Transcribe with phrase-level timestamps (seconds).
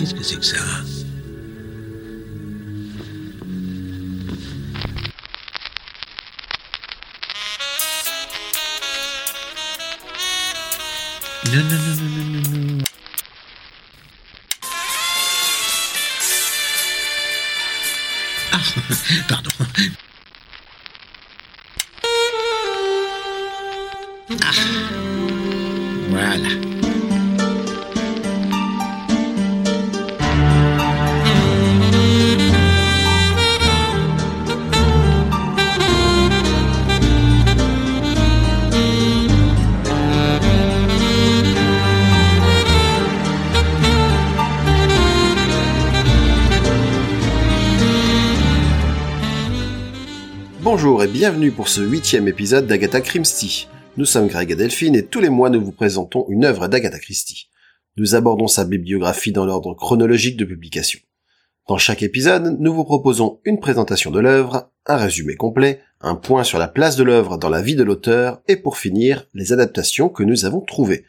[0.00, 0.56] Qu'est-ce que c'est que ça
[11.44, 12.84] Non, non, non, non, non, non.
[18.52, 18.58] Ah,
[19.28, 19.49] pardon.
[51.20, 53.68] Bienvenue pour ce huitième épisode d'Agatha Christie.
[53.98, 56.98] Nous sommes Greg et Delphine et tous les mois nous vous présentons une œuvre d'Agatha
[56.98, 57.50] Christie.
[57.98, 60.98] Nous abordons sa bibliographie dans l'ordre chronologique de publication.
[61.68, 66.42] Dans chaque épisode, nous vous proposons une présentation de l'œuvre, un résumé complet, un point
[66.42, 70.08] sur la place de l'œuvre dans la vie de l'auteur et pour finir, les adaptations
[70.08, 71.04] que nous avons trouvées.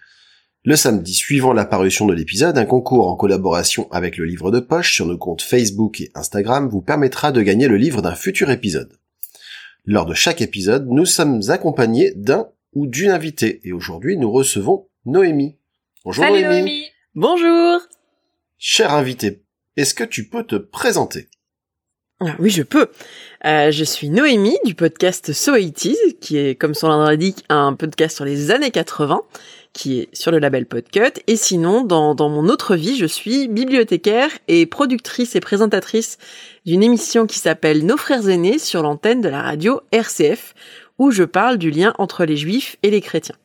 [0.65, 4.59] Le samedi suivant la parution de l'épisode, un concours en collaboration avec le livre de
[4.59, 8.51] poche sur nos comptes Facebook et Instagram vous permettra de gagner le livre d'un futur
[8.51, 9.00] épisode.
[9.85, 14.87] Lors de chaque épisode, nous sommes accompagnés d'un ou d'une invitée et aujourd'hui nous recevons
[15.05, 15.57] Noémie.
[16.05, 16.61] Bonjour Salut Noémie.
[16.61, 16.83] Noémie.
[17.15, 17.79] Bonjour.
[18.59, 19.41] Cher invité,
[19.77, 21.29] est-ce que tu peux te présenter?
[22.19, 22.91] Ah oui, je peux.
[23.45, 27.73] Euh, je suis Noémie du podcast So 80s, qui est, comme son nom l'indique, un
[27.73, 29.19] podcast sur les années 80,
[29.73, 31.21] qui est sur le label Podcut.
[31.27, 36.17] Et sinon, dans, dans mon autre vie, je suis bibliothécaire et productrice et présentatrice
[36.65, 40.53] d'une émission qui s'appelle Nos frères aînés sur l'antenne de la radio RCF,
[40.99, 43.35] où je parle du lien entre les juifs et les chrétiens.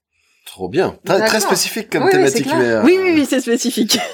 [0.47, 0.99] Trop bien.
[1.05, 3.99] Très, très spécifique comme Oui, oui, thématique, mais euh, Oui, oui, oui, c'est spécifique.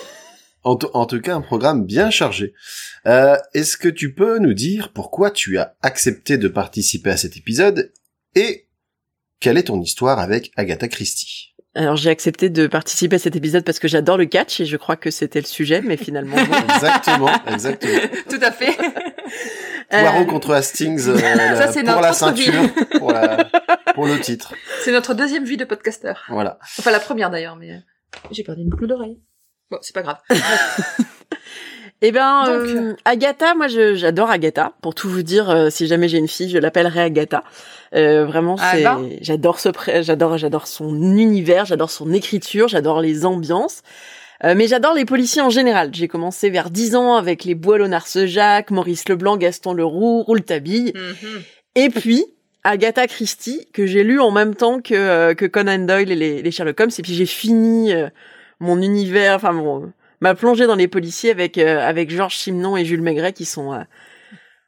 [0.64, 2.54] En, en tout cas un programme bien chargé.
[3.06, 7.36] Euh, est-ce que tu peux nous dire pourquoi tu as accepté de participer à cet
[7.36, 7.92] épisode
[8.36, 8.68] et
[9.40, 11.41] quelle est ton histoire avec Agatha Christie?
[11.74, 14.76] Alors j'ai accepté de participer à cet épisode parce que j'adore le catch et je
[14.76, 16.58] crois que c'était le sujet, mais finalement non.
[16.74, 17.98] Exactement, exactement.
[18.28, 18.76] Tout à fait.
[19.90, 22.52] Poirot Euh, contre Hastings euh, la- pour notre la ceinture,
[22.98, 23.48] pour, la-
[23.94, 24.54] pour le titre.
[24.84, 26.24] C'est notre deuxième vie de podcasteur.
[26.28, 26.58] Voilà.
[26.78, 27.78] Enfin, la première d'ailleurs, mais euh,
[28.30, 29.18] j'ai perdu une boucle d'oreille.
[29.70, 30.18] Bon, c'est pas grave.
[32.04, 34.72] Eh ben, Donc, euh, Agatha, moi j'adore Agatha.
[34.82, 37.44] Pour tout vous dire, euh, si jamais j'ai une fille, je l'appellerai Agatha.
[37.94, 39.08] Euh, vraiment, Ah c'est, ben.
[39.20, 39.68] j'adore ce,
[40.00, 43.82] j'adore, j'adore son univers, j'adore son écriture, j'adore les ambiances.
[44.44, 45.90] Euh, mais j'adore les policiers en général.
[45.92, 47.86] J'ai commencé vers 10 ans avec les Boileau
[48.26, 50.92] Jacques, Maurice Leblanc, Gaston Leroux, Rouletabille.
[50.96, 51.42] Mhm.
[51.76, 52.24] Et puis,
[52.64, 56.42] Agatha Christie, que j'ai lu en même temps que, euh, que Conan Doyle et les,
[56.42, 56.90] les Sherlock Holmes.
[56.98, 58.08] Et puis j'ai fini euh,
[58.58, 62.84] mon univers, enfin mon, ma plongée dans les policiers avec, euh, avec Georges Simenon et
[62.84, 63.80] Jules Maigret qui sont euh,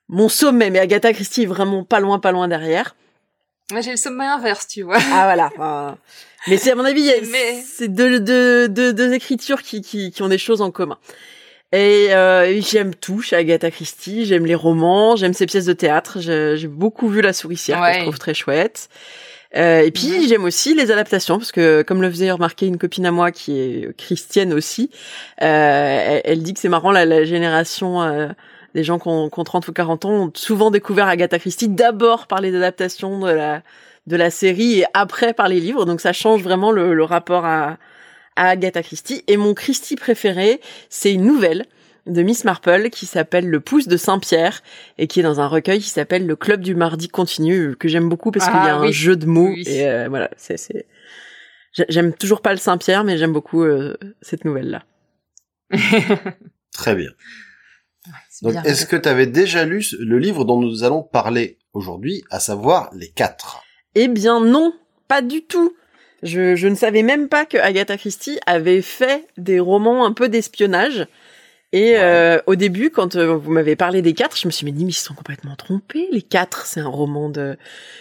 [0.09, 0.69] mon sommet.
[0.69, 2.97] Mais Agatha Christie est vraiment pas loin, pas loin derrière.
[3.71, 4.99] Moi, j'ai le sommet inverse, tu vois.
[5.13, 5.47] Ah voilà.
[5.55, 5.97] enfin,
[6.49, 10.23] mais c'est à mon avis, Mais- c'est deux, deux, deux, deux écritures qui, qui, qui
[10.23, 10.99] ont des choses en commun.
[11.73, 14.27] Et euh, j'aime tout chez Agatha Christie.
[14.27, 16.19] J'aime les romans, j'aime ses pièces de théâtre.
[16.21, 18.89] J'ai beaucoup vu La Souricière que je trouve très chouette.
[19.57, 23.07] Euh, et puis j'aime aussi les adaptations parce que comme le faisait remarquer une copine
[23.07, 24.91] à moi qui est christienne aussi,
[25.43, 28.29] euh, elle, elle dit que c'est marrant la, la génération euh,
[28.75, 31.69] des gens qui ont, qui ont 30 ou 40 ans ont souvent découvert Agatha Christie
[31.69, 33.63] d'abord par les adaptations de la
[34.07, 35.87] de la série et après par les livres.
[35.87, 37.79] Donc ça change vraiment le, le rapport à,
[38.37, 39.25] à Agatha Christie.
[39.29, 40.61] Et mon Christie préféré,
[40.91, 41.65] c'est une nouvelle
[42.07, 44.63] de Miss Marple qui s'appelle Le pouce de Saint-Pierre
[44.99, 48.09] et qui est dans un recueil qui s'appelle Le club du mardi continu que j'aime
[48.09, 49.65] beaucoup parce qu'il y a Ah, un jeu de mots Oui.
[49.67, 50.87] et euh, voilà, c'est c'est
[51.73, 54.85] J'ai- j'aime toujours pas le Saint-Pierre mais j'aime beaucoup euh, cette nouvelle là.
[56.73, 57.11] Très bien.
[58.43, 58.63] Donc, bien.
[58.65, 62.91] est-ce que tu avais déjà lu le livre dont nous allons parler aujourd'hui, à savoir
[62.95, 63.63] Les Quatre?
[63.95, 64.75] Eh bien non,
[65.09, 65.75] pas du tout.
[66.23, 70.29] Je, je ne savais même pas que Agatha Christie avait fait des romans un peu
[70.29, 71.07] d'espionnage.
[71.77, 71.99] Et Ouais.
[71.99, 74.93] euh, au début, quand euh, vous m'avez parlé des quatre, je me suis dit, mais
[74.93, 76.09] ils se sont complètement trompés.
[76.13, 77.57] Les quatre, c'est un roman de,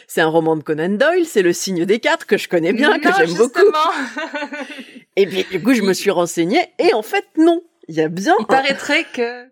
[0.07, 2.99] c'est un roman de Conan Doyle, c'est le signe des quatre que je connais bien,
[2.99, 3.59] que j'aime beaucoup.
[5.15, 8.09] Et puis du coup, je me suis renseignée et en fait non, il y a
[8.09, 8.35] bien.
[8.39, 9.45] Il paraîtrait que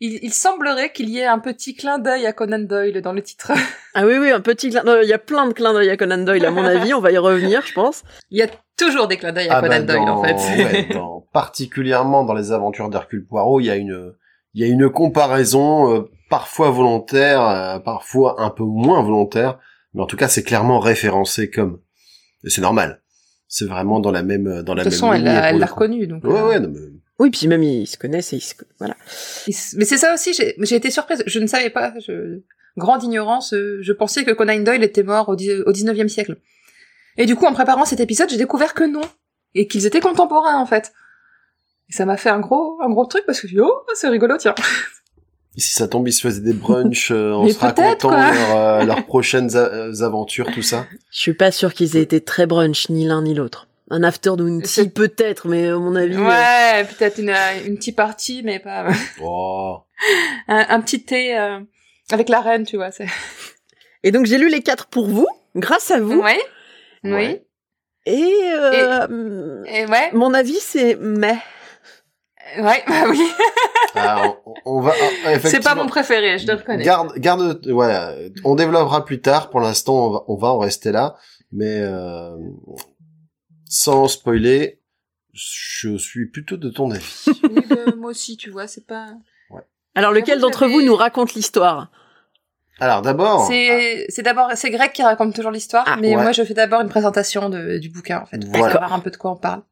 [0.00, 3.22] il, il semblerait qu'il y ait un petit clin d'œil à Conan Doyle dans le
[3.22, 3.50] titre.
[3.94, 4.84] Ah oui oui, un petit clin.
[4.84, 5.06] d'œil.
[5.06, 6.94] Il y a plein de clins d'œil à Conan Doyle à mon avis.
[6.94, 8.02] On va y revenir, je pense.
[8.30, 8.46] Il y a
[8.78, 10.34] toujours des clins d'œil à Ah Conan bah, Doyle dans- en fait.
[10.64, 14.12] ouais, dans- particulièrement dans les aventures d'Hercule Poirot, il y a une,
[14.54, 19.58] il y a une comparaison euh, parfois volontaire, euh, parfois un peu moins volontaire,
[19.94, 21.80] mais en tout cas c'est clairement référencé comme.
[22.44, 23.00] Et c'est normal.
[23.48, 26.22] C'est vraiment dans la même, dans la de toute même façon, elle l'a reconnu donc.
[26.24, 26.80] Ouais, euh, ouais, non, mais
[27.18, 28.54] Oui, puis même ils se connaissent et ils se...
[28.78, 28.94] voilà.
[29.76, 31.22] Mais c'est ça aussi, j'ai j'ai été surprise.
[31.26, 31.94] Je ne savais pas.
[32.06, 32.40] Je...
[32.76, 33.54] Grande ignorance.
[33.54, 36.36] euh, Je pensais que Conan Doyle était mort au, dix- au 19e siècle.
[37.18, 39.02] Et du coup, en préparant cet épisode, j'ai découvert que non.
[39.54, 40.92] Et qu'ils étaient contemporains, en fait.
[41.90, 43.70] Et ça m'a fait un gros, un gros truc parce que je me suis dit,
[43.70, 44.54] oh, c'est rigolo, tiens.
[45.56, 48.56] Et si ça tombe, ils se faisaient des brunchs euh, en Mais se racontant leur,
[48.56, 50.86] euh, leurs prochaines a- euh, aventures, tout ça.
[51.10, 53.66] Je suis pas sûre qu'ils aient été très brunch, ni l'un ni l'autre.
[53.90, 56.14] Un afternoon tea C'est- peut-être, mais à mon avis...
[56.14, 57.34] euh, Ouais, peut-être une,
[57.66, 58.86] une petite partie, mais pas
[59.22, 59.78] Oh.
[60.46, 61.58] un, un petit thé euh,
[62.12, 62.90] avec la reine, tu vois.
[64.04, 65.26] Et donc j'ai lu les quatre pour vous,
[65.56, 66.20] grâce à vous.
[66.20, 66.38] Ouais.
[67.04, 67.44] Ouais.
[68.06, 69.06] Et, euh,
[69.62, 69.68] Oui.
[69.70, 70.10] Et ouais.
[70.12, 71.38] mon avis c'est mais.
[72.58, 73.20] Ouais, bah oui.
[73.94, 74.92] Ah, on, on va.
[75.26, 76.84] ah, C'est pas mon préféré, je le reconnais.
[76.84, 78.30] Garde, garde, ouais.
[78.44, 79.50] On développera plus tard.
[79.50, 81.16] Pour l'instant, on va, on va en rester là,
[81.50, 82.36] mais euh,
[83.64, 84.80] sans spoiler,
[85.32, 87.24] je suis plutôt de ton avis.
[87.44, 89.08] Oui, bah, moi aussi, tu vois, c'est pas.
[89.94, 91.90] Alors lequel d'entre vous nous raconte l'histoire?
[92.80, 96.22] Alors d'abord, C'est c'est d'abord c'est Greg qui raconte toujours l'histoire, Ah, mais ouais.
[96.22, 98.72] moi je fais d'abord une présentation de, du bouquin en fait, pour Voilà.
[98.74, 99.62] savoir un peu de quoi on parle.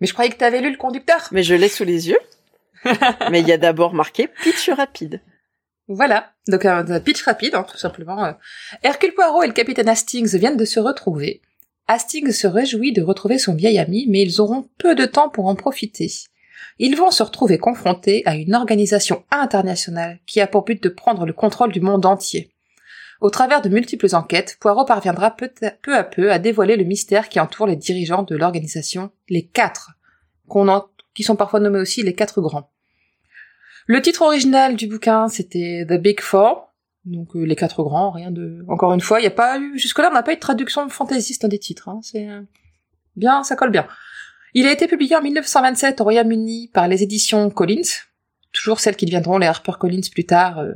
[0.00, 1.28] Mais je croyais que t'avais lu le conducteur.
[1.30, 2.18] Mais je l'ai sous les yeux.
[3.30, 5.20] mais il y a d'abord marqué pitch rapide.
[5.88, 8.24] Voilà, donc un, un pitch rapide, hein, tout simplement.
[8.24, 8.32] euh.
[8.82, 11.42] Hercule Poirot et le capitaine Hastings viennent de se retrouver.
[11.86, 15.46] Hastings se réjouit de retrouver son vieil ami, mais ils auront peu de temps pour
[15.46, 16.10] en profiter.
[16.84, 21.24] Ils vont se retrouver confrontés à une organisation internationale qui a pour but de prendre
[21.26, 22.50] le contrôle du monde entier.
[23.20, 25.48] Au travers de multiples enquêtes, Poirot parviendra peu
[25.94, 29.92] à peu, à dévoiler le mystère qui entoure les dirigeants de l'organisation, les quatre,
[31.14, 32.72] qui sont parfois nommés aussi les quatre grands.
[33.86, 36.74] Le titre original du bouquin, c'était The Big Four,
[37.04, 38.64] donc euh, les quatre grands, rien de...
[38.66, 39.78] Encore une fois, il y a pas eu...
[39.78, 42.28] Jusque-là, on n'a pas eu de traduction fantaisiste des titres, hein, c'est...
[42.28, 42.42] euh,
[43.14, 43.86] Bien, ça colle bien.
[44.54, 48.04] Il a été publié en 1927 au Royaume-Uni par les éditions Collins,
[48.52, 50.74] toujours celles qui deviendront les HarperCollins plus tard, euh,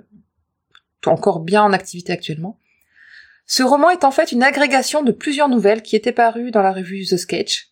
[1.04, 2.58] encore bien en activité actuellement.
[3.46, 6.72] Ce roman est en fait une agrégation de plusieurs nouvelles qui étaient parues dans la
[6.72, 7.70] revue The Sketch,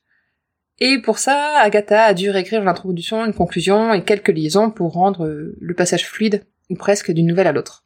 [0.81, 5.25] et pour ça, Agatha a dû réécrire l'introduction, une conclusion et quelques liaisons pour rendre
[5.27, 7.85] euh, le passage fluide, ou presque, d'une nouvelle à l'autre.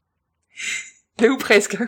[1.22, 1.76] ou presque.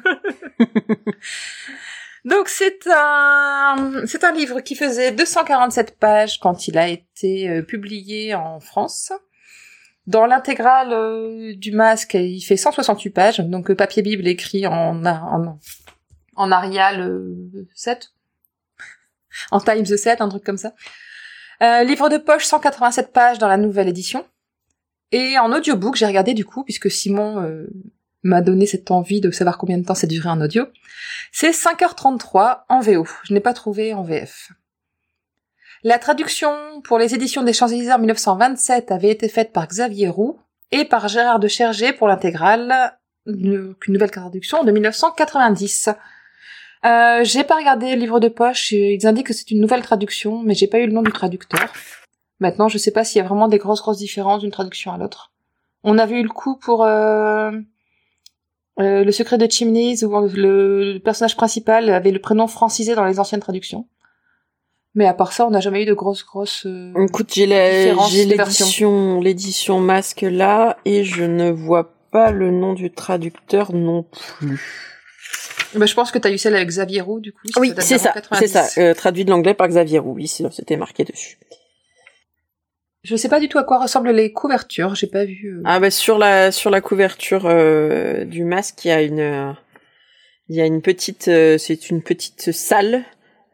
[2.24, 7.62] Donc c'est un c'est un livre qui faisait 247 pages quand il a été euh,
[7.62, 9.12] publié en France.
[10.06, 15.04] Dans l'intégrale euh, du masque, il fait 168 pages, donc euh, papier bible écrit en
[15.04, 15.58] en,
[16.34, 18.12] en Arial euh, 7
[19.52, 20.74] en Times 7, un truc comme ça.
[21.60, 24.26] Livre de poche, 187 pages dans la nouvelle édition.
[25.12, 27.46] Et en audiobook, j'ai regardé du coup, puisque Simon
[28.22, 30.66] m'a donné cette envie de savoir combien de temps ça durait en audio.
[31.32, 33.06] C'est 5h33 en VO.
[33.24, 34.50] Je n'ai pas trouvé en VF.
[35.82, 36.50] La traduction
[36.84, 40.38] pour les éditions des Champs-Élysées en 1927 avait été faite par Xavier Roux
[40.72, 42.94] et par Gérard de Chergé pour l'intégrale,
[43.26, 45.88] une une nouvelle traduction de 1990.
[46.84, 50.42] Euh, j'ai pas regardé le livre de poche, ils indiquent que c'est une nouvelle traduction,
[50.42, 51.72] mais j'ai pas eu le nom du traducteur.
[52.40, 54.98] Maintenant, je sais pas s'il y a vraiment des grosses grosses différences d'une traduction à
[54.98, 55.32] l'autre.
[55.82, 57.52] On avait eu le coup pour euh,
[58.80, 63.04] euh, Le secret de Chimneys, où le, le personnage principal avait le prénom francisé dans
[63.04, 63.86] les anciennes traductions.
[64.94, 66.66] Mais à part ça, on n'a jamais eu de grosses grosses...
[66.66, 72.90] euh, Écoute, j'ai l'édition l'édition masque là et je ne vois pas le nom du
[72.90, 74.60] traducteur non plus.
[75.76, 77.38] bah, je pense que t'as eu celle avec Xavier Roux, du coup.
[77.58, 78.38] Oui, c'est ça, 90.
[78.40, 81.38] c'est ça, euh, traduit de l'anglais par Xavier Roux, oui, c'était marqué dessus.
[83.02, 85.56] Je sais pas du tout à quoi ressemblent les couvertures, j'ai pas vu...
[85.56, 89.20] euh, Ah bah sur la sur la couverture euh, du masque, il y a une
[89.20, 89.52] euh,
[90.48, 93.04] il y a une petite euh, c'est une petite salle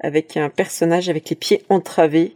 [0.01, 2.35] avec un personnage avec les pieds entravés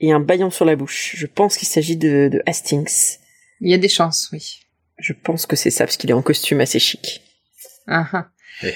[0.00, 1.14] et un baillon sur la bouche.
[1.16, 3.18] Je pense qu'il s'agit de, de Hastings.
[3.60, 4.60] Il y a des chances, oui.
[4.98, 7.22] Je pense que c'est ça parce qu'il est en costume assez chic.
[7.86, 8.28] Ah, ah.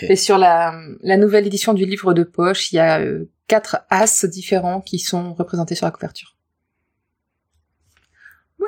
[0.03, 3.79] Et sur la, la nouvelle édition du livre de poche, il y a euh, quatre
[3.91, 6.37] as différents qui sont représentés sur la couverture.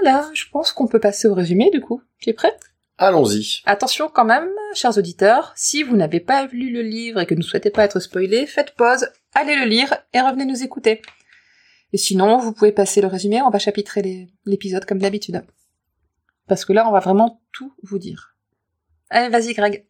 [0.03, 2.03] Voilà, je pense qu'on peut passer au résumé du coup.
[2.19, 2.57] Tu es prêt
[2.99, 3.63] Allons-y.
[3.65, 7.41] Attention quand même, chers auditeurs, si vous n'avez pas lu le livre et que vous
[7.41, 11.01] ne souhaitez pas être spoilé, faites pause, allez le lire et revenez nous écouter.
[11.93, 15.43] Et sinon, vous pouvez passer le résumé, on va chapitrer l'épisode comme d'habitude.
[16.47, 18.35] Parce que là, on va vraiment tout vous dire.
[19.09, 19.87] Allez, vas-y Greg.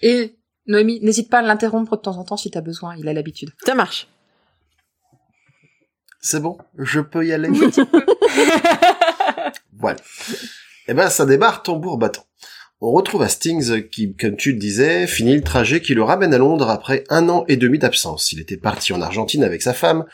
[0.00, 3.12] Et Noémie, n'hésite pas à l'interrompre de temps en temps si t'as besoin, il a
[3.12, 3.50] l'habitude.
[3.66, 4.08] Ça marche.
[6.20, 7.50] C'est bon, je peux y aller.
[9.84, 9.98] Voilà.
[10.88, 12.24] Eh ben, ça démarre tambour battant.
[12.80, 16.38] On retrouve Hastings qui, comme tu le disais, finit le trajet qui le ramène à
[16.38, 18.32] Londres après un an et demi d'absence.
[18.32, 20.06] Il était parti en Argentine avec sa femme,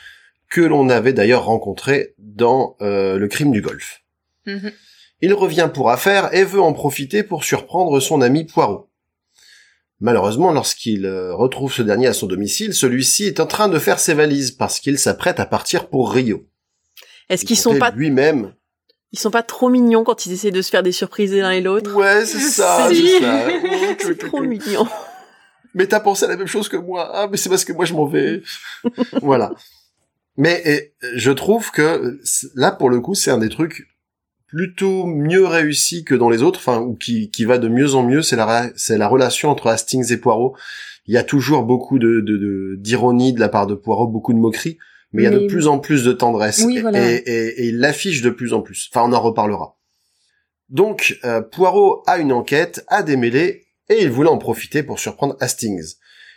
[0.49, 4.03] que l'on avait d'ailleurs rencontré dans euh, le crime du Golfe.
[4.47, 4.73] Mhm.
[5.21, 8.91] Il revient pour affaire et veut en profiter pour surprendre son ami Poirot.
[10.01, 14.01] Malheureusement, lorsqu'il euh, retrouve ce dernier à son domicile, celui-ci est en train de faire
[14.01, 16.45] ses valises parce qu'il s'apprête à partir pour Rio.
[17.29, 18.53] Est-ce Il qu'ils sont pas, lui-même
[19.13, 21.61] ils sont pas trop mignons quand ils essaient de se faire des surprises l'un et
[21.61, 23.49] l'autre Ouais, c'est ça, c'est ça.
[23.99, 24.87] C'est trop mignon.
[25.75, 27.11] Mais t'as pensé à la même chose que moi.
[27.13, 28.43] Ah, mais c'est parce que moi je m'en vais.
[29.23, 29.53] voilà.
[30.37, 32.19] Mais et, je trouve que
[32.55, 33.89] là, pour le coup, c'est un des trucs
[34.47, 38.03] plutôt mieux réussis que dans les autres, enfin, ou qui, qui va de mieux en
[38.03, 38.23] mieux.
[38.23, 40.57] C'est la, c'est la relation entre Hastings et Poirot.
[41.07, 44.33] Il y a toujours beaucoup de, de, de- d'ironie de la part de Poirot, beaucoup
[44.33, 44.79] de moquerie,
[45.13, 46.63] mais il y a de plus en plus de tendresse.
[46.65, 47.11] Oui, et, voilà.
[47.11, 48.89] et, et- et il l'affiche de plus en plus.
[48.93, 49.77] Enfin, on en reparlera.
[50.69, 55.37] Donc, euh, Poirot a une enquête à démêler et il voulait en profiter pour surprendre
[55.41, 55.95] Hastings.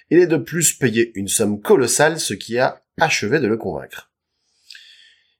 [0.09, 4.09] Il est de plus payé une somme colossale, ce qui a achevé de le convaincre.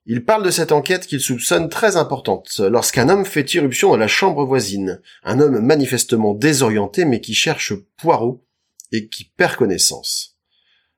[0.05, 4.07] Il parle de cette enquête qu'il soupçonne très importante lorsqu'un homme fait irruption dans la
[4.09, 8.45] chambre voisine, un homme manifestement désorienté mais qui cherche Poirot
[8.91, 10.32] et qui perd connaissance.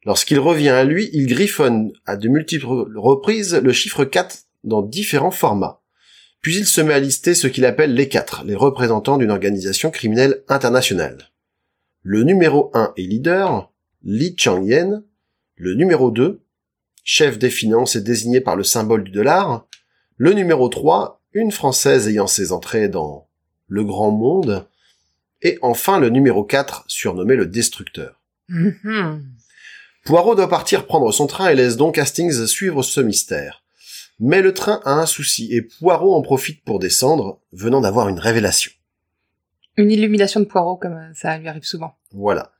[0.06, 5.32] Lorsqu'il revient à lui, il griffonne à de multiples reprises le chiffre 4 dans différents
[5.32, 5.82] formats.
[6.42, 9.90] Puis il se met à lister ce qu'il appelle les quatre, les représentants d'une organisation
[9.90, 11.32] criminelle internationale.
[12.04, 13.72] Le numéro 1 est leader,
[14.04, 15.04] Li Changyen.
[15.56, 16.42] Le numéro 2,
[17.04, 19.66] chef des finances et désigné par le symbole du dollar.
[20.18, 23.28] Le numéro 3, une française ayant ses entrées dans
[23.68, 24.68] le grand monde.
[25.42, 28.22] Et enfin le numéro 4, surnommé le destructeur.
[28.50, 29.35] Mhm.
[30.06, 33.64] Poirot doit partir prendre son train et laisse donc Hastings suivre ce mystère.
[34.20, 38.20] Mais le train a un souci et Poirot en profite pour descendre, venant d'avoir une
[38.20, 38.72] révélation.
[39.78, 41.98] Une illumination de poireaux, comme euh, ça lui arrive souvent.
[42.14, 42.54] Voilà.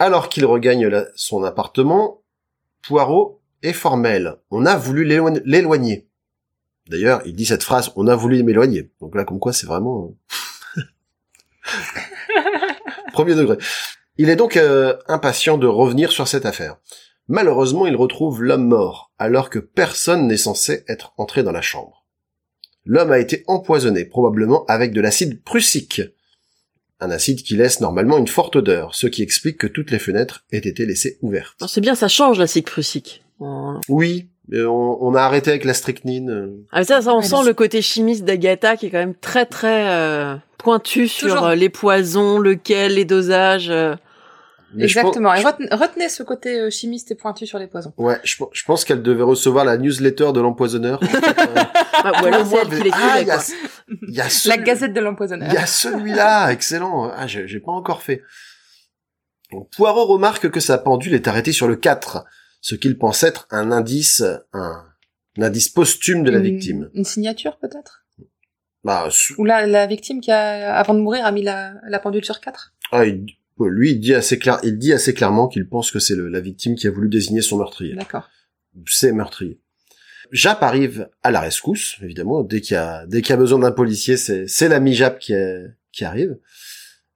[0.00, 2.22] Alors qu'il regagne la- son appartement,
[2.82, 4.36] Poirot est formel.
[4.50, 6.08] On a voulu l'éloign- l'éloigner.
[6.88, 8.90] D'ailleurs, il dit cette phrase, on a voulu m'éloigner.
[9.00, 10.12] Donc là, comme quoi, c'est vraiment...
[10.76, 10.82] euh,
[13.12, 13.58] Premier degré.
[14.18, 16.76] Il est donc euh, impatient de revenir sur cette affaire.
[17.28, 22.04] Malheureusement, il retrouve l'homme mort, alors que personne n'est censé être entré dans la chambre.
[22.84, 26.00] L'homme a été empoisonné, probablement avec de l'acide prussique.
[27.00, 30.44] Un acide qui laisse normalement une forte odeur, ce qui explique que toutes les fenêtres
[30.52, 31.56] aient été laissées ouvertes.
[31.68, 33.22] C'est bien, ça change l'acide prussique.
[33.88, 36.30] Oui, mais on, on a arrêté avec la strychnine.
[36.30, 36.64] euh.
[36.72, 39.90] Ah, ça, ça, on sent le- côté chimiste d'Agatha qui est quand même très très
[39.90, 41.46] euh, pointu sur Toujours.
[41.48, 43.68] euh, les poisons, lequel, les dosages.
[43.68, 43.94] euh.
[44.74, 45.30] Mais Exactement.
[45.32, 47.92] pense- Et retenez, retenez ce côté euh, chimiste et pointu sur les poisons.
[47.96, 51.00] Ouais, je, pense- je pense qu'elle devait recevoir la newsletter de l'empoisonneur.
[52.08, 53.44] Ah, ou alors qui Ah, il y a, quoi.
[54.06, 55.52] il y a La Gazette de Il l'empoisonneur.
[55.52, 57.10] y a celui-là, excellent.
[57.16, 58.22] Ah, j'ai j'ai pas encore fait.
[59.50, 62.24] Donc, Poirot remarque que sa pendule est arrêtée sur le 4,
[62.60, 64.84] ce qu'il pense être un indice, un,
[65.38, 66.90] un indice posthume de la Une- victime.
[66.94, 68.04] Une signature peut-être?
[68.84, 71.98] Bah, su- Ou la, la victime qui a, avant de mourir, a mis la, la
[71.98, 73.26] pendule sur 4 ah, il-
[73.64, 76.74] lui, il dit assez clair, il dit assez clairement qu'il pense que c'est la victime
[76.74, 77.94] qui a voulu désigner son meurtrier.
[77.94, 78.28] D'accord.
[78.86, 79.58] c'est meurtrier.
[80.32, 82.42] Jap arrive à la rescousse, évidemment.
[82.42, 85.32] Dès qu'il y a, dès qu'il y a besoin d'un policier, c'est, l'ami Jap qui,
[85.32, 86.36] est- qui arrive.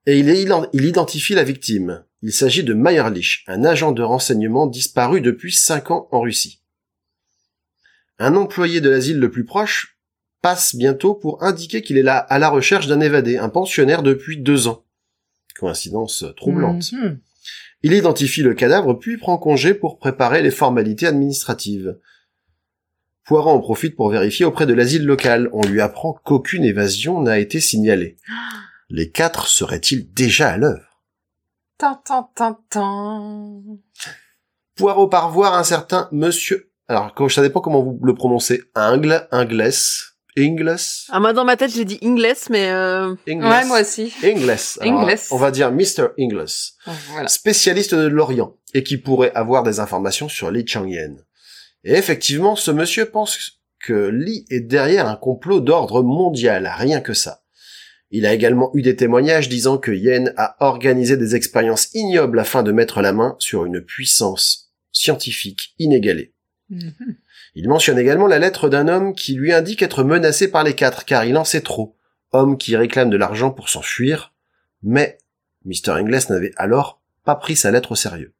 [0.06, 2.04] Et il, est, il identifie la victime.
[2.22, 6.62] Il s'agit de Meyerlich, un agent de renseignement disparu depuis cinq ans en Russie.
[8.18, 9.98] Un employé de l'asile le plus proche
[10.42, 14.38] passe bientôt pour indiquer qu'il est là à la recherche d'un évadé, un pensionnaire depuis
[14.38, 14.84] deux ans.
[15.60, 16.92] Coïncidence troublante.
[16.92, 17.20] Mhm.
[17.82, 21.98] Il identifie le cadavre puis prend congé pour préparer les formalités administratives.
[23.24, 25.48] Poirot en profite pour vérifier auprès de l'asile local.
[25.52, 28.16] On lui apprend qu'aucune évasion n'a été signalée.
[28.92, 31.00] Les quatre seraient-ils déjà à l'œuvre?
[34.74, 36.72] Poirot part voir un certain monsieur...
[36.88, 38.64] Alors, ça dépend comment vous le prononcez.
[38.74, 39.28] Ingle,
[40.38, 40.76] Ingles,
[41.08, 44.12] Ah, moi, dans ma tête, j'ai dit Ingles, mais euh, Ingles, Ouais, moi aussi.
[44.22, 44.54] Ingles.
[44.80, 45.18] Alors, Ingles.
[45.30, 46.08] On va dire Mr.
[46.18, 46.46] Ingles.
[47.10, 47.28] Voilà.
[47.28, 51.16] spécialiste de l'Orient, et qui pourrait avoir des informations sur Li Changyen.
[51.84, 57.14] Et effectivement, ce monsieur pense que Li est derrière un complot d'ordre mondial, rien que
[57.14, 57.42] ça.
[58.12, 62.62] Il a également eu des témoignages disant que Yen a organisé des expériences ignobles afin
[62.64, 66.34] de mettre la main sur une puissance scientifique inégalée.
[66.70, 66.92] Mhm.
[67.54, 71.04] Il mentionne également la lettre d'un homme qui lui indique être menacé par les quatre
[71.04, 71.96] car il en sait trop.
[72.32, 74.32] Homme qui réclame de l'argent pour s'enfuir.
[74.82, 75.18] Mais
[75.64, 75.90] Mr.
[75.90, 78.34] Ingles n'avait alors pas pris sa lettre au sérieux.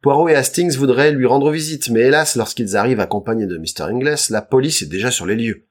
[0.00, 3.84] Poirot et Hastings voudraient lui rendre visite, mais hélas, lorsqu'ils arrivent accompagnés de Mr.
[3.84, 5.66] Ingles, la police est déjà sur les lieux.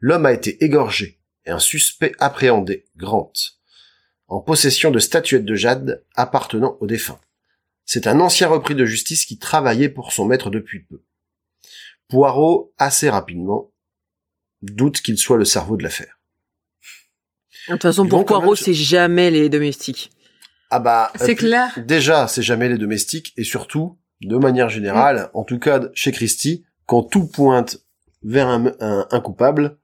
[0.00, 3.32] L'homme a été égorgé et un suspect appréhendé, Grant,
[4.28, 7.20] en possession de statuettes de jade appartenant au défunt.
[7.84, 11.02] C'est un ancien repris de justice qui travaillait pour son maître depuis peu.
[12.08, 13.72] Poirot, assez rapidement,
[14.62, 16.18] doute qu'il soit le cerveau de l'affaire.
[17.68, 20.10] De toute façon, Ils pour Poirot, même- c'est jamais les domestiques.
[20.70, 21.78] Ah bah, C'est euh, clair.
[21.78, 26.64] Déjà, c'est jamais les domestiques et surtout, de manière générale, en tout cas chez Christie,
[26.86, 27.78] quand tout pointe
[28.22, 29.78] vers un, un- un coupable,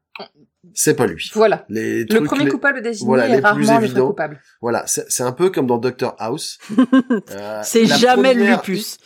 [0.75, 1.31] c'est pas lui.
[1.35, 1.65] Voilà.
[1.69, 4.41] Les Le premier les- coupable désigné voilà, les est plus rarement le coupable.
[4.61, 6.59] Voilà, c'est c'est un peu comme dans Doctor House.
[7.31, 8.99] Euh, C'est jamais le lupus.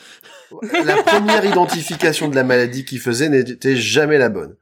[0.85, 4.57] La première identification de la maladie qu'il faisait n'était jamais la bonne.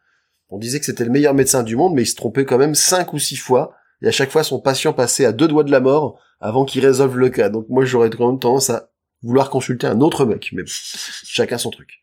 [0.49, 2.75] On disait que c'était le meilleur médecin du monde, mais il se trompait quand même
[2.75, 5.71] cinq ou six fois, et à chaque fois son patient passait à deux doigts de
[5.71, 7.49] la mort avant qu'il résolve le cas.
[7.49, 8.91] Donc moi j'aurais quand même tendance à
[9.23, 12.01] vouloir consulter un autre mec, mais chacun son truc.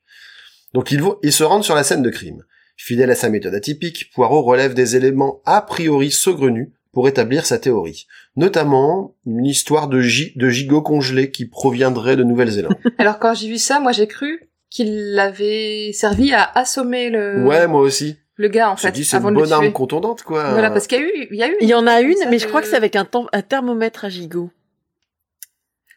[0.73, 2.43] Donc ils se rendent sur la scène de crime.
[2.77, 7.57] Fidèle à sa méthode atypique, Poirot relève des éléments a priori saugrenus pour établir sa
[7.59, 8.07] théorie.
[8.35, 12.75] Notamment une histoire de, gi- de gigot congelé qui proviendrait de Nouvelle-Zélande.
[12.97, 17.67] Alors quand j'ai vu ça, moi j'ai cru qu'il avait servi à assommer le, Ouais,
[17.67, 18.17] moi aussi.
[18.35, 20.51] le gars en Je me fait, suis dit, c'est avant une bonne arme contondante, quoi.
[20.51, 21.55] Voilà, parce qu'il y a eu, il y a eu.
[21.61, 23.05] Il y en a une, mais je crois que c'est avec un,
[23.47, 24.49] thermomètre à gigot.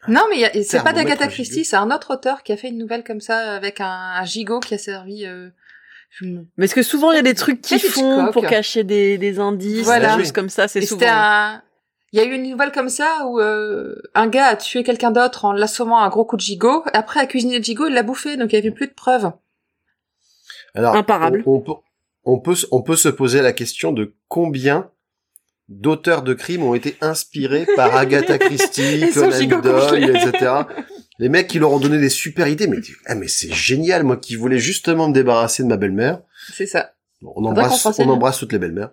[0.07, 3.03] Non, mais c'est pas d'Agatha Christie, c'est un autre auteur qui a fait une nouvelle
[3.03, 5.25] comme ça avec un, un gigot qui a servi.
[5.25, 5.49] Euh...
[6.21, 8.33] me- Mais est-ce que souvent il y a des trucs qui Peut-être font Hitchcock.
[8.33, 10.15] pour cacher des, des indices, Voilà.
[10.15, 10.99] des choses comme ça, c'est souvent.
[10.99, 11.61] c'était un.
[12.13, 15.11] Il y a eu une nouvelle comme ça où euh, un gars a tué quelqu'un
[15.11, 16.83] d'autre en l'assommant un gros coup de gigot.
[16.93, 19.31] Après, a cuisiné le gigot, il l'a bouffé, donc il y avait plus de preuves.
[20.75, 21.43] Alors, Imparable.
[21.45, 21.71] On, on peut,
[22.25, 24.89] on peut, se- on peut se poser la question de combien
[25.69, 30.51] d'auteurs de crimes ont été inspirés par Agatha Christie, Conan gigot Doyle, etc.
[31.21, 34.17] Les mecs qui leur ont donné des super idées, mais, ah, mais c'est génial, moi
[34.17, 36.23] qui voulais justement me débarrasser de ma belle-mère.
[36.51, 36.95] C'est ça.
[37.21, 38.89] Bon, on embrasse, on embrasse toutes les belles-mères.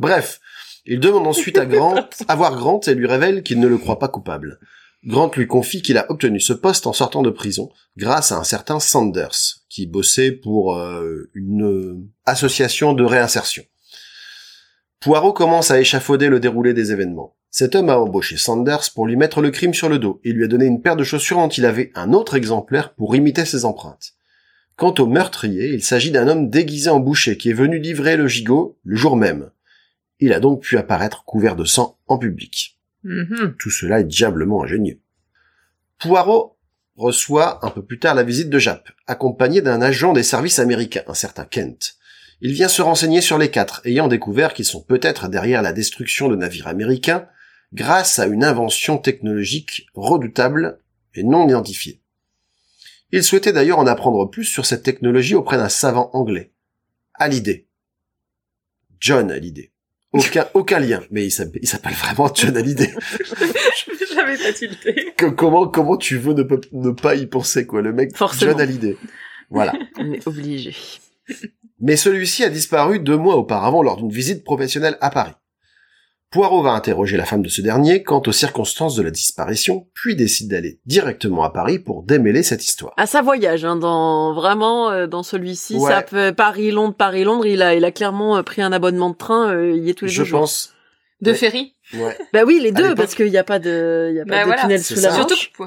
[0.00, 0.40] Bref,
[0.84, 4.00] il demande ensuite à Grant, à voir Grant et lui révèle qu'il ne le croit
[4.00, 4.58] pas coupable.
[5.04, 8.44] Grant lui confie qu'il a obtenu ce poste en sortant de prison grâce à un
[8.44, 13.62] certain Sanders, qui bossait pour euh, une euh, association de réinsertion.
[14.98, 17.36] Poirot commence à échafauder le déroulé des événements.
[17.54, 20.42] Cet homme a embauché Sanders pour lui mettre le crime sur le dos et lui
[20.42, 23.66] a donné une paire de chaussures dont il avait un autre exemplaire pour imiter ses
[23.66, 24.14] empreintes.
[24.76, 28.26] Quant au meurtrier, il s'agit d'un homme déguisé en boucher qui est venu livrer le
[28.26, 29.50] gigot le jour même.
[30.18, 32.80] Il a donc pu apparaître couvert de sang en public.
[33.04, 33.54] Mhm.
[33.58, 35.00] Tout cela est diablement ingénieux.
[35.98, 36.56] Poirot
[36.96, 41.04] reçoit un peu plus tard la visite de Jap, accompagné d'un agent des services américains,
[41.06, 41.96] un certain Kent.
[42.40, 46.30] Il vient se renseigner sur les quatre, ayant découvert qu'ils sont peut-être derrière la destruction
[46.30, 47.28] de navires américains
[47.72, 50.78] grâce à une invention technologique redoutable
[51.14, 52.00] et non identifiée.
[53.10, 56.52] Il souhaitait d'ailleurs en apprendre plus sur cette technologie auprès d'un savant anglais,
[57.14, 57.66] Hallyday.
[59.00, 59.70] John Hallyday.
[60.12, 62.94] Aucun, aucun lien, mais il s'appelle vraiment John Hallyday.
[64.14, 65.14] J'avais pas tilté.
[65.36, 68.52] Comment comment tu veux ne pas y penser quoi le mec Forcément.
[68.52, 68.96] John Hallyday
[69.52, 70.74] voilà On est obligé.
[71.78, 75.34] mais celui-ci a disparu deux mois auparavant lors d'une visite professionnelle à Paris
[76.32, 80.16] Poirot va interroger la femme de ce dernier quant aux circonstances de la disparition puis
[80.16, 84.90] décide d'aller directement à Paris pour démêler cette histoire À sa voyage, hein, dans vraiment
[84.90, 85.90] euh, dans celui-ci, Ouais.
[85.90, 89.52] ça peut Paris-Londres, Paris-Londres, il a il a clairement euh, pris un abonnement de train,
[89.54, 90.40] euh, il y est tous les je deux jours.
[90.40, 90.72] pense
[91.20, 91.36] De Ouais.
[91.36, 91.74] Ferry.
[91.94, 94.30] ouais Bah oui, les deux parce qu'il n'y a pas de il y a pas
[94.30, 95.10] Bah de voilà, tunnel sous ça.
[95.10, 95.64] la Surtout, que,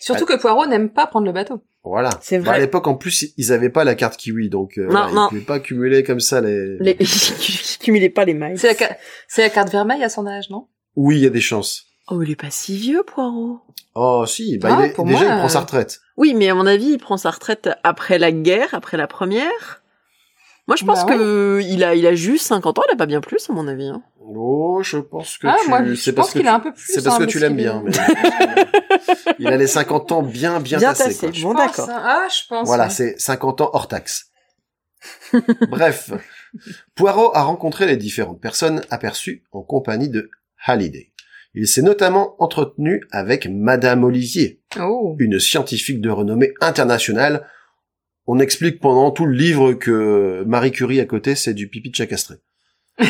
[0.00, 1.60] surtout que Poirot n'aime pas prendre le bateau.
[1.84, 2.60] Voilà C'est Bah, à vrai.
[2.60, 5.60] l'époque en plus ils avaient pas la carte kiwi donc euh, Non, ils pouvaient pas
[5.60, 6.96] cumuler comme ça les Les...
[7.00, 8.58] je cumulais pas les miles.
[8.58, 8.96] C'est la, ca-
[9.28, 10.66] c'est la carte vermeille à son âge, non?
[10.96, 13.60] Oui il y a des chances Oh, il est pas si vieux, Poirot.
[13.94, 16.34] oh si bah Ah, il est, pour déjà moi, il prend sa euh, retraite Oui,
[16.34, 19.82] mais à mon avis, il prend sa retraite après la guerre, après la première.
[20.66, 21.18] Moi, je pense Bah ouais.
[21.18, 23.68] que il a, il a juste 50 ans, il a pas bien plus, à mon
[23.68, 23.86] avis.
[23.88, 24.02] hein.
[24.20, 25.68] Oh, je pense que Ah, tu...
[25.68, 27.18] moi, je c'est pense parce que qu'il tu- a un peu plus, C'est parce hein,
[27.26, 27.82] que tu l'aimes bien.
[27.84, 27.92] mais-
[29.38, 31.14] Il a les 50 ans bien, bien, Bien tassés.
[31.26, 31.42] tassé.
[31.42, 31.88] Bon, d'accord.
[31.90, 32.02] hein.
[32.02, 32.66] Ah, je pense.
[32.66, 32.90] Voilà, ouais.
[32.90, 34.30] c'est 50 ans hors taxe.
[35.68, 36.12] Bref,
[36.94, 40.30] Poirot a rencontré les différentes personnes aperçues en compagnie de
[40.64, 41.12] Halliday.
[41.54, 45.14] Il s'est notamment entretenu avec Madame Olivier, Oh.
[45.18, 47.46] une scientifique de renommée internationale.
[48.26, 51.96] On explique pendant tout le livre que Marie Curie à côté, c'est du pipi de
[51.96, 52.36] chat castré.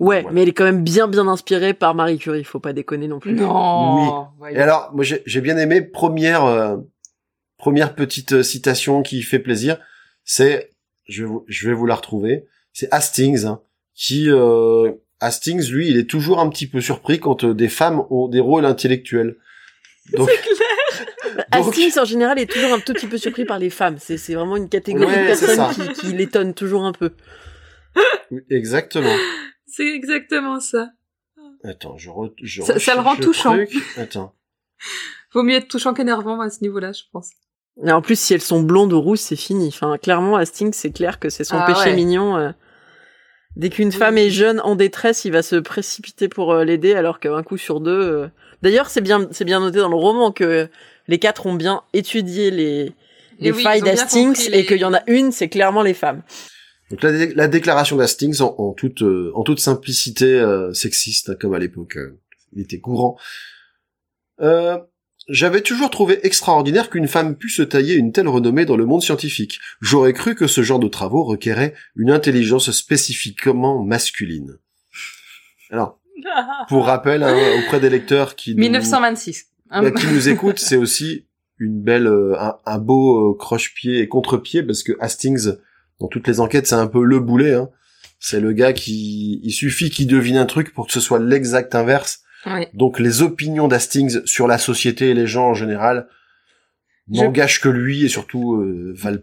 [0.00, 0.34] Ouais, Voilà.
[0.34, 2.42] mais il est quand même bien, bien inspiré par Marie Curie.
[2.42, 3.32] Faut pas déconner non plus.
[3.34, 4.24] Non.
[4.24, 4.60] Et voyons.
[4.60, 6.76] alors, moi, j'ai j'ai bien aimé première euh,
[7.58, 9.78] première petite euh, citation qui fait plaisir.
[10.24, 10.70] C'est,
[11.08, 12.44] je vais vous, je vais vous la retrouver.
[12.72, 13.60] C'est Hastings hein,
[13.94, 18.02] qui euh, Hastings, lui, il est toujours un petit peu surpris quand euh, des femmes
[18.10, 19.36] ont des rôles intellectuels.
[20.16, 20.28] Donc,
[21.34, 23.96] donc- Hastings, en général, est toujours un tout petit peu surpris par les femmes.
[23.98, 27.10] C'est, c'est vraiment une catégorie Ouais, de personnes qui, qui l'étonne toujours un peu.
[28.50, 29.14] exactement.
[29.66, 30.90] C'est exactement ça.
[31.64, 33.52] Attends, je, re, je Ça- ça le rend touchant.
[33.54, 33.70] truc.
[33.96, 34.34] Attends.
[35.32, 37.30] Vaut mieux être touchant qu'énervant à ce niveau-là, je pense.
[37.84, 39.68] Et en plus, si elles sont blondes ou rousses, c'est fini.
[39.68, 41.96] Enfin, clairement, Hastings, c'est clair que c'est son Ah péché ouais.
[41.96, 42.36] mignon.
[42.36, 42.50] euh.
[43.56, 43.94] Dès qu'une Oui.
[43.94, 47.56] femme est jeune, en détresse, il va se précipiter pour euh, l'aider, alors qu'un coup
[47.56, 47.90] sur deux.
[48.00, 48.28] euh,
[48.62, 50.68] D'ailleurs, c'est bien, c'est bien noté dans le roman que
[51.08, 52.92] les quatre ont bien étudié les,
[53.40, 56.22] les oui, failles d'Hastings les- et qu'il y en a une, c'est clairement les femmes.
[56.90, 61.30] Donc la, dé- la déclaration d'Hastings en, en toute euh, en toute simplicité euh, sexiste
[61.30, 62.20] hein, comme à l'époque euh,
[62.54, 63.16] il était courant.
[64.40, 64.78] Euh,
[65.28, 69.02] J'avais toujours trouvé extraordinaire qu'une femme pût se tailler une telle renommée dans le monde
[69.02, 69.58] scientifique.
[69.80, 74.58] J'aurais cru que ce genre de travaux requérait une intelligence spécifiquement masculine.
[75.70, 75.98] Alors,
[76.68, 79.46] pour rappel hein, auprès des lecteurs qui nous, 1926.
[79.82, 81.26] Bah, qui nous écoutent, c'est aussi
[81.58, 85.52] une belle, euh, un, un beau euh, croche-pied et contre-pied parce que Hastings,
[86.00, 87.54] dans toutes les enquêtes, c'est un peu le boulet.
[87.54, 87.70] Hein.
[88.18, 91.74] C'est le gars qui, il suffit qu'il devine un truc pour que ce soit l'exact
[91.74, 92.20] inverse.
[92.46, 92.66] Oui.
[92.74, 96.08] Donc les opinions d'Hastings sur la société et les gens en général
[97.12, 99.22] Je- n'engagent que lui et surtout euh, valent-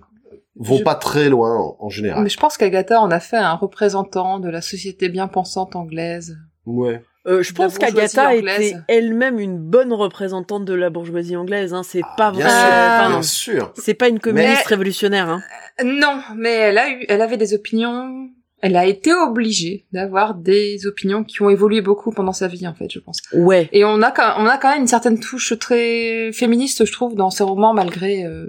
[0.55, 2.23] vont Je- pas très loin en, en général.
[2.23, 6.37] Mais je pense qu'Agatha en a fait un représentant de la société bien pensante anglaise.
[6.65, 7.01] Ouais.
[7.27, 11.73] Euh, je pense qu'Agatha était elle-même une bonne représentante de la bourgeoisie anglaise.
[11.73, 11.83] Hein.
[11.83, 12.49] C'est pas Ah, bien vrai.
[12.49, 13.73] sûr, enfin, bien sûr.
[13.75, 15.29] c'est pas une communiste Mais- révolutionnaire.
[15.29, 15.41] Hein.
[15.81, 18.29] Euh, Non, mais elle a eu, elle avait des opinions.
[18.63, 22.75] Elle a été obligée d'avoir des opinions qui ont évolué beaucoup pendant sa vie, en
[22.75, 23.17] fait, je pense.
[23.33, 23.67] Ouais.
[23.71, 27.15] Et on a, quand- on a quand même une certaine touche très féministe, je trouve,
[27.15, 28.23] dans ses romans, malgré.
[28.25, 28.47] euh,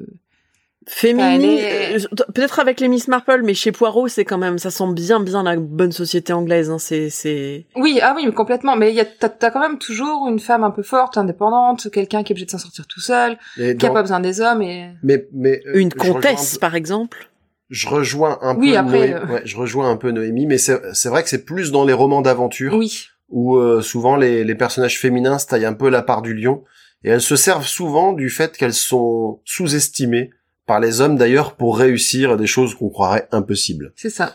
[0.87, 4.93] Est- euh, peut-être avec les Miss Marple, mais chez Poirot, c'est quand même, ça sent
[4.93, 6.71] bien, bien la bonne société anglaise.
[6.71, 6.79] Hein.
[6.79, 7.67] C'est, c'est.
[7.77, 8.77] Oui, ah oui, mais complètement.
[8.77, 12.23] Mais il y a, t'as, quand même toujours une femme un peu forte, indépendante, quelqu'un
[12.23, 14.41] qui est obligé de s'en sortir tout seul, Et qui a dans- pas besoin des
[14.41, 14.91] hommes et.
[15.03, 17.29] Mais, mais euh, Une un comtesse, peu- par exemple.
[17.71, 19.27] Je rejoins un Oui, peu après, Noé- euh.
[19.35, 21.95] ouais, je rejoins un peu Noémie, mais c'est c'est vrai que c'est plus dans les
[21.95, 23.07] romans d'aventure Oui.
[23.31, 26.65] où euh, souvent les, les personnages féminins se taillent un peu la part du lion
[27.03, 30.31] et elles se servent souvent du fait qu'elles sont sous-estimées
[30.67, 33.93] par les hommes d'ailleurs pour réussir des choses qu'on croirait impossibles.
[33.97, 34.35] C'est ça.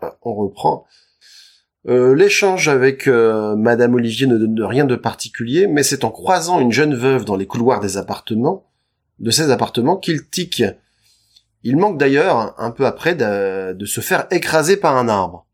[0.00, 0.84] Ah, On reprend.
[1.88, 6.60] Euh, L'échange avec euh, Madame Olivier ne donne rien de particulier, mais c'est en croisant
[6.60, 8.66] une jeune veuve dans les couloirs des appartements,
[9.18, 10.62] de ces appartements, qu'il tique.
[11.64, 15.46] Il manque d'ailleurs, un peu après, de, de se faire écraser par un arbre.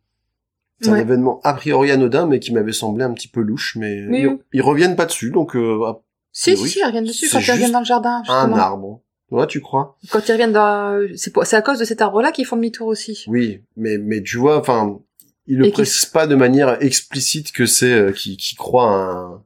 [0.81, 4.07] C'est un événement a priori anodin, mais qui m'avait semblé un petit peu louche, mais
[4.09, 5.93] Oui, ils, ils reviennent pas dessus, donc euh,
[6.31, 9.03] Si, si, ils reviennent dessus quand ils reviennent dans le jardin, un arbre.
[9.31, 12.33] Ouais, tu crois Quand ils reviennent dans, c'est pour- c'est à cause de cet arbre-là
[12.33, 13.25] qu'ils font demi-tour aussi.
[13.29, 14.99] Oui, mais mais tu vois, enfin,
[15.47, 18.91] il ne Et qui- précise pas de manière explicite que c'est euh, qui qui croit
[18.91, 19.43] à un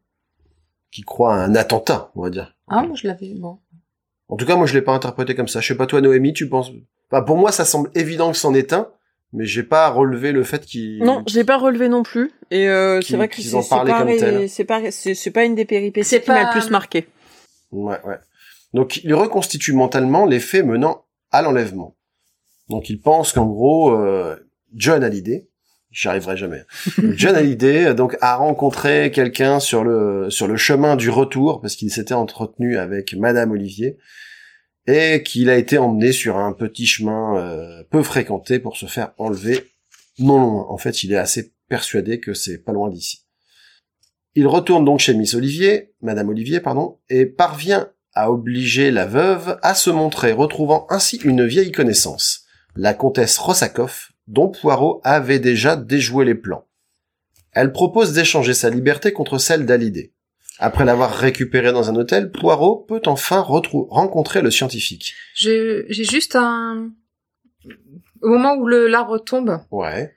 [0.92, 2.54] qui croit à un attentat, on va dire.
[2.68, 3.58] Ah, moi je l'avais, bon.
[4.28, 5.60] En tout cas, moi je l'ai pas interprété comme ça.
[5.60, 6.70] Je sais pas toi, Noémie, tu penses
[7.10, 8.88] Enfin, pour moi, ça semble évident que c'en est un,
[9.34, 11.02] mais j'ai pas relevé le fait qu'il.
[11.04, 12.30] Non, je l'ai pas relevé non plus.
[12.50, 14.06] Et euh, c'est vrai que c'est pas,
[14.48, 17.06] c'est pas, c'est pas une des péripéties C'est qui m'a pas- le plus marqué.
[17.72, 18.16] Ouais, ouais.
[18.74, 21.96] Donc, il reconstitue mentalement les faits menant à l'enlèvement.
[22.68, 24.36] Donc, il pense qu'en gros, euh,
[24.74, 25.48] John Hallyday,
[25.90, 26.64] j'y arriverai jamais.
[27.16, 31.76] John Hallyday, euh, donc, a rencontré quelqu'un sur le, sur le chemin du retour, parce
[31.76, 33.98] qu'il s'était entretenu avec Madame Olivier,
[34.86, 39.12] et qu'il a été emmené sur un petit chemin euh, peu fréquenté pour se faire
[39.18, 39.64] enlever
[40.18, 40.66] non loin.
[40.68, 43.24] En fait, il est assez persuadé que c'est pas loin d'ici.
[44.34, 49.58] Il retourne donc chez Miss Olivier, Madame Olivier, pardon, et parvient à obliger la veuve
[49.62, 52.44] à se montrer, retrouvant ainsi une vieille connaissance,
[52.76, 56.66] la comtesse Rossakoff, dont Poirot avait déjà déjoué les plans.
[57.52, 60.12] Elle propose d'échanger sa liberté contre celle d'Hallyday.
[60.58, 65.14] Après l'avoir récupérée dans un hôtel, Poirot peut enfin rencontrer le scientifique.
[65.34, 66.90] J'ai, juste un,
[68.20, 69.60] au moment où le, l'arbre tombe.
[69.70, 70.14] Ouais.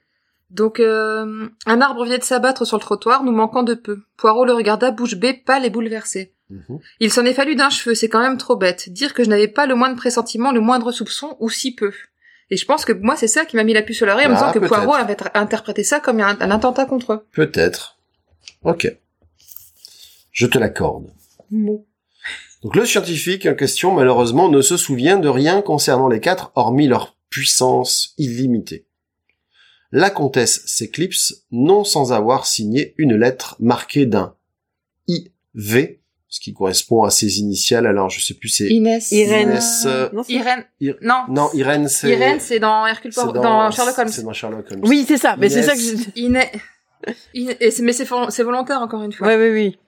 [0.50, 4.02] Donc, euh, un arbre venait de s'abattre sur le trottoir, nous manquant de peu.
[4.16, 6.35] Poirot le regarda bouche bée, pâle et bouleversé.
[6.50, 6.78] Mhm.
[7.00, 8.88] Il s'en est fallu d'un cheveu, c'est quand même trop bête.
[8.88, 11.92] Dire que je n'avais pas le moindre pressentiment, le moindre soupçon, ou si peu.
[12.50, 14.30] Et je pense que moi, c'est ça qui m'a mis la puce à l'oreille en
[14.30, 14.66] me Ah, disant que.
[14.66, 17.26] Poirot avait interprété ça comme un, un attentat contre eux.
[17.32, 17.98] Peut-être.
[18.62, 18.94] Ok.
[20.30, 21.10] Je te l'accorde.
[21.50, 26.88] Donc le scientifique en question, malheureusement, ne se souvient de rien concernant les quatre, hormis
[26.88, 28.86] leur puissance illimitée.
[29.92, 34.34] La comtesse s'éclipse, non sans avoir signé une lettre marquée d'un
[35.08, 35.96] IV,
[36.36, 38.66] ce qui correspond à ses initiales, alors je sais plus, c'est...
[38.68, 39.10] Inès.
[39.10, 39.48] Irène.
[39.50, 40.64] Inès, euh, Non, c'est- Irène.
[40.80, 41.22] Ir- Non.
[41.30, 42.10] Non, Irène, c'est...
[42.10, 44.08] Irène, c'est dans Hercule Poirot, dans, Sherlock Holmes.
[44.08, 44.82] C'est dans Sherlock Holmes.
[44.84, 45.36] Oui, c'est ça.
[45.38, 45.66] Mais c'est Inès.
[45.66, 46.20] ça que je...
[46.20, 46.48] Inès.
[47.70, 49.28] C'est- mais c'est, c'est volontaire encore une fois.
[49.34, 49.78] Oui, oui.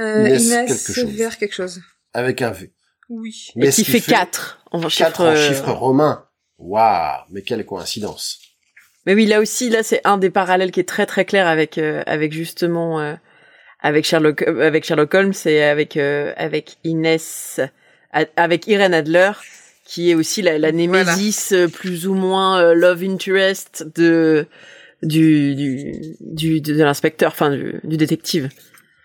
[0.00, 1.10] Euh, Inès Inès, quelque chose.
[1.16, 1.80] vers quelque chose.
[2.12, 2.72] Avec un V.
[3.08, 3.50] Oui.
[3.54, 5.20] Mais Et ce qui fait 4 en 4 chiffre.
[5.20, 6.24] en euh, chiffre romain.
[6.58, 8.40] Waouh, mais quelle coïncidence.
[9.06, 11.78] Mais oui, là aussi, là, c'est un des parallèles qui est très très clair avec
[11.78, 13.14] euh, avec justement euh,
[13.84, 17.60] avec Sherlock euh, avec Sherlock Holmes et avec euh, avec Inès
[18.36, 19.30] avec Irene Adler
[19.84, 24.46] qui est aussi la, la némésis euh, plus ou moins euh, love interest de
[25.02, 28.48] du du, du de, de l'inspecteur enfin du, du détective.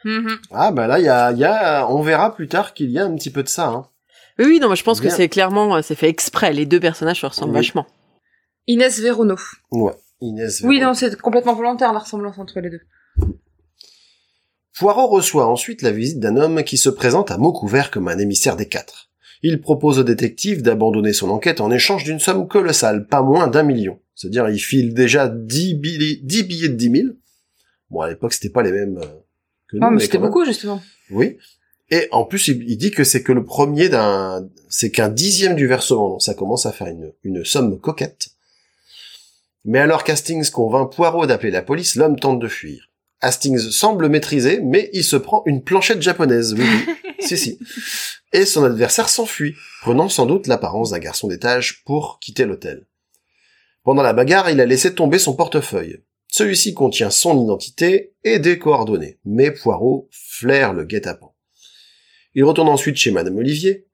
[0.06, 0.38] Mhm.
[0.52, 2.98] Ah bah là, il y a, il y a, on verra plus tard qu'il y
[3.00, 3.68] a un petit peu de ça.
[3.68, 3.86] Hein.
[4.40, 5.10] Oui oui non je pense Bien.
[5.10, 7.58] que c'est clairement c'est fait exprès les deux personnages se ressemblent Oui.
[7.58, 7.86] vachement.
[8.68, 9.02] Inès.
[9.72, 9.94] Ouais.
[10.22, 10.62] Inès.
[10.64, 12.82] Oui, non, c'est complètement volontaire la ressemblance entre les deux.
[14.80, 18.18] Poirot reçoit ensuite la visite d'un homme qui se présente à mots couverts comme un
[18.18, 19.10] émissaire des quatre.
[19.44, 23.64] Il propose au détective d'abandonner son enquête en échange d'une somme colossale, pas moins d'un
[23.64, 24.00] million.
[24.16, 27.08] C'est-à-dire, il file déjà 10, billets, 10 billets de 10 000.
[27.90, 29.06] Bon, à l'époque, c'était pas les mêmes euh,
[29.68, 29.82] que nous.
[29.82, 30.82] Non, mais c'était beaucoup, justement.
[31.12, 31.38] Oui.
[31.92, 35.68] Et en plus, il, dit que c'est que le premier d'un, c'est qu'un dixième du
[35.68, 38.30] versement, donc ça commence à faire une, une somme coquette.
[39.66, 42.89] Mais alors qu'Hastings convainc Poirot d'appeler la police, l'homme tente de fuir.
[43.22, 47.14] Hastings semble maîtriser, mais il se prend une planchette japonaise, oui, oui.
[47.20, 47.60] si, si.
[48.32, 52.86] Et son adversaire s'enfuit, prenant sans doute l'apparence d'un garçon d'étage pour quitter l'hôtel.
[53.84, 56.04] Pendant la bagarre, il a laissé tomber son portefeuille.
[56.28, 61.34] Celui-ci contient son identité et des coordonnées, mais Poirot flaire le guet-apens.
[62.36, 63.88] Il retourne ensuite chez Madame Olivier,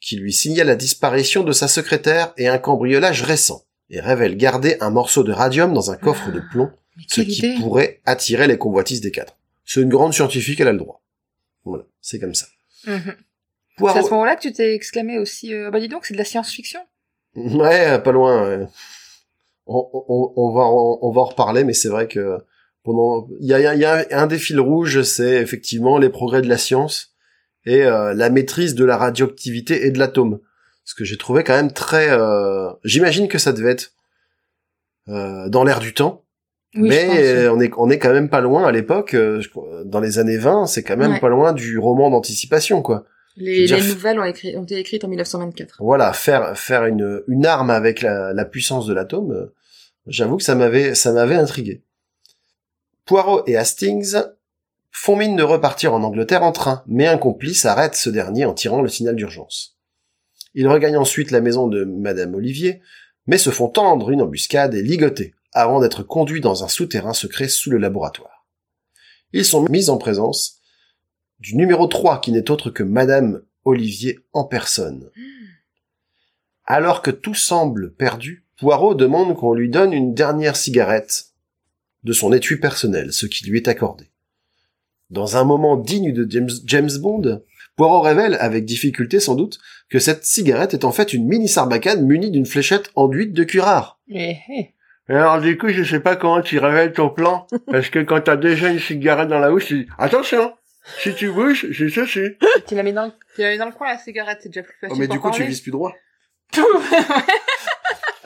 [0.00, 4.76] qui lui signale la disparition de sa secrétaire et un cambriolage récent, et révèle garder
[4.80, 6.70] un morceau de radium dans un coffre de plomb,
[7.08, 9.36] ce qui idée pourrait attirer les convoitises des quatre.
[9.64, 11.02] C'est une grande scientifique, elle a le droit.
[11.64, 12.46] Voilà, c'est comme ça.
[12.86, 13.14] Mhm.
[13.78, 16.18] C'est à ce moment-là que tu t'es exclamé aussi, euh, bah dis donc, c'est de
[16.18, 16.80] la science-fiction.
[17.34, 18.48] Ouais, pas loin.
[18.58, 18.66] ouais.
[19.66, 22.38] On, on, on va on va en reparler, mais c'est vrai que
[22.82, 26.42] pendant il y a, il y a un des fils rouges, c'est effectivement les progrès
[26.42, 27.14] de la science
[27.64, 30.38] et euh, la maîtrise de la radioactivité et de l'atome.
[30.84, 32.10] Ce que j'ai trouvé quand même très.
[32.10, 33.94] euh, J'imagine que ça devait être
[35.08, 36.23] euh, dans l'air du temps,
[36.76, 37.16] Oui, mais pense.
[37.18, 39.14] euh, on est on est quand même pas loin à l'époque.
[39.14, 39.40] euh,
[39.84, 41.20] dans les années 20, c'est quand même Ouais.
[41.20, 43.04] pas loin du roman d'anticipation, quoi.
[43.36, 45.76] Les, nouvelles ont, écrit, ont été écrites en 1924.
[45.80, 49.52] voilà, faire faire une une arme avec la, la puissance de l'atome, euh,
[50.06, 51.82] j'avoue que ça m'avait ça m'avait intrigué.
[53.06, 54.16] Poirot et Hastings
[54.90, 58.54] font mine de repartir en Angleterre en train, mais un complice arrête ce dernier en
[58.54, 59.76] tirant le signal d'urgence.
[60.54, 62.80] Ils regagnent ensuite la maison de Madame Olivier,
[63.26, 67.48] mais se font tendre une embuscade et ligoter, avant d'être conduits dans un souterrain secret
[67.48, 68.46] sous le laboratoire.
[69.32, 70.60] Ils sont mis en présence
[71.38, 75.10] du numéro 3 qui n'est autre que Madame Olivier en personne.
[76.64, 81.26] Alors que tout semble perdu, Poirot demande qu'on lui donne une dernière cigarette
[82.04, 84.10] de son étui personnel, ce qui lui est accordé.
[85.10, 87.42] Dans un moment digne de James, James Bond,
[87.76, 92.04] Poirot révèle, avec difficulté sans doute, que cette cigarette est en fait une mini sarbacane
[92.04, 94.00] munie d'une fléchette enduite de curare.
[94.08, 94.73] Eh, eh.
[95.08, 98.36] Alors du coup, je sais pas comment tu révèles ton plan, parce que quand t'as
[98.36, 100.54] déjà une cigarette dans la bouche, tu dis attention,
[101.02, 102.30] si tu bouges, j'ai ceci.
[102.66, 104.62] Tu la mets dans, le- tu la mets dans le coin, la cigarette, c'est déjà
[104.62, 105.92] plus facile Oh mais pour du coup tu vises plus droit.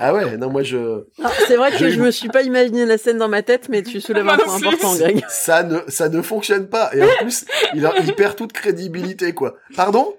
[0.00, 1.06] Ah ouais, non moi je...
[1.48, 4.00] C'est vrai que je me suis pas imaginé la scène dans ma tête, mais tu
[4.00, 5.24] soulèves un point important, Greg.
[5.28, 6.90] Ça ne, ça ne fonctionne pas.
[6.94, 9.56] Et en plus, il, a- il perd toute crédibilité quoi.
[9.74, 10.14] Pardon?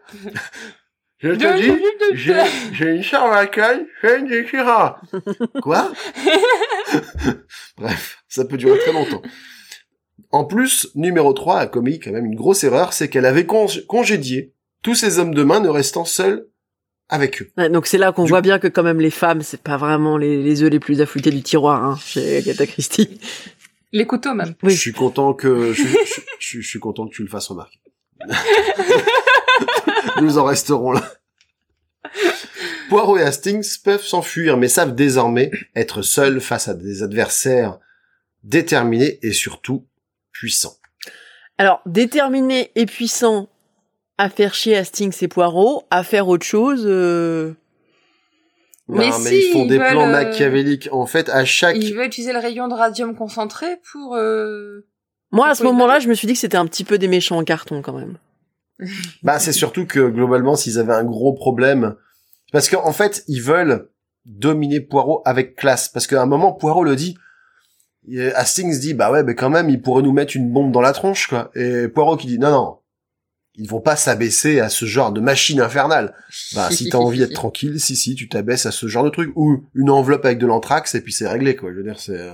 [1.20, 1.72] Je te dis,
[2.14, 2.34] j'ai,
[2.72, 5.02] j'ai une charlatane, fait une déchira.
[5.62, 5.92] Quoi
[7.78, 9.22] Bref, ça peut durer très longtemps.
[10.32, 13.86] En plus, numéro 3 a commis quand même une grosse erreur, c'est qu'elle avait cong-
[13.88, 16.48] congédié tous ces hommes de main ne restant seuls
[17.10, 17.50] avec eux.
[17.58, 19.78] Ouais, donc c'est là qu'on Du- voit bien que quand même les femmes, c'est pas
[19.78, 23.20] vraiment les, les œufs les plus affûtés du tiroir, hein, chez Agatha Christie.
[23.92, 24.54] Les couteaux, même.
[24.62, 24.72] Oui.
[24.72, 25.98] Je suis content que je, je-
[26.40, 27.80] je- je suis content que tu le fasses remarquer.
[30.22, 31.04] Nous en resterons là.
[32.90, 37.80] Poirot et Hastings peuvent s'enfuir, mais savent désormais être seuls face à des adversaires
[38.44, 39.86] déterminés et surtout
[40.32, 40.78] puissants.
[41.58, 43.50] Alors, déterminé et puissant
[44.18, 47.54] à faire chier Hastings et Poirot, à faire autre chose, euh...
[48.88, 50.90] Mais non, mais si, ils font ils des veulent, plans euh, machiavéliques.
[50.92, 51.78] En fait, à chaque...
[51.78, 54.16] Il veut utiliser le rayon de radium concentré pour...
[54.16, 54.88] Euh...
[55.32, 57.38] moi à ce moment-là, je me suis dit que c'était un petit peu des méchants
[57.38, 58.18] en carton quand même.
[59.24, 61.96] Bah, c'est surtout que globalement, s'ils avaient un gros problème,
[62.54, 63.90] parce qu'en fait, ils veulent
[64.26, 65.90] dominer Poirot avec classe.
[65.90, 67.18] Parce qu'à un moment, Poirot le dit.
[68.36, 70.94] Hastings dit, bah ouais, mais quand même, ils pourraient nous mettre une bombe dans la
[70.94, 71.52] tronche, quoi.
[71.56, 72.78] Et Poirot qui dit, non, non,
[73.56, 76.16] ils vont pas s'abaisser à ce genre de machine infernale.
[76.56, 79.32] Bah, si t'as envie d'être tranquille, si, si, tu t'abaisses à ce genre de truc.
[79.36, 81.72] Ou une enveloppe avec de l'anthrax, et puis c'est réglé, quoi.
[81.72, 82.30] Je veux dire, c'est...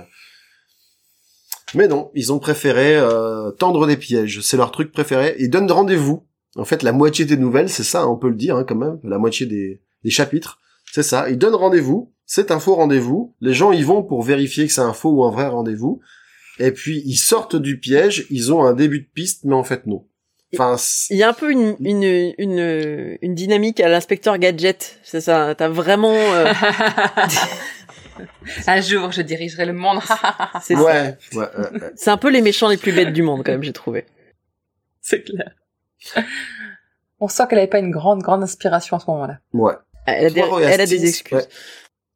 [1.74, 4.40] Mais non, ils ont préféré euh, tendre des pièges.
[4.42, 5.34] C'est leur truc préféré.
[5.38, 6.24] Ils donnent rendez-vous.
[6.56, 8.98] En fait, la moitié des nouvelles, c'est ça, on peut le dire, hein, quand même.
[9.04, 10.58] La moitié des, des chapitres,
[10.92, 11.28] c'est ça.
[11.28, 12.12] Ils donnent rendez-vous.
[12.24, 13.34] C'est un faux rendez-vous.
[13.40, 16.00] Les gens y vont pour vérifier que c'est un faux ou un vrai rendez-vous.
[16.58, 19.86] Et puis ils sortent du piège, ils ont un début de piste, mais en fait
[19.86, 20.06] non.
[20.54, 24.98] Enfin, c'est- Il y a un peu une, une, une, une dynamique à l'inspecteur Gadget.
[25.02, 25.54] C'est ça.
[25.56, 26.14] T'as vraiment.
[26.14, 26.46] euh,
[28.66, 30.00] Un jour, je dirigerai le monde.
[30.62, 30.82] c'est ça.
[30.82, 31.92] ouais, ouais, ouais, ouais.
[31.96, 34.06] C'est un peu les méchants les plus bêtes du monde, quand même, j'ai trouvé.
[35.00, 35.50] C'est clair.
[37.20, 39.38] On sent qu'elle avait pas une grande, grande inspiration à ce moment-là.
[39.52, 39.74] ouais.
[40.08, 41.38] Elle a des, Poirot et elle a des Hastings, excuses.
[41.38, 41.46] ouais.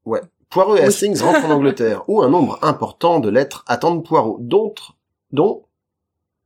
[0.04, 0.20] Ouais.
[0.48, 0.86] Poirot et Oui.
[0.86, 4.72] Hastings rentrent en Angleterre, où un nombre important de lettres attendent Poirot, dont,
[5.32, 5.64] dont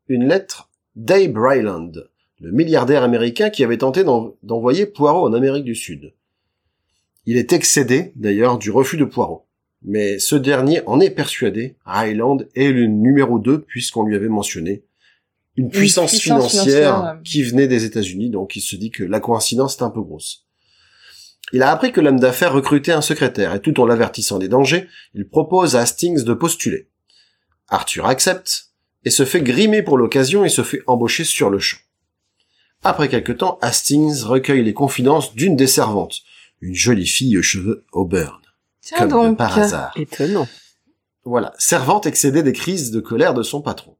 [0.08, 1.92] une lettre d'Abe Ryland,
[2.40, 6.14] le milliardaire américain qui avait tenté d'en- d'envoyer Poirot en Amérique du Sud.
[7.26, 9.43] Il est excédé, d'ailleurs, du refus de Poirot.
[9.84, 14.84] Mais ce dernier en est persuadé, Ryland est le numéro 2 puisqu'on lui avait mentionné
[15.56, 19.76] une puissance, puissance financière, qui venait des États-Unis, donc il se dit que la coïncidence
[19.76, 20.46] est un peu grosse.
[21.52, 24.88] Il a appris que l'homme d'affaires recrutait un secrétaire et tout en l'avertissant des dangers,
[25.14, 26.88] il propose à Hastings de postuler.
[27.68, 28.70] Arthur accepte
[29.04, 31.78] et se fait grimer pour l'occasion et se fait embaucher sur le champ.
[32.82, 36.22] Après quelque temps, Hastings recueille les confidences d'une des servantes,
[36.60, 38.40] une jolie fille aux cheveux auburn,
[38.84, 39.38] Tiens comme de donc.
[39.38, 39.92] par hasard.
[39.96, 40.46] Étonnant.
[41.24, 43.96] Voilà, servante excédée des crises de colère de son patron.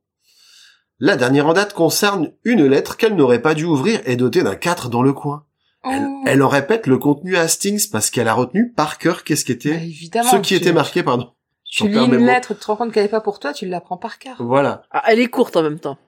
[1.01, 4.55] La dernière en date concerne une lettre qu'elle n'aurait pas dû ouvrir et dotée d'un
[4.55, 5.45] 4 dans le coin.
[5.85, 6.23] Elle, Oh.
[6.27, 9.53] elle en répète le contenu à Hastings parce qu'elle a retenu par cœur qu'est-ce qui
[9.53, 10.31] Bah, était, évidemment.
[10.31, 11.33] ce qui tu- était marqué, pardon.
[11.65, 12.25] Tu lis une mots.
[12.27, 14.37] lettre, tu te rends compte qu'elle n'est pas pour toi, tu l'apprends par cœur.
[14.39, 14.83] Voilà.
[14.93, 15.99] Ah, elle est courte en même temps.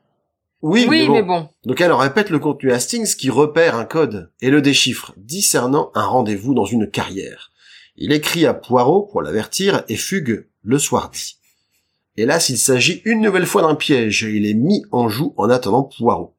[0.63, 1.41] Oui, Oui, mais, bon.
[1.41, 1.49] bon.
[1.67, 5.13] Donc elle en répète le contenu à Hastings qui repère un code et le déchiffre,
[5.17, 7.51] discernant un rendez-vous dans une carrière.
[7.97, 11.39] Il écrit à Poirot pour l'avertir et fugue le soir dit.
[12.17, 15.51] Hélas, il s'agit une nouvelle fois d'un piège et il est mis en joue en
[15.51, 16.35] attendant Poirot.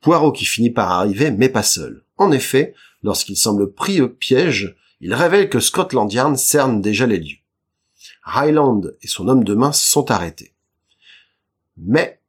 [0.00, 2.02] Poirot qui finit par arriver, mais pas seul.
[2.16, 7.18] En effet, lorsqu'il semble pris au piège, il révèle que Scotland Yard cerne déjà les
[7.18, 7.38] lieux.
[8.24, 10.54] Highland et son homme de main sont arrêtés.
[11.76, 12.20] Mais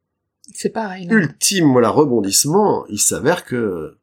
[0.52, 1.06] C'est pareil.
[1.10, 3.98] ultime voilà rebondissement, il s'avère que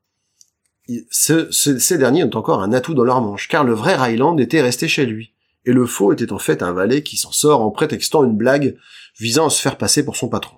[1.12, 4.38] ce- ce- ces derniers ont encore un atout dans leur manche, car le vrai Ryland
[4.40, 5.34] était resté chez lui,
[5.66, 8.78] et le faux était en fait un valet qui s'en sort en prétextant une blague
[9.20, 10.58] visant à se faire passer pour son patron.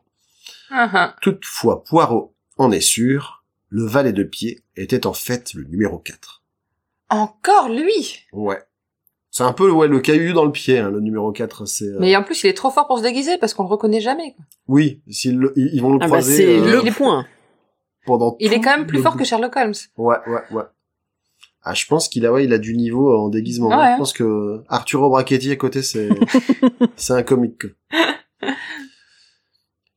[0.69, 1.15] Ah.
[1.21, 6.41] Toutefois, Poirot en est sûr, le valet de pied était en fait le numéro 4.
[7.09, 8.19] Encore lui?
[8.31, 8.59] Ouais.
[9.33, 11.65] C'est un peu ouais, le caillou dans le pied, hein, le numéro 4.
[11.65, 13.69] C'est, euh, Mais en plus, il est trop fort pour se déguiser parce qu'on le
[13.69, 14.33] reconnaît jamais.
[14.35, 14.45] quoi.
[14.67, 17.25] Oui, ils ils vont le Ah bah croiser c'est euh, le point.
[18.05, 19.73] Pendant Il est quand même plus fort que Sherlock Holmes.
[19.97, 20.63] Ouais, ouais, ouais.
[21.63, 23.69] Ah, je pense qu'il a, ouais, il a du niveau en déguisement.
[23.69, 26.09] Ouais, Je pense que Arturo Brachetti à côté, c'est,
[26.95, 27.65] c'est un comique.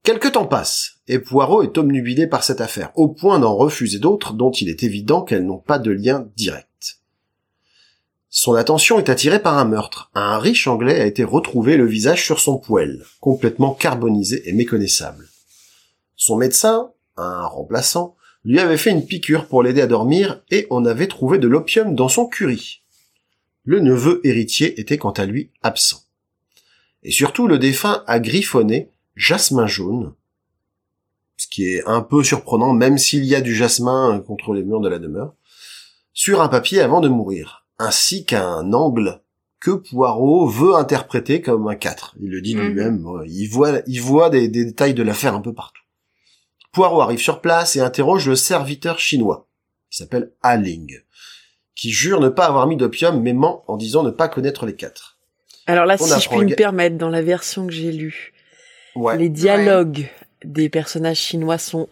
[0.03, 4.35] Quelque temps passe, et Poirot est obnubilé par cette affaire, au point d'en refuser d'autres
[4.35, 6.99] dont il est évident qu'elles n'ont pas de lien direct.
[8.29, 10.11] Son attention est attirée par un meurtre.
[10.15, 15.29] Un riche anglais a été retrouvé le visage sur son poêle, complètement carbonisé et méconnaissable.
[16.17, 20.85] Son médecin, un remplaçant, lui avait fait une piqûre pour l'aider à dormir et on
[20.85, 22.83] avait trouvé de l'opium dans son curry.
[23.65, 26.03] Le neveu héritier était quant à lui absent.
[27.03, 30.13] Et surtout, le défunt a griffonné jasmin jaune,
[31.37, 34.81] ce qui est un peu surprenant même s'il y a du jasmin contre les murs
[34.81, 35.35] de la demeure,
[36.13, 39.21] sur un papier avant de mourir, ainsi qu'un angle
[39.61, 42.17] que Poirot veut interpréter comme un 4.
[42.21, 42.67] Il le dit Mhm.
[42.67, 45.83] lui-même, ouais, il voit, il voit des, des détails de l'affaire un peu partout.
[46.75, 49.47] Poirot arrive sur place et interroge le serviteur chinois,
[49.91, 51.01] qui s'appelle Ah Ling,
[51.75, 54.75] qui jure ne pas avoir mis d'opium mais ment en disant ne pas connaître les
[54.75, 55.17] quatre.
[55.67, 58.33] Alors là, On si je puis le me permettre, dans la version que j'ai lue,
[58.95, 59.17] Ouais.
[59.17, 60.07] les dialogues
[60.45, 61.89] des personnages chinois sont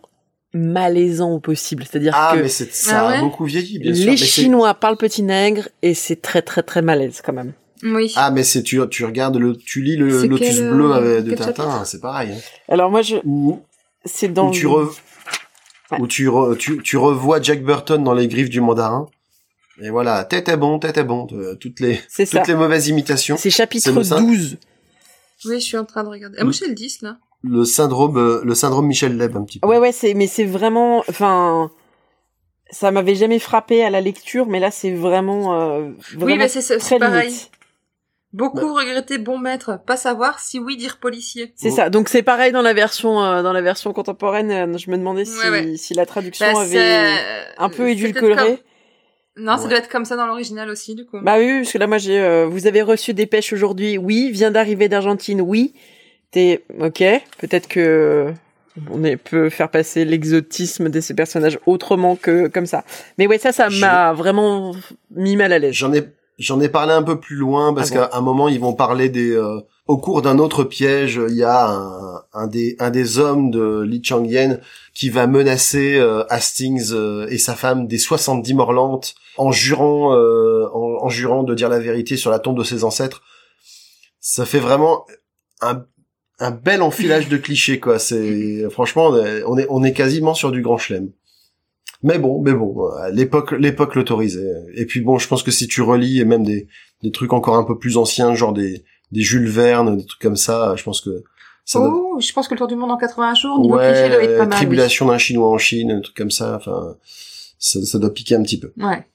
[0.52, 1.84] malaisants au possible.
[1.84, 4.04] C'est-à-dire Ah, que mais ça Ah a beaucoup vieilli, bien sûr.
[4.04, 7.54] les mais Chinois parlent petit nègre et c'est très très très malaise quand même.
[7.82, 8.12] Oui.
[8.14, 11.22] Ah, mais c'est, tu, tu regardes le, tu lis le Lotus quel, bleu euh, euh,
[11.22, 12.30] de Tintin, c'est pareil.
[12.32, 12.38] Hein.
[12.68, 13.60] Alors moi, je Ou,
[14.04, 14.90] c'est dans où tu, re-
[15.90, 16.00] Ouais.
[16.00, 19.06] où tu, re- tu, tu revois Jack Burton dans les griffes du mandarin.
[19.82, 22.38] Et voilà, t'étais bon, t'étais bon, euh, toutes les, c'est ça.
[22.38, 23.36] toutes les mauvaises imitations.
[23.36, 24.58] C'est chapitre C'est le ça 12.
[25.46, 26.36] Oui, je suis en train de regarder.
[26.40, 27.16] Ah, moi, j'ai le 10, là.
[27.42, 29.66] Le syndrome, euh, le syndrome Michel Leb, un petit peu.
[29.66, 31.70] Ouais ouais, c'est mais c'est vraiment enfin
[32.70, 36.46] ça m'avait jamais frappé à la lecture mais là c'est vraiment euh, vraiment Oui, mais
[36.48, 37.28] c'est c'est très pareil.
[37.30, 37.50] limite.
[38.32, 41.52] Beaucoup regretter bon maître, pas savoir si oui dire policier.
[41.56, 41.76] C'est Oh.
[41.76, 41.90] ça.
[41.90, 44.50] Donc c'est pareil dans la version euh, dans la version contemporaine.
[44.50, 45.76] euh, je me demandais si Ouais, ouais.
[45.76, 48.34] si la traduction Bah, avait c'est- un peu c'est édulcoré.
[48.36, 48.56] comme-
[49.44, 51.18] Non, ça doit être comme ça dans l'original aussi, du coup.
[51.22, 53.98] Bah oui, parce que là moi j'ai euh, vous avez reçu des pêches aujourd'hui.
[53.98, 55.40] Oui, vient d'arriver d'Argentine.
[55.42, 55.74] Oui.
[56.30, 57.02] T'es OK,
[57.38, 58.32] peut-être que
[58.90, 62.84] on est- peut faire passer l'exotisme de ces personnages autrement que comme ça.
[63.18, 64.74] Mais ouais, ça ça Je- m'a vraiment
[65.14, 65.74] mis mal à l'aise.
[65.74, 66.02] J'en ai,
[66.38, 68.72] J'en ai parlé un peu plus loin parce Ah bon qu'à un moment ils vont
[68.72, 69.30] parler des.
[69.32, 73.50] euh, au cours d'un autre piège, il y a un, un des un des hommes
[73.50, 74.58] de Li Changyen
[74.94, 80.14] qui va menacer euh, Hastings euh, et sa femme des 70 morts lentes en jurant
[80.14, 83.22] euh, en, en jurant de dire la vérité sur la tombe de ses ancêtres.
[84.20, 85.04] Ça fait vraiment
[85.60, 85.84] un
[86.38, 87.98] un bel enfilage de clichés quoi.
[87.98, 89.08] C'est franchement
[89.46, 91.10] on est on est quasiment sur du grand chelem.
[92.02, 94.52] Mais bon, mais bon, l'époque, l'époque l'autorisait.
[94.74, 96.66] Et puis bon, je pense que si tu relis et même des,
[97.02, 100.36] des trucs encore un peu plus anciens, genre des, des Jules Verne, des trucs comme
[100.36, 101.22] ça, je pense que
[101.64, 104.08] ça doit- Oh, je pense que le tour du monde en 80 jours, niveau cliché,
[104.08, 104.48] doit être pas mal.
[104.50, 104.56] oui.
[104.56, 106.56] Tribulation d'un Chinois en Chine, un truc comme ça.
[106.56, 106.96] Enfin,
[107.58, 108.72] ça, ça doit piquer un petit peu.
[108.78, 109.06] Ouais.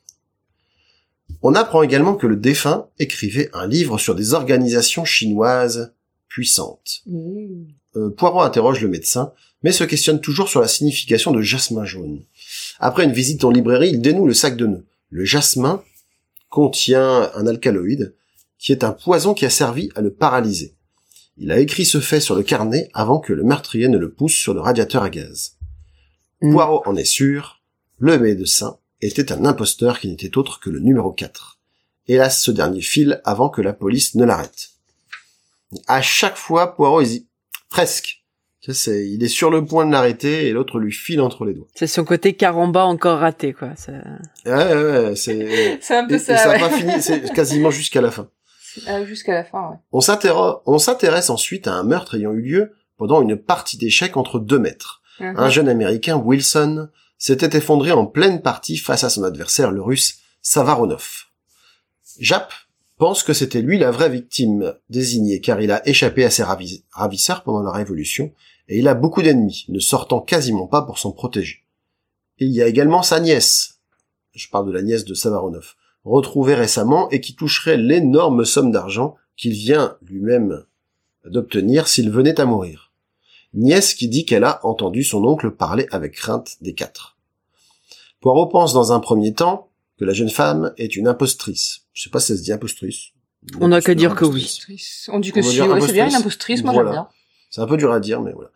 [1.43, 5.93] On apprend également que le défunt écrivait un livre sur des organisations chinoises
[6.29, 7.01] puissantes.
[7.95, 9.33] Euh, Poirot interroge le médecin,
[9.63, 12.21] mais se questionne toujours sur la signification de jasmin jaune.
[12.79, 14.85] Après une visite en librairie, il dénoue le sac de nœuds.
[15.09, 15.83] Le jasmin
[16.49, 18.15] contient un alcaloïde,
[18.57, 20.75] qui est un poison qui a servi à le paralyser.
[21.37, 24.33] Il a écrit ce fait sur le carnet avant que le meurtrier ne le pousse
[24.33, 25.57] sur le radiateur à gaz.
[26.41, 26.51] Mm.
[26.51, 27.61] Poirot en est sûr,
[27.97, 31.59] le médecin était un imposteur qui n'était autre que le numéro 4.
[32.07, 34.69] Hélas, ce dernier file avant que la police ne l'arrête.
[35.87, 37.27] À chaque fois, Poirot hésite.
[37.69, 38.16] Presque.
[38.67, 41.45] Tu sais, c'est- il est sur le point de l'arrêter et l'autre lui file entre
[41.45, 41.67] les doigts.
[41.73, 43.69] C'est son côté caramba encore raté, quoi.
[43.77, 43.93] Ça-
[44.45, 45.77] Ouais, ouais, ouais, c'est...
[45.81, 46.59] C'est un peu et ça, ça ouais.
[46.59, 48.27] n'a pas fini, c'est quasiment jusqu'à la fin.
[48.87, 49.75] Ah, Jusqu'à la fin, ouais.
[49.91, 54.17] On s'interro- on s'intéresse ensuite à un meurtre ayant eu lieu pendant une partie d'échecs
[54.17, 55.01] entre deux maîtres.
[55.19, 55.33] Mhm.
[55.37, 60.19] Un jeune américain, Wilson, s'était effondré en pleine partie face à son adversaire, le russe
[60.43, 61.07] Savaronov.
[62.19, 62.51] Jap
[62.97, 66.83] pense que c'était lui la vraie victime désignée car il a échappé à ses ravi-
[66.91, 68.31] ravisseurs pendant la révolution
[68.67, 71.63] et il a beaucoup d'ennemis, ne sortant quasiment pas pour s'en protéger.
[72.39, 73.79] Et il y a également sa nièce,
[74.33, 79.15] je parle de la nièce de Savaronov, retrouvée récemment et qui toucherait l'énorme somme d'argent
[79.35, 80.63] qu'il vient lui-même
[81.25, 82.91] d'obtenir s'il venait à mourir.
[83.53, 87.17] Nièce qui dit qu'elle a entendu son oncle parler avec crainte des quatre.
[88.21, 91.81] Poirot pense dans un premier temps que la jeune femme est une impostrice.
[91.93, 93.11] Je sais pas si ça se dit impostrice.
[93.59, 94.59] On n'a qu'à dire que oui.
[95.09, 96.91] On dit que On va si, dire ouais, c'est bien une impostrice, moi Voilà.
[96.91, 97.09] j'aime bien.
[97.57, 98.51] C'est un peu dur à dire, mais voilà.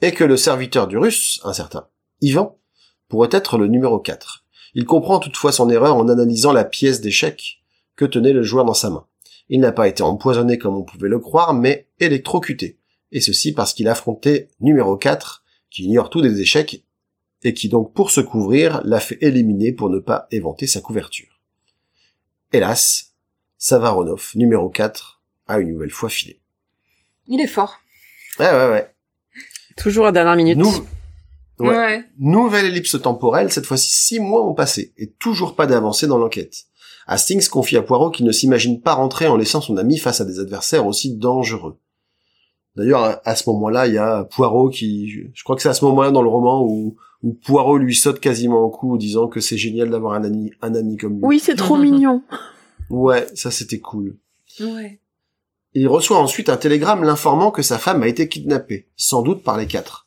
[0.00, 1.86] Et que le serviteur du russe, un certain
[2.22, 2.58] Ivan,
[3.06, 4.44] pourrait être le numéro 4.
[4.74, 7.62] Il comprend toutefois son erreur en analysant la pièce d'échec
[7.94, 9.06] que tenait le joueur dans sa main.
[9.48, 12.80] Il n'a pas été empoisonné comme on pouvait le croire, mais électrocuté.
[13.12, 16.84] Et ceci parce qu'il affrontait numéro 4, qui ignore tous des échecs,
[17.44, 21.40] et qui donc, pour se couvrir, l'a fait éliminer pour ne pas éventer sa couverture.
[22.52, 23.14] Hélas,
[23.56, 26.40] Savaronov, numéro 4, a une nouvelle fois filé.
[27.28, 27.81] Il est fort.
[28.38, 28.90] Ouais, ouais, ouais.
[29.76, 30.58] Toujours à dernière minute.
[30.58, 30.70] Nous,
[31.58, 31.68] Ouais.
[31.68, 32.04] Ouais.
[32.18, 36.54] Nouvelle ellipse temporelle, cette fois-ci six mois ont passé, et toujours pas d'avancée dans l'enquête.
[37.06, 40.24] Hastings confie à Poirot qu'il ne s'imagine pas rentrer en laissant son ami face à
[40.24, 41.78] des adversaires aussi dangereux.
[42.74, 45.84] D'ailleurs, à- ce moment-là, il y a Poirot qui, je- crois que c'est à ce
[45.84, 49.58] moment-là dans le roman où, où Poirot lui saute quasiment au cou, disant que c'est
[49.58, 51.20] génial d'avoir un ami, un ami comme lui.
[51.22, 52.22] Oui, c'est trop mignon.
[52.88, 54.16] Ouais, ça c'était cool.
[54.60, 54.98] Ouais.
[55.74, 59.56] Il reçoit ensuite un télégramme l'informant que sa femme a été kidnappée, sans doute par
[59.56, 60.06] les quatre.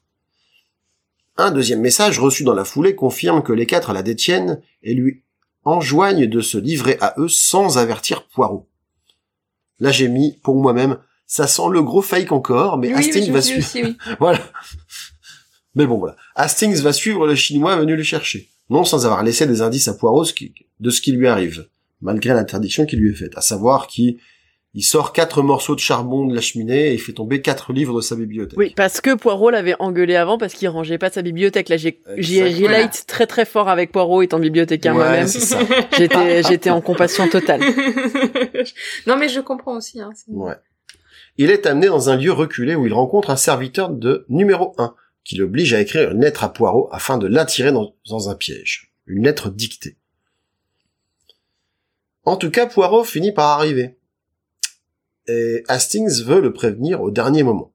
[1.38, 5.24] Un deuxième message reçu dans la foulée confirme que les quatre la détiennent et lui
[5.64, 8.70] enjoignent de se livrer à eux sans avertir Poirot.
[9.80, 13.42] Là j'ai mis, pour moi-même, ça sent le gros fake encore, mais oui, Hastings va
[13.42, 13.68] suivre.
[13.76, 13.98] oui.
[14.20, 14.40] Voilà.
[15.74, 16.16] Mais bon voilà.
[16.36, 18.50] Hastings va suivre le chinois venu le chercher.
[18.70, 21.68] Non sans avoir laissé des indices à Poirot qui- de ce qui lui arrive,
[22.02, 24.20] malgré l'interdiction qui lui est faite, à savoir qu'il
[24.78, 27.96] il sort quatre morceaux de charbon de la cheminée et il fait tomber quatre livres
[27.96, 28.60] de sa bibliothèque.
[28.60, 31.70] Oui, parce que Poirot l'avait engueulé avant parce qu'il rangeait pas sa bibliothèque.
[31.70, 32.68] Là, j'ai j'ai Exactement.
[32.68, 35.28] relate très très fort avec Poirot étant bibliothécaire Ouais, moi-même.
[35.28, 35.60] c'est ça.
[35.98, 37.62] J'étais j'étais en compassion totale.
[39.08, 40.02] non, mais je comprends aussi.
[40.02, 40.12] Hein.
[40.28, 40.56] Ouais.
[41.38, 44.94] Il est amené dans un lieu reculé où il rencontre un serviteur de numéro 1
[45.24, 48.92] qui l'oblige à écrire une lettre à Poirot afin de l'attirer dans, dans un piège.
[49.08, 49.96] Une lettre dictée.
[52.26, 53.96] En tout cas, Poirot finit par arriver.
[55.28, 57.74] Et Hastings veut le prévenir au dernier moment.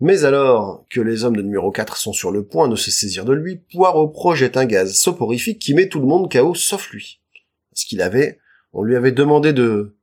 [0.00, 3.24] Mais alors que les hommes de numéro 4 sont sur le point de se saisir
[3.24, 7.20] de lui, Poirot projette un gaz soporifique qui met tout le monde KO sauf lui.
[7.70, 8.38] Parce qu'il avait,
[8.72, 9.96] on lui avait demandé de,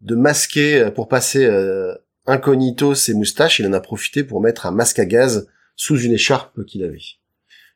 [0.00, 1.94] de masquer euh, pour passer euh,
[2.26, 6.12] incognito ses moustaches, il en a profité pour mettre un masque à gaz sous une
[6.12, 7.02] écharpe qu'il avait.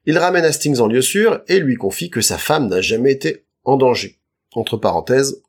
[0.07, 3.47] Il ramène Hastings en lieu sûr et lui confie que sa femme n'a jamais été
[3.65, 4.19] en danger.
[4.55, 5.43] Entre parenthèses,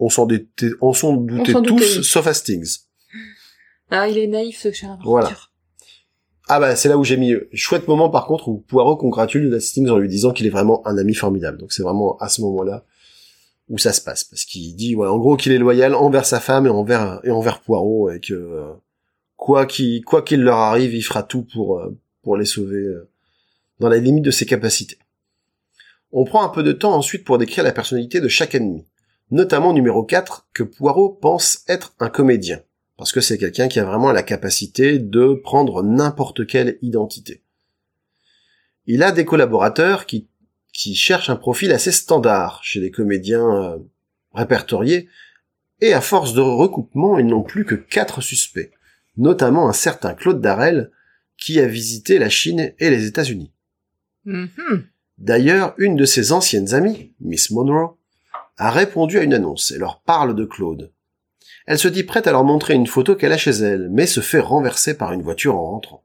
[0.00, 2.78] on s'en doutait, on s'en doutait tous, doutait, sauf Hastings.
[3.90, 4.98] Ah, il est naïf, ce cher.
[5.04, 5.30] Voilà.
[6.48, 9.88] Ah bah c'est là où j'ai mis chouette moment par contre où Poirot congratule Hastings
[9.88, 11.58] en lui disant qu'il est vraiment un ami formidable.
[11.58, 12.84] Donc c'est vraiment à ce moment-là
[13.70, 16.40] où ça se passe, parce qu'il dit, ouais, en gros, qu'il est loyal envers sa
[16.40, 18.72] femme et envers et envers Poirot, et que euh,
[19.36, 23.08] quoi qu'il quoi qu'il leur arrive, il fera tout pour euh, pour les sauver euh,
[23.78, 24.98] dans la limite de ses capacités.
[26.10, 28.84] On prend un peu de temps ensuite pour décrire la personnalité de chaque ennemi,
[29.30, 32.60] notamment numéro 4, que Poirot pense être un comédien,
[32.96, 37.42] parce que c'est quelqu'un qui a vraiment la capacité de prendre n'importe quelle identité.
[38.86, 40.30] Il a des collaborateurs qui
[40.72, 43.78] qui cherchent un profil assez standard chez les comédiens euh,
[44.32, 45.08] répertoriés,
[45.80, 48.70] et à force de recoupement, ils n'ont plus que quatre suspects,
[49.16, 50.90] notamment un certain Claude Darel,
[51.36, 53.52] qui a visité la Chine et les États-Unis.
[54.24, 54.84] Mhm.
[55.18, 57.98] D'ailleurs, une de ses anciennes amies, Miss Monroe,
[58.60, 60.92] a répondu à une annonce et leur parle de Claude.
[61.66, 64.20] Elle se dit prête à leur montrer une photo qu'elle a chez elle, mais se
[64.20, 66.04] fait renverser par une voiture en rentrant.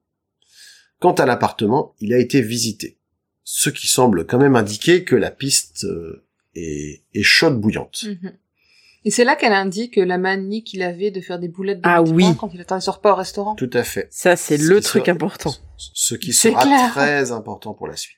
[0.99, 2.97] Quant à l'appartement, il a été visité,
[3.43, 6.23] ce qui semble quand même indiquer que la piste euh,
[6.55, 8.05] est, est chaude bouillante.
[8.05, 8.31] Mhm.
[9.07, 12.01] Et c'est là qu'elle indique la manie qu'il avait de faire des boulettes de Ah
[12.01, 12.23] oui.
[12.23, 13.53] pain quand il attendait son repas au restaurant.
[13.55, 14.07] Tout à fait.
[14.11, 15.53] Ça, c'est Ce le truc sera- important.
[15.77, 16.89] Ce qui sera clair.
[16.91, 18.17] très important pour la suite.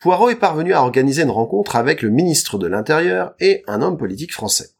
[0.00, 3.98] Poirot est parvenu à organiser une rencontre avec le ministre de l'Intérieur et un homme
[3.98, 4.70] politique français.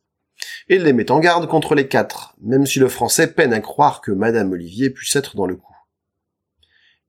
[0.71, 4.01] Il les met en garde contre les quatre, même si le français peine à croire
[4.01, 5.77] que Madame Olivier puisse être dans le coup.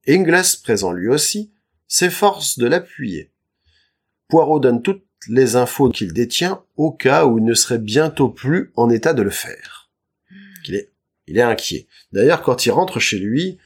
[0.08, 1.54] Ingles, présent lui aussi,
[1.88, 3.32] s'efforce de l'appuyer.
[4.28, 8.74] Poirot donne toutes les infos qu'il détient au cas où il ne serait bientôt plus
[8.76, 9.90] en état de le faire.
[10.68, 10.92] Il est,
[11.28, 11.88] il est inquiet.
[12.12, 13.58] D'ailleurs, quand il rentre chez lui,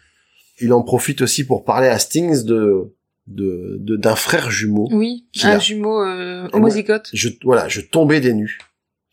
[0.60, 2.95] il en profite aussi pour parler à Stings de
[3.28, 4.88] de de- d'un frère jumeau.
[4.92, 5.60] Oui, un a.
[5.60, 7.10] jumeau euh, homozygote.
[7.14, 8.60] Je voilà, je tombais des nues.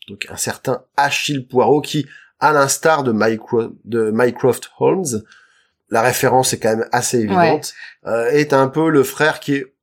[0.07, 2.05] Donc un certain Achille Poirot qui,
[2.39, 5.23] à l'instar de, Mycro- de Mycroft Holmes,
[5.89, 7.73] la référence est quand même assez évidente,
[8.05, 9.73] euh, est un peu le frère qui est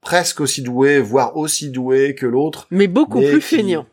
[0.00, 2.66] presque aussi doué, voire aussi doué que l'autre.
[2.70, 3.86] Mais beaucoup Mais plus qui- feignant.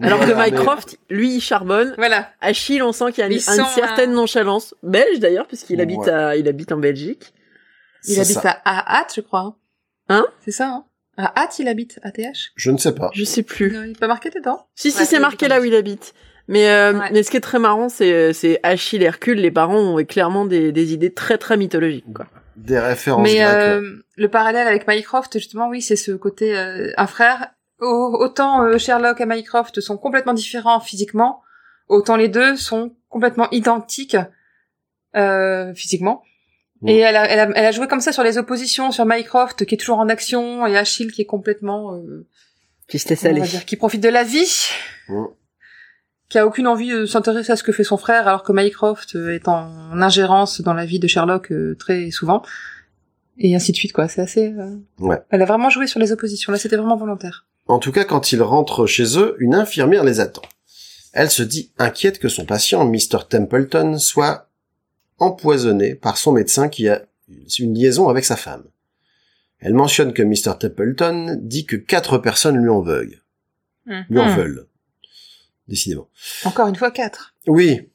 [0.00, 1.94] Alors que Voilà, mais- Mycroft, lui, il charbonne.
[1.98, 2.30] Voilà.
[2.40, 4.74] Achille, on sent qu'il y a une, certaine euh, nonchalance.
[4.82, 7.34] Belge, d'ailleurs, puisqu'il habite à, il habite en Belgique.
[8.06, 8.60] Il habite ça.
[8.64, 9.56] à Hâte, je crois.
[10.08, 10.26] Hein?
[10.44, 10.84] C'est ça, hein?
[11.16, 11.98] À Hâte, il habite.
[12.02, 13.10] ATH Je ne sais pas.
[13.14, 13.70] Je sais plus.
[13.72, 14.66] Non, Il est pas marqué dedans?
[14.74, 16.14] Si, si, Ouais, c'est marqué là où il habite.
[16.48, 17.10] Mais, euh, Ouais.
[17.12, 19.38] mais ce qui est très marrant, c'est, c'est Achille et Hercule.
[19.38, 22.26] Les parents ont clairement des, des idées très, très mythologiques, quoi.
[22.56, 27.06] Des références Mais euh, le parallèle avec Mycroft, justement, oui, c'est ce côté euh, un
[27.06, 27.50] frère.
[27.80, 31.42] Au- autant euh, Sherlock et Mycroft sont complètement différents physiquement,
[31.88, 34.16] autant les deux sont complètement identiques
[35.16, 36.22] euh, physiquement.
[36.82, 36.88] Mm.
[36.88, 39.64] Et elle a, elle, a, elle a joué comme ça sur les oppositions, sur Mycroft
[39.64, 42.26] qui est toujours en action et Achille qui est complètement, euh,
[42.88, 43.40] Qui se laisse aller.
[43.40, 44.68] dire, qui profite de la vie,
[45.08, 45.24] Mm.
[46.28, 49.16] qui a aucune envie de s'intéresser à ce que fait son frère, alors que Mycroft
[49.16, 52.42] euh, est en ingérence dans la vie de Sherlock euh, très souvent,
[53.38, 54.08] et ainsi de suite quoi.
[54.08, 54.52] C'est assez.
[54.52, 55.18] euh, Ouais.
[55.30, 56.52] Elle a vraiment joué sur les oppositions.
[56.52, 57.46] Là, c'était vraiment volontaire.
[57.68, 60.42] En tout cas, quand ils rentrent chez eux, une infirmière les attend.
[61.12, 63.18] Elle se dit inquiète que son patient, Mr.
[63.28, 64.48] Templeton, soit
[65.22, 67.02] empoisonné par son médecin qui a
[67.58, 68.64] une liaison avec sa femme.
[69.58, 70.58] Elle mentionne que Mr.
[70.58, 73.22] Templeton dit que quatre personnes lui en veulent.
[73.86, 74.66] Lui en veulent.
[75.68, 76.08] Décidément.
[76.44, 77.34] Encore une fois, quatre.
[77.46, 77.88] Oui.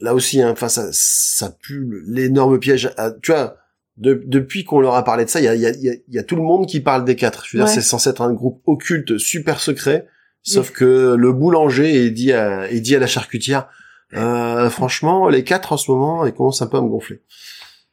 [0.00, 2.90] Là aussi, hein, ça, ça pue l'énorme piège.
[2.96, 3.56] à- tu vois,
[3.96, 5.82] de- depuis qu'on leur a parlé de ça, il y a, il y, a, il
[5.82, 7.44] y a- il y a tout le monde qui parle des quatre.
[7.46, 7.74] Je veux dire, Ouais.
[7.74, 10.06] c'est censé être un groupe occulte super secret,
[10.42, 13.68] sauf que le boulanger est dit à, est dit à la charcutière,
[14.14, 17.22] euh, franchement, les quatre en ce moment, ils commencent un peu à me gonfler.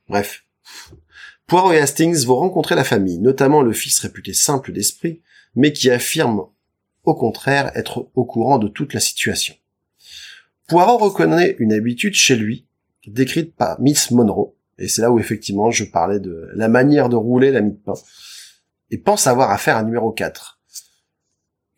[0.10, 0.46] Bref.
[1.46, 5.22] Poirot et Hastings vont rencontrer la famille, notamment le fils réputé simple d'esprit,
[5.56, 6.48] mais qui affirme
[7.04, 9.56] au contraire être au courant de toute la situation.
[10.68, 12.68] Poirot reconnaît une habitude chez lui,
[13.06, 17.16] décrite par Miss Monroe, et c'est là où effectivement je parlais de la manière de
[17.16, 17.94] rouler la mie de pain,
[18.92, 20.60] et pense avoir affaire à numéro 4.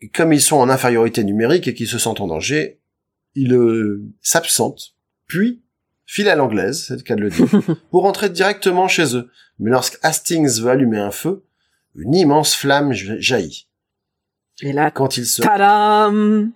[0.00, 2.79] Et comme ils sont en infériorité numérique et qu'ils se sentent en danger,
[3.34, 4.94] il euh, s'absente,
[5.26, 5.62] puis
[6.06, 7.46] file à l'anglaise, c'est le cas de le dire,
[7.90, 9.30] pour rentrer directement chez eux.
[9.58, 11.44] Mais lorsque Hastings veut allumer un feu,
[11.94, 13.66] une immense flamme jaillit.
[14.62, 16.52] Et là, Quand il se tadam!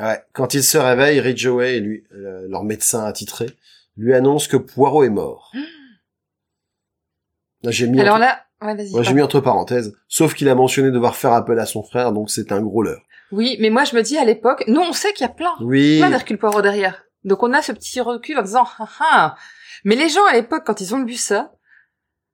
[0.00, 3.46] Ouais, quand il se réveille, Ridgeway, lui, euh, leur médecin attitré,
[3.96, 5.52] lui annonce que Poirot est mort.
[7.64, 8.20] Là, J'ai mis, Alors entre...
[8.26, 8.92] là, ouais, vas-y.
[8.92, 12.12] ouais, j'ai mis entre parenthèses, sauf qu'il a mentionné devoir faire appel à son frère,
[12.12, 13.02] donc c'est un gros leurre.
[13.32, 15.54] Oui, mais moi je me dis à l'époque, nous on sait qu'il y a plein,
[15.60, 17.04] Oui, plein d'Hercule Poirot derrière.
[17.24, 19.34] Donc on a ce petit recul en disant, ah ah.
[19.84, 21.52] Mais les gens à l'époque, quand ils ont vu ça,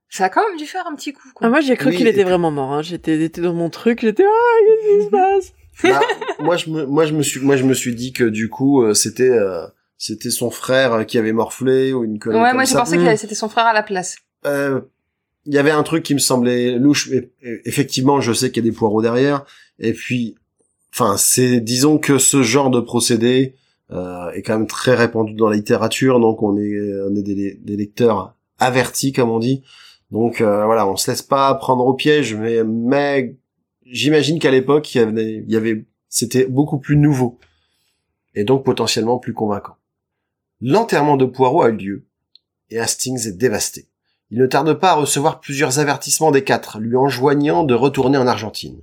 [0.09, 1.29] ça a quand même dû faire un petit coup.
[1.35, 1.47] Quoi.
[1.47, 2.73] Ah, moi, j'ai cru Oui, qu'il et était vraiment mort.
[2.73, 2.83] Hein.
[2.83, 4.01] J'étais, j'étais dans mon truc.
[4.03, 5.53] J'étais ah qu'est-ce qui se passe?
[5.83, 6.01] Bah,
[6.39, 8.83] moi je me, moi je me suis, moi je me suis dit que du coup
[8.85, 9.67] euh, c'était, euh,
[9.99, 12.79] c'était son frère euh, qui avait morflé ou une connerie ouais, comme moi j'ai ça.
[12.79, 13.05] pensé Mm.
[13.07, 14.15] que c'était son frère à la place.
[14.47, 14.81] Euh,
[15.47, 17.09] il y avait un truc qui me semblait louche.
[17.11, 19.45] mais, euh, effectivement, je sais qu'il y a des poireaux derrière.
[19.81, 20.37] Et puis,
[20.95, 23.57] enfin, c'est, disons que ce genre de procédé
[23.91, 26.79] euh, est quand même très répandu dans la littérature, donc on est,
[27.11, 29.63] on est des, lecteurs avertis, comme on dit.
[30.13, 33.37] Donc euh, voilà, on se laisse pas prendre au piège, mais, mais
[33.85, 37.39] j'imagine qu'à l'époque, il y avait, avait, c'était beaucoup plus nouveau
[38.37, 39.77] et donc potentiellement plus convaincant.
[40.61, 42.07] L'enterrement de Poirot a eu lieu
[42.71, 43.89] et Hastings est dévasté.
[44.31, 48.27] Il ne tarde pas à recevoir plusieurs avertissements des quatre, lui enjoignant de retourner en
[48.27, 48.81] Argentine.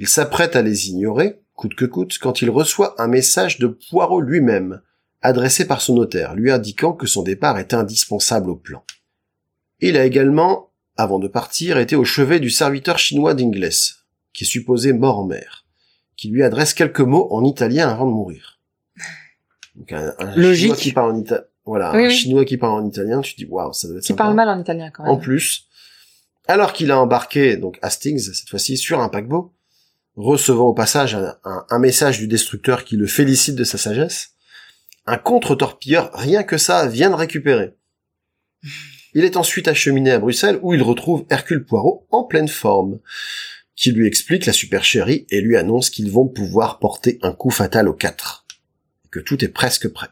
[0.00, 4.22] Il s'apprête à les ignorer, coûte que coûte, quand il reçoit un message de Poirot
[4.22, 4.80] lui-même,
[5.20, 8.82] adressé par son notaire, lui indiquant que son départ est indispensable au plan.
[9.80, 13.68] Il a également, avant de partir, été au chevet du serviteur chinois d'Ingles,
[14.32, 15.66] qui est supposé mort en mer,
[16.16, 18.58] qui lui adresse quelques mots en italien avant de mourir.
[19.76, 20.60] Donc un, un Logique.
[20.62, 22.14] chinois qui parle en italien, voilà, Oui, un oui.
[22.14, 24.24] chinois qui parle en italien, tu dis waouh, ça doit être Qui sympa.
[24.24, 25.12] parle mal en italien quand même.
[25.12, 25.66] En plus,
[26.48, 29.52] alors qu'il a embarqué, donc Hastings, cette fois-ci, sur un paquebot,
[30.16, 34.34] recevant au passage un, message du destructeur qui le félicite de sa sagesse,
[35.06, 37.74] un contre-torpilleur, rien que ça, vient de récupérer.
[39.14, 43.00] Il est ensuite acheminé à Bruxelles où il retrouve Hercule Poirot en pleine forme,
[43.74, 47.88] qui lui explique la supercherie et lui annonce qu'ils vont pouvoir porter un coup fatal
[47.88, 48.46] aux quatre.
[49.10, 50.08] Que tout est presque prêt.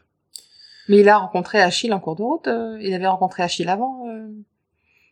[0.89, 2.47] Mais il a rencontré Achille en cours de route.
[2.47, 4.27] euh, il avait rencontré Achille avant euh,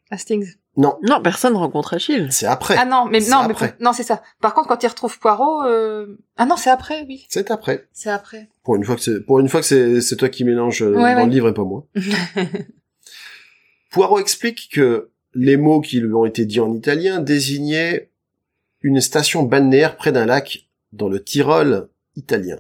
[0.10, 0.56] Hastings.
[0.78, 2.28] Non, Non, personne rencontre Achille.
[2.32, 2.76] c'est après.
[2.78, 3.76] Ah non, mais non, mais après.
[3.80, 4.22] non, c'est ça.
[4.42, 6.18] Par contre, quand il retrouve Poirot, euh...
[6.38, 7.88] ah non, c'est après, oui, C'est après.
[7.94, 8.48] c'est après.
[8.64, 10.92] Pour une fois que c'est, pour une fois que c'est, c'est toi qui mélange euh,
[10.94, 11.26] Ouais, dans ouais.
[11.26, 11.86] le livre et pas moi.
[13.92, 18.10] Poirot explique que les mots qui lui ont été dits en italien désignaient
[18.82, 22.58] une station balnéaire près d'un lac dans le Tyrol italien.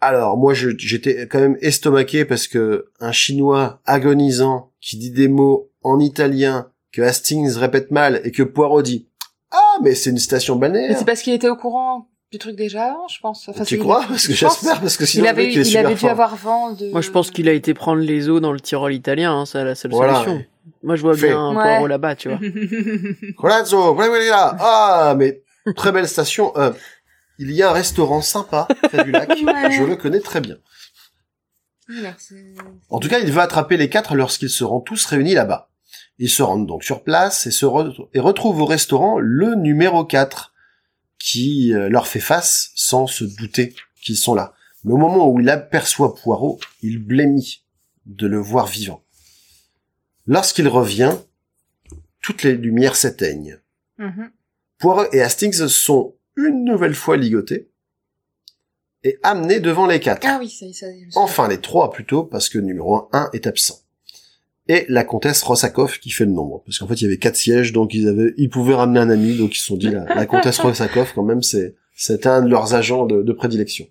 [0.00, 5.28] Alors, moi, je- j'étais quand même estomaqué parce que un chinois agonisant qui dit des
[5.28, 9.08] mots en italien que Hastings répète mal et que Poirot dit
[9.50, 10.98] Ah, mais c'est une station mais balnéaire.
[10.98, 13.48] c'est parce qu'il était au courant du truc déjà avant, je pense.
[13.48, 14.60] Enfin, tu crois Parce que je pense.
[14.60, 16.10] j'espère, parce que sinon Il le avait, mec, il avait dû fort.
[16.10, 16.90] avoir vent de.
[16.90, 19.64] Moi, je pense qu'il a été prendre les eaux dans le Tyrol italien, hein, c'est
[19.64, 20.36] la seule Voilà, solution.
[20.36, 20.48] ouais.
[20.84, 21.26] Moi, je vois Fait.
[21.28, 21.62] bien un Ouais.
[21.62, 22.38] Poirot là-bas, tu vois.
[23.36, 24.56] Corazzo, voilà, voilà, là.
[24.60, 25.42] Ah, mais
[25.76, 26.52] très belle station.
[26.56, 26.70] Euh,
[27.38, 29.28] il y a un restaurant sympa près du lac.
[29.44, 29.70] Ouais.
[29.72, 30.56] Je le connais très bien.
[31.88, 32.12] Alors,
[32.90, 35.69] En tout cas, il va attraper les quatre lorsqu'ils seront tous réunis là-bas.
[36.22, 40.04] Ils se rendent donc sur place et, se re- et retrouvent au restaurant le numéro
[40.04, 40.52] 4
[41.18, 44.52] qui euh, leur fait face sans se douter qu'ils sont là.
[44.84, 47.64] Mais au moment où il aperçoit Poirot, il blêmit
[48.06, 49.02] de le voir vivant.
[50.26, 51.14] Lorsqu'il revient,
[52.22, 53.58] toutes les lumières s'éteignent.
[53.98, 54.30] Mhm.
[54.78, 57.70] Poirot et Hastings sont une nouvelle fois ligotés
[59.04, 60.26] et amenés devant les quatre.
[60.28, 61.10] Ah oui, ça y est, ça y est.
[61.10, 63.80] je me Enfin les trois plutôt, parce que numéro 1 est absent.
[64.72, 66.62] Et la comtesse Rosakov qui fait le nombre.
[66.64, 69.10] Parce qu'en fait, il y avait quatre sièges, donc ils avaient, ils pouvaient ramener un
[69.10, 72.40] ami, donc ils se sont dit, la, la comtesse Rosakov, quand même, c'est, c'est un
[72.42, 73.86] de leurs agents de, de prédilection.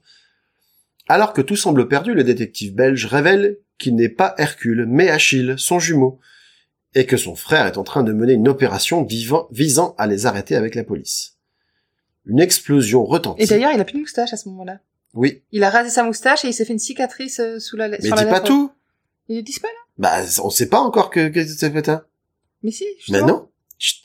[1.09, 5.55] Alors que tout semble perdu, le détective belge révèle qu'il n'est pas Hercule, mais Achille,
[5.57, 6.19] son jumeau,
[6.95, 10.25] et que son frère est en train de mener une opération vivant- visant à les
[10.27, 11.33] arrêter avec la police.
[12.25, 13.43] Une explosion retentit.
[13.43, 14.79] Et d'ailleurs, il a plus de moustache à ce moment-là.
[15.13, 17.89] oui, Il a rasé sa moustache et il s'est fait une cicatrice euh, sous la
[17.89, 18.71] mais sur la dis pas tout.
[19.27, 19.79] Il est disparu là?
[19.99, 22.03] Bah, on sait pas encore que, que c'est fait, hein.
[22.63, 22.89] Mais si, Mais
[23.19, 23.27] justement.
[23.27, 23.49] non.
[23.77, 23.97] Chut.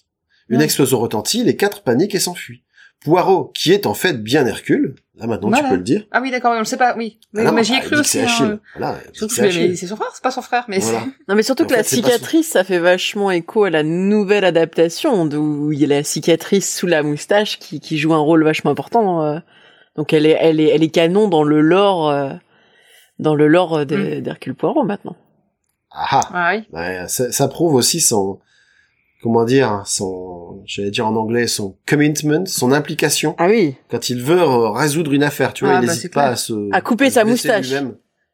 [0.50, 2.62] Une explosion retentit, les quatre paniquent et s'enfuient.
[3.02, 5.64] Poirot, qui est en fait bien Hercule, là maintenant Voilà.
[5.64, 6.06] tu peux le dire.
[6.10, 7.18] Ah oui, d'accord, on le sait pas, oui.
[7.36, 8.10] Ah non, mais j'y ai bah, cru aussi.
[8.12, 8.44] c'est Achille.
[8.46, 8.60] hein.
[8.76, 11.06] Voilà, Surtout c'est son frère, c'est pas son frère, mais Voilà.
[11.28, 13.82] Non, mais surtout En que la fait, son- cicatrice, ça fait vachement écho à la
[13.82, 18.18] nouvelle adaptation, d'où il y a la cicatrice sous la moustache qui, qui joue un
[18.18, 19.22] rôle vachement important.
[19.22, 19.38] euh.
[19.96, 22.32] Donc elle est, elle est, elle est canon dans le lore, euh,
[23.18, 25.16] dans le lore de- d'Hercule Poirot maintenant.
[25.94, 26.20] Ah ah.
[26.32, 26.64] Ah oui.
[26.72, 28.40] Ouais, ça, ça prouve aussi son,
[29.22, 33.76] comment dire, son, j'allais dire en anglais, son commitment, son implication Ah oui.
[33.90, 35.52] quand il veut résoudre une affaire.
[35.54, 36.32] Tu vois, Ah, il bah, n'hésite pas clair.
[36.32, 37.68] à se, À couper à sa moustache.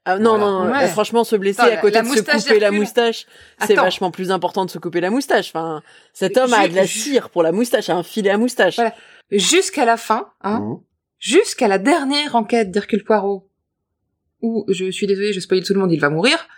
[0.07, 0.45] Ah non, Voilà.
[0.45, 0.89] non, Ouais.
[0.89, 3.27] franchement, se blesser Attends, à côté la- de la se moustache couper la moustache,
[3.67, 5.51] c'est vachement plus important de se couper la moustache.
[5.51, 5.83] Enfin,
[6.15, 8.77] cet homme a de la cire pour la moustache, un filet à moustache.
[8.77, 8.95] Voilà.
[9.31, 10.79] Jusqu'à la fin, hein, Mhm.
[11.19, 13.47] jusqu'à la dernière enquête d'Hercule Poirot,
[14.41, 16.49] où, je suis désolée, je spoil tout le monde, il va mourir,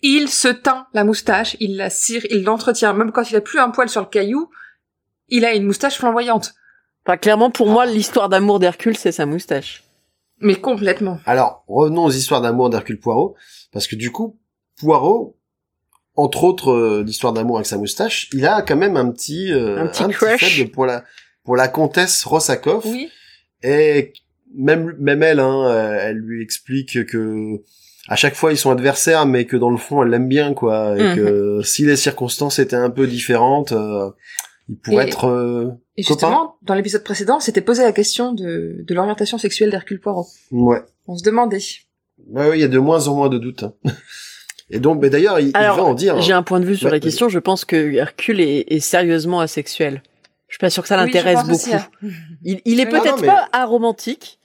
[0.00, 3.58] il se teint la moustache, il la cire, il l'entretient, même quand il a plus
[3.58, 4.50] un poil sur le caillou,
[5.28, 6.54] il a une moustache flamboyante.
[7.04, 9.84] Enfin, clairement, pour moi, l'histoire d'amour d'Hercule, c'est sa moustache.
[10.40, 11.18] Mais complètement.
[11.26, 13.34] Alors, revenons aux histoires d'amour d'Hercule Poirot,
[13.72, 14.38] parce que du coup,
[14.78, 15.36] Poirot,
[16.14, 19.80] entre autres euh, l'histoire d'amour avec sa moustache, il a quand même un petit, euh,
[19.82, 20.56] Un petit crush.
[20.56, 21.04] faible pour la
[21.44, 23.10] pour la comtesse Rosakov, Oui.
[23.62, 24.12] et
[24.54, 27.62] même même elle, hein, euh, elle lui explique que
[28.08, 30.96] à chaque fois ils sont adversaires, mais que dans le fond elle l'aime bien, quoi,
[30.98, 31.16] et Mhm.
[31.16, 34.10] que si les circonstances étaient un peu différentes, euh,
[34.68, 38.76] il pourrait Et- être euh, Et justement, dans l'épisode précédent, c'était posé la question de,
[38.86, 40.26] de l'orientation sexuelle d'Hercule Poirot.
[40.52, 40.82] Ouais.
[41.06, 41.58] On se demandait.
[42.30, 43.62] Ouais, ouais, il y a de moins en moins de doutes.
[43.64, 43.72] hein.
[44.70, 46.20] Et donc, mais d'ailleurs, il, va en dire.
[46.20, 47.30] J'ai un point de vue sur Ouais, la question.
[47.30, 50.02] Je pense que Hercule est, est sérieusement asexuel.
[50.46, 51.52] Je suis pas sûre que ça Oui, l'intéresse beaucoup.
[51.52, 51.86] aussi, hein.
[52.44, 54.37] Il, il est Ah peut-être mais- pas aromantique.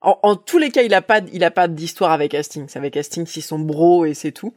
[0.00, 2.70] En, en tous les cas, il a pas, il a pas d'histoire avec Hastings.
[2.76, 4.54] Avec Hastings, ils sont bros et c'est tout.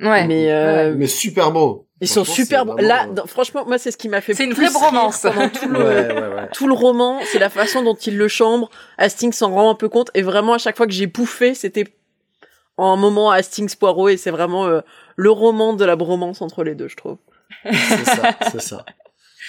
[0.00, 0.26] Ouais.
[0.26, 1.86] Mais euh, Mais super beau.
[2.00, 4.34] ils sont Franchement, super vraiment, Là, dans- franchement, moi, c'est ce qui m'a fait.
[4.34, 5.22] C'est une plus vraie bromance.
[5.22, 6.48] pendant tout le, Ouais, ouais, ouais.
[6.52, 7.18] tout le roman.
[7.32, 8.68] C'est la façon dont il le chambre.
[8.98, 10.10] Hastings s'en rend un peu compte.
[10.14, 11.84] Et vraiment, à chaque fois que j'ai pouffé, c'était
[12.76, 14.08] en un moment Hastings Poirot.
[14.10, 14.80] Et c'est vraiment euh,
[15.16, 17.16] le roman de la bromance entre les deux, je trouve.
[17.64, 18.84] C'est ça, c'est ça.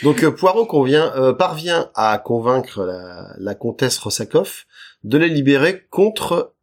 [0.04, 4.68] Donc euh, Poirot convient, euh, parvient à convaincre la, la comtesse Rossakoff
[5.04, 6.54] de les libérer contre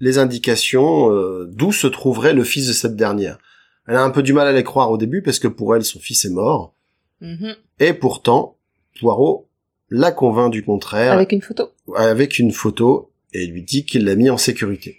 [0.00, 3.38] les indications euh, d'où se trouverait le fils de cette dernière.
[3.86, 5.84] Elle a un peu du mal à les croire au début parce que pour elle
[5.84, 6.74] son fils est mort.
[7.20, 7.56] Mhm.
[7.80, 8.56] Et pourtant,
[9.00, 9.48] Poirot
[9.90, 11.72] la convainc du contraire Avec une photo.
[11.96, 14.98] avec une photo et lui dit qu'il l'a mis en sécurité.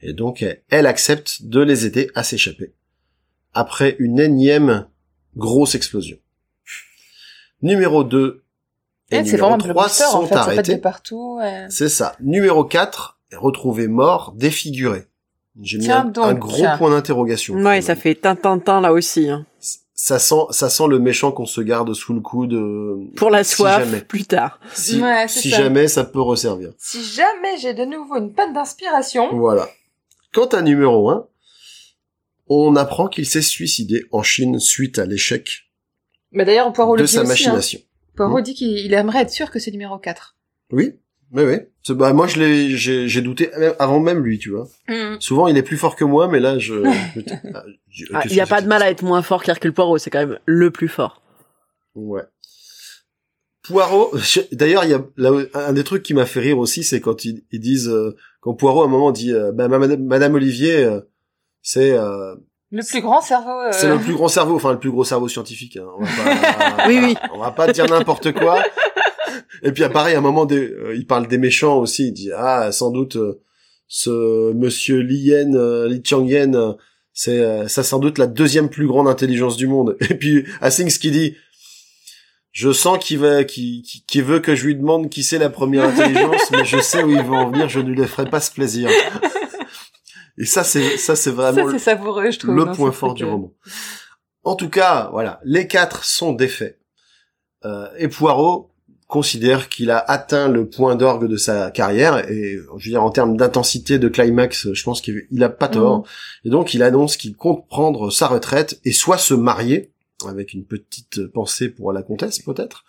[0.00, 2.72] Et donc elle accepte de les aider à s'échapper
[3.54, 4.86] après une énième
[5.36, 6.18] grosse explosion.
[7.62, 8.42] Numéro 2
[9.10, 10.34] et Elle, c'est numéro vraiment un 3 blockbuster, en sont fait.
[10.34, 10.78] De arrêtés.
[10.78, 11.36] partout.
[11.38, 11.66] ouais.
[11.70, 12.14] C'est ça.
[12.20, 15.06] Numéro 4 est retrouvé mort, défiguré.
[15.60, 16.24] J'ai mis Tiens un, donc.
[16.24, 17.54] un gros point d'interrogation.
[17.54, 19.28] Ouais, ça fait tintintin là aussi.
[19.28, 19.44] Hein.
[19.94, 22.52] Ça sent, ça sent le méchant qu'on se garde sous le coude.
[22.52, 24.00] euh, Pour la Si soif, jamais.
[24.02, 24.60] plus tard.
[24.72, 25.56] Si, Ouais, c'est si ça.
[25.56, 26.70] jamais ça peut resservir.
[26.78, 29.34] Si jamais j'ai de nouveau une panne d'inspiration.
[29.36, 29.68] Voilà.
[30.32, 31.26] Quant à numéro 1,
[32.48, 35.67] on apprend qu'il s'est suicidé en Chine suite à l'échec
[36.32, 37.26] Mais d'ailleurs, Poirot de le dit sa aussi.
[37.30, 37.32] Hein.
[37.52, 37.80] machination.
[38.16, 40.36] Poirot dit qu'il il aimerait être sûr que c'est numéro 4.
[40.72, 40.94] Oui,
[41.30, 41.56] mais oui.
[41.82, 44.68] C'est- Bah, moi, je l'ai, j'ai, j'ai douté avant même lui, tu vois.
[45.20, 46.74] Souvent, il est plus fort que moi, mais là, je.
[47.14, 47.20] je-
[47.54, 49.98] ah, je- Ah, Il y a pas de mal à être moins fort qu'Hercule Poirot,
[49.98, 51.22] c'est quand même le plus fort.
[51.94, 52.22] Ouais.
[53.62, 54.10] Poirot.
[54.16, 57.00] je- D'ailleurs, il y a là, un des trucs qui m'a fait rire aussi, c'est
[57.00, 60.34] quand ils, ils disent euh, quand Poirot à un moment dit, euh, bah, Madame, Madame
[60.34, 61.00] Olivier, euh,
[61.62, 62.34] c'est euh,
[62.70, 63.50] Le plus grand cerveau.
[63.50, 65.76] euh, C'est le plus grand cerveau, enfin le plus gros cerveau scientifique.
[65.76, 65.86] Hein.
[65.98, 66.10] On va
[66.76, 67.16] pas, Oui, oui.
[67.32, 68.62] On va pas dire n'importe quoi.
[69.62, 72.08] Et puis à pareil, à un moment, des, euh, il parle des méchants aussi.
[72.08, 73.40] Il dit ah sans doute euh,
[73.86, 76.76] ce Monsieur Li Yen, euh, Li Changyen,
[77.14, 79.96] c'est euh, ça sans doute la deuxième plus grande intelligence du monde.
[80.10, 81.36] Et puis Hastings qui dit
[82.52, 86.64] je sens qu'il qu'il veut que je lui demande qui c'est la première intelligence, mais
[86.64, 87.68] je sais où il veut en venir.
[87.68, 88.90] Je ne lui ferai pas ce plaisir.
[90.38, 92.54] Et ça, c'est ça, c'est vraiment Ça, c'est savoureux, je trouve.
[92.54, 93.52] le point fort du roman.
[94.44, 96.78] En tout cas, voilà, les quatre sont défaits.
[97.64, 98.70] Euh, et Poirot
[99.08, 103.10] considère qu'il a atteint le point d'orgue de sa carrière et je veux dire en
[103.10, 106.04] termes d'intensité de climax, je pense qu'il il a pas tort.
[106.44, 109.92] Et donc il annonce qu'il compte prendre sa retraite et soit se marier
[110.28, 112.84] avec une petite pensée pour la comtesse peut-être,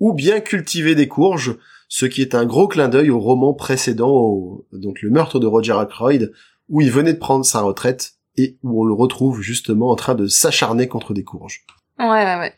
[0.00, 1.56] ou bien cultiver des courges,
[1.88, 5.46] ce qui est un gros clin d'œil au roman précédent, au- donc le meurtre de
[5.46, 6.32] Roger Ackroyd,
[6.68, 10.14] où il venait de prendre sa retraite et où on le retrouve justement en train
[10.14, 11.64] de s'acharner contre des courges.
[11.98, 12.54] Ouais, ouais, ouais.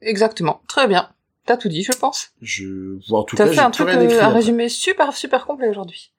[0.00, 0.62] Exactement.
[0.68, 1.10] Très bien.
[1.44, 2.30] T'as tout dit, je pense.
[2.42, 5.46] Je vois en tout T'as cas, fait j'ai un truc, euh, un résumé super, super
[5.46, 6.12] complet aujourd'hui.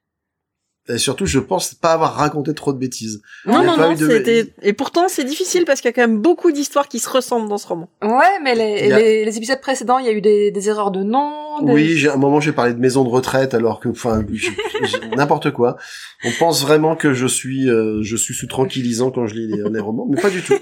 [0.88, 3.22] Et surtout, je pense pas avoir raconté trop de bêtises.
[3.46, 4.52] Non, non, non, de- c'était...
[4.62, 7.48] Et pourtant, c'est difficile parce qu'il y a quand même beaucoup d'histoires qui se ressemblent
[7.48, 7.88] dans ce roman.
[8.02, 10.90] Ouais, mais les, a- les, les épisodes précédents, il y a eu des, des erreurs
[10.90, 11.62] de nom.
[11.62, 14.24] des- Oui, j'ai à un moment j'ai parlé de maison de retraite alors que enfin
[15.16, 15.76] n'importe quoi.
[16.24, 19.62] On pense vraiment que je suis euh, je suis sous tranquillisant quand je lis les,
[19.70, 20.54] les romans, mais pas du tout.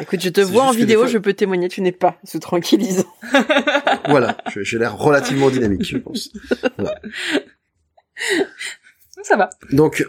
[0.00, 3.04] Écoute, je te vois en vidéo, fois- je peux témoigner, tu n'es pas sous tranquillisant.
[4.08, 6.30] Voilà, j'ai l'air relativement dynamique, je pense.
[9.22, 9.50] Ça va.
[9.72, 10.04] Donc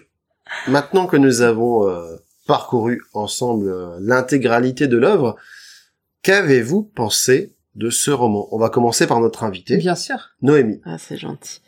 [0.67, 2.15] maintenant que nous avons euh,
[2.47, 5.35] parcouru ensemble euh, l'intégralité de l'œuvre,
[6.23, 8.47] qu'avez-vous pensé de ce roman?
[8.51, 10.17] On va commencer par notre invité, Bien sûr.
[10.41, 10.81] Noémie.
[10.85, 11.61] Ah, c'est gentil.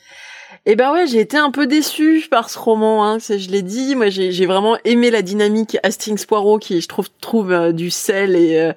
[0.65, 3.61] Eh ben ouais, j'ai été un peu déçue par ce roman, hein, c'est- je l'ai
[3.63, 3.95] dit.
[3.95, 7.89] Moi, j'ai j'ai vraiment aimé la dynamique Hastings Poirot qui, je trouve, trouve euh, du
[7.89, 8.73] sel et, euh,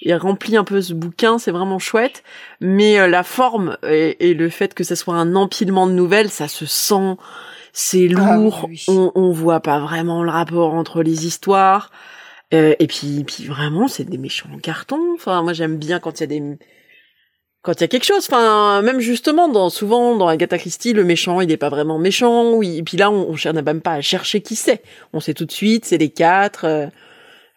[0.00, 1.38] et remplit un peu ce bouquin.
[1.38, 2.22] C'est vraiment chouette.
[2.60, 6.28] Mais euh, la forme et, et le fait que ça soit un empilement de nouvelles,
[6.30, 7.16] ça se sent.
[7.72, 8.68] C'est Ah oui, lourd.
[8.88, 11.90] On, on voit pas vraiment le rapport entre les histoires.
[12.52, 14.98] Euh, et puis, puis vraiment, c'est des méchants en carton.
[15.14, 16.58] Enfin, moi, j'aime bien quand il y a des
[17.62, 21.04] quand il y a quelque chose, enfin même justement dans souvent dans Agatha Christie le
[21.04, 22.78] méchant il est pas vraiment méchant, oui.
[22.78, 25.44] Et puis là on, on cherche même pas à chercher qui c'est, on sait tout
[25.44, 26.64] de suite c'est les quatre.
[26.64, 26.86] euh,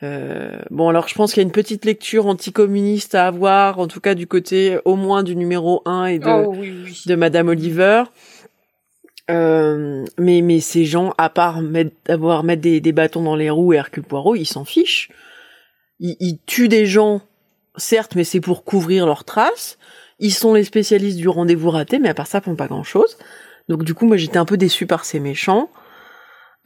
[0.04, 3.88] euh, bon alors je pense qu'il y a une petite lecture anticommuniste à avoir, en
[3.88, 7.02] tout cas du côté au moins du numéro 1 et de Oh oui, oui.
[7.08, 8.04] de Madame Oliver.
[9.32, 13.50] Euh, mais mais ces gens, à part mettre, avoir mettre des, des bâtons dans les
[13.50, 15.10] roues et Hercule Poirot, ils s'en fichent.
[16.00, 17.22] Ils, ils tuent des gens,
[17.76, 19.78] certes, mais c'est pour couvrir leurs traces.
[20.20, 23.18] ils sont les spécialistes du rendez-vous raté, mais à part ça, ils font pas grand-chose.
[23.70, 25.70] Donc du coup, moi, j'étais un peu déçue par ces méchants.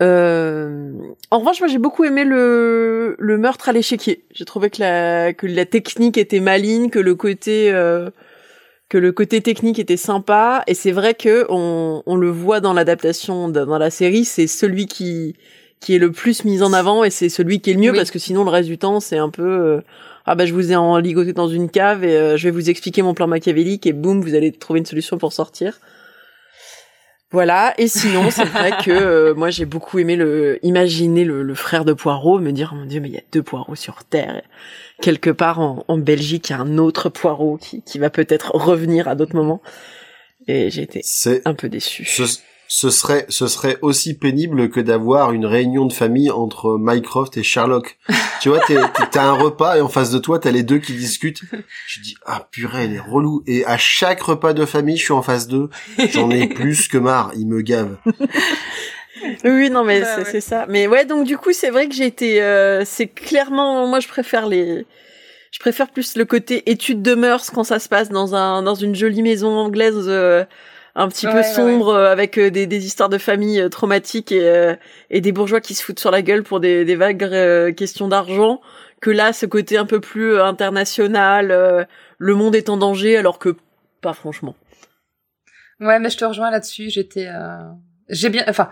[0.01, 0.93] Euh...
[1.31, 4.25] En revanche, moi, j'ai beaucoup aimé le, le meurtre à l'échiquier.
[4.31, 8.09] J'ai trouvé que la, que la technique était maligne, que le côté, euh,
[8.89, 10.63] que le côté technique était sympa.
[10.67, 14.87] Et c'est vrai que on, on le voit dans l'adaptation, dans la série, c'est celui
[14.87, 15.35] qui,
[15.79, 17.97] qui est le plus mis en avant et c'est celui qui est le mieux Oui.
[17.97, 19.81] parce que sinon le reste du temps c'est un peu euh,
[20.25, 23.01] ah bah je vous ai enligoté dans une cave et euh, je vais vous expliquer
[23.01, 25.79] mon plan machiavélique et boum vous allez trouver une solution pour sortir.
[27.31, 31.53] Voilà et sinon c'est vrai que euh, moi j'ai beaucoup aimé le imaginer le, le
[31.55, 34.03] frère de Poirot me dire oh mon dieu mais il y a deux Poirots sur
[34.03, 34.41] terre
[35.01, 38.55] quelque part en, en Belgique il y a un autre Poirot qui, qui va peut-être
[38.55, 39.61] revenir à d'autres moments
[40.47, 42.05] et j'ai été C'est un peu déçue.
[42.05, 42.23] ce,
[42.71, 47.41] ce serait ce serait aussi pénible que d'avoir une réunion de famille entre Mycroft et
[47.43, 47.97] Sherlock.
[48.41, 50.77] tu vois, t'es- t'es- t'as un repas et en face de toi, t'as les deux
[50.77, 51.41] qui discutent.
[51.87, 53.41] Je dis ah purée, elle est relou.
[53.47, 55.69] Et à chaque repas de famille, je suis en face d'eux.
[56.13, 57.31] J'en ai plus que marre.
[57.35, 57.97] Ils me gavent.
[59.43, 60.27] Oui, non, mais Ouais, c'est ouais.
[60.31, 60.65] c'est ça.
[60.69, 62.41] Mais ouais, donc du coup, c'est vrai que j'ai été.
[62.41, 64.85] euh, c'est clairement, moi, je préfère les.
[65.51, 68.75] Je préfère plus le côté étude de mœurs quand ça se passe dans un dans
[68.75, 70.45] une jolie maison anglaise euh,
[70.99, 73.69] un petit Ouais, peu ouais, sombre euh, avec euh, des, des histoires de famille euh,
[73.69, 74.75] traumatiques et
[75.09, 78.61] et des bourgeois qui se foutent sur la gueule pour des des vagues questions d'argent.
[79.01, 81.87] Que là, ce côté un peu plus international,
[82.17, 83.55] le monde est en danger, alors que
[84.01, 84.55] pas franchement.
[85.79, 86.89] Ouais, mais je te rejoins là-dessus.
[86.89, 87.59] J'étais, euh,
[88.09, 88.69] j'ai bien, enfin,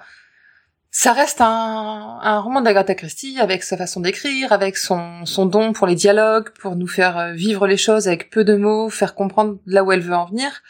[0.91, 5.71] ça reste un, un roman d'Agatha Christie avec sa façon d'écrire, avec son, son don
[5.71, 9.57] pour les dialogues, pour nous faire vivre les choses avec peu de mots, faire comprendre
[9.65, 10.61] là où elle veut en venir,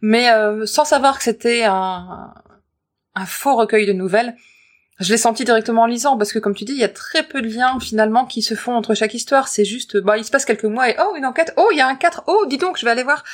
[0.00, 2.32] mais euh, sans savoir que c'était un,
[3.14, 4.36] un faux recueil de nouvelles.
[4.98, 7.22] Je l'ai senti directement en lisant parce que comme tu dis, il y a très
[7.22, 9.48] peu de liens finalement qui se font entre chaque histoire.
[9.48, 11.80] C'est juste, bah, il se passe quelques mois et oh une enquête, oh il y
[11.80, 13.24] a un 4, oh dis donc je vais aller voir.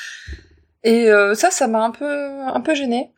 [0.85, 3.11] Et euh, ça, ça m'a un peu, un peu gêné.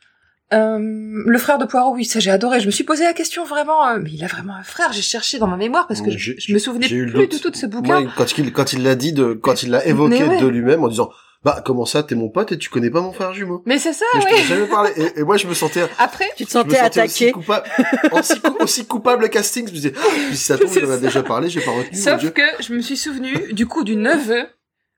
[0.54, 2.60] Euh, le frère de Poirot, oui, ça j'ai adoré.
[2.60, 4.94] Je me suis posé la question vraiment, euh, mais il a vraiment un frère.
[4.94, 7.66] J'ai cherché dans ma mémoire parce que je, me souvenais plus du tout de ce
[7.66, 8.06] bouquin.
[8.16, 10.40] Quand il quand il l'a dit de quand il l'a évoqué ouais.
[10.40, 11.10] de lui-même en disant
[11.44, 13.62] bah comment ça t'es mon pote et tu connais pas mon frère jumeau.
[13.66, 14.32] Mais c'est ça, Mais je oui.
[14.40, 14.90] ai jamais parlé.
[14.96, 17.32] Et, et moi je me sentais Après, Tu te je me sentais sentais aussi attaqué.
[17.32, 17.66] coupable
[18.12, 19.66] aussi, cou- aussi coupable casting.
[19.66, 21.00] Je me disais ah, si ça tombe C'est il en a ça.
[21.00, 21.90] déjà parlé j'ai pas retenu.
[21.96, 22.30] mon sauf Dieu.
[22.30, 24.46] que je me suis souvenu du coup du neveu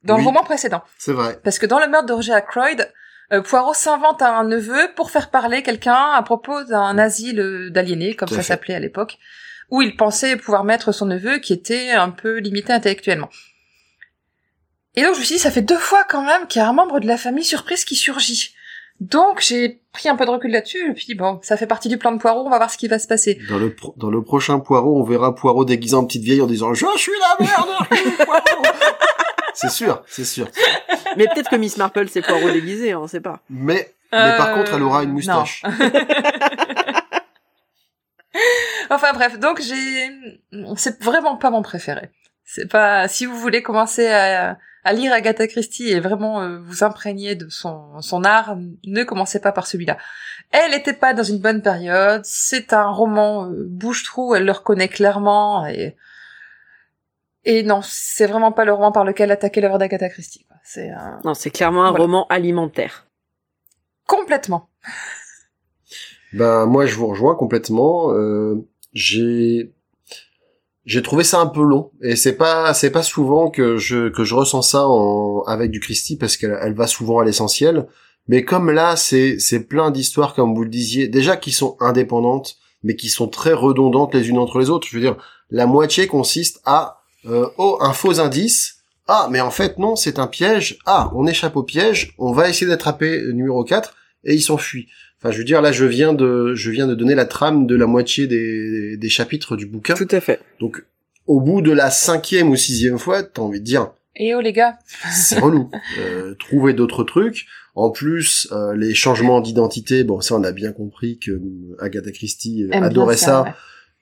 [0.03, 0.23] dans Oui.
[0.23, 0.83] le roman précédent.
[0.99, 1.39] C'est vrai.
[1.45, 2.91] Parce que dans le meurtre de Roger Ackroyd,
[3.35, 8.15] euh, Poirot s'invente un neveu pour faire parler quelqu'un à propos d'un asile euh, d'aliénés,
[8.17, 9.19] comme Tout à ça s'appelait à l'époque,
[9.71, 13.29] où il pensait pouvoir mettre son neveu qui était un peu limité intellectuellement.
[14.97, 16.69] Et donc je me suis dit, ça fait deux fois quand même qu'il y a
[16.69, 18.55] un membre de la famille surprise qui surgit.
[19.01, 21.97] Donc j'ai pris un peu de recul là-dessus, et puis bon, ça fait partie du
[21.97, 23.41] plan de Poirot, on va voir ce qui va se passer.
[23.49, 26.47] Dans le pro- dans le prochain Poirot on verra Poirot déguisé en petite vieille en
[26.47, 27.69] disant je suis la merde.
[27.91, 28.43] je suis Poirot.
[29.55, 30.49] c'est sûr c'est sûr.
[31.17, 33.41] Mais peut-être que Miss Marple c'est Poirot déguisé, on sait pas.
[33.49, 35.63] Mais mais par Euh, contre elle aura une moustache.
[38.91, 40.11] Enfin bref, donc j'ai,
[40.77, 42.11] c'est vraiment pas mon préféré.
[42.45, 46.85] C'est pas, si vous voulez commencer à, à lire Agatha Christie et vraiment euh, vous
[46.85, 48.57] imprégner de son, son art,
[48.87, 49.99] ne commencez pas par celui-là.
[50.53, 54.89] Elle était pas dans une bonne période, c'est un roman euh, bouche-trou, elle le reconnaît
[54.89, 55.97] clairement et,
[57.45, 60.57] et non, c'est vraiment pas le roman par lequel attaquer l'œuvre d'Agatha Christie, quoi.
[60.65, 61.21] C'est un...
[61.25, 62.05] Non, c'est clairement un Voilà.
[62.05, 63.07] roman alimentaire.
[64.07, 64.69] complètement.
[66.33, 68.13] Ben moi je vous rejoins complètement.
[68.15, 68.55] Euh,
[68.93, 69.73] j'ai
[70.87, 74.25] j'ai trouvé ça un peu long et c'est pas c'est pas souvent que je que
[74.25, 77.87] je ressens ça en, avec du Christie parce qu'elle elle va souvent à l'essentiel.
[78.29, 82.57] Mais comme là c'est c'est plein d'histoires comme vous le disiez déjà qui sont indépendantes
[82.83, 84.87] mais qui sont très redondantes les unes entre les autres.
[84.89, 85.17] Je veux dire
[85.51, 88.77] la moitié consiste à euh, oh un faux indice.
[89.09, 90.79] Ah, mais en fait, non, c'est un piège.
[90.87, 92.15] Ah, on échappe au piège.
[92.19, 93.93] On va essayer d'attraper numéro 4
[94.25, 94.87] et il s'enfuit.
[95.23, 97.77] Enfin, je veux dire, là, je viens de, je viens de donner la trame de
[97.77, 99.95] la moitié des, des chapitres du bouquin.
[99.95, 100.41] Tout à fait.
[100.61, 100.83] Donc,
[101.27, 104.53] au bout de la cinquième ou sixième fois, t'as envie de dire, Et oh les
[104.53, 104.79] gars,
[105.13, 105.71] c'est relou.
[105.99, 107.47] Euh, trouver d'autres trucs.
[107.75, 111.41] En plus, euh, les changements d'identité, bon, ça, on a bien compris que
[111.79, 113.43] Agatha Christie euh, aime adorait ça.
[113.43, 113.51] ouais.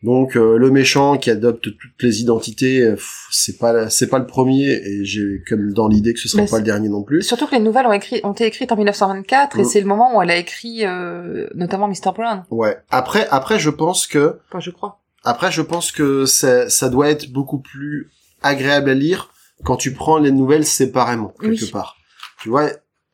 [0.05, 2.97] Donc, euh, le méchant qui adopte toutes les identités, euh,
[3.33, 6.49] c'est pas, c'est pas le premier, et j'ai comme dans l'idée que ce sera Mais
[6.49, 7.23] pas le dernier non plus.
[7.23, 9.65] Surtout que les nouvelles ont, écrit, ont été écrites en 1924 et Mm.
[9.65, 12.13] c'est le moment où elle a écrit euh, notamment Mr.
[12.15, 12.45] Brown.
[12.51, 12.77] Ouais.
[12.91, 15.01] Après, après, je pense que Enfin, je crois.
[15.25, 18.09] Après, je pense que ça, ça doit être beaucoup plus
[18.43, 19.33] agréable à lire
[19.65, 21.71] quand tu prends les nouvelles séparément, quelque Oui.
[21.73, 21.97] part.
[22.41, 22.71] Tu vois,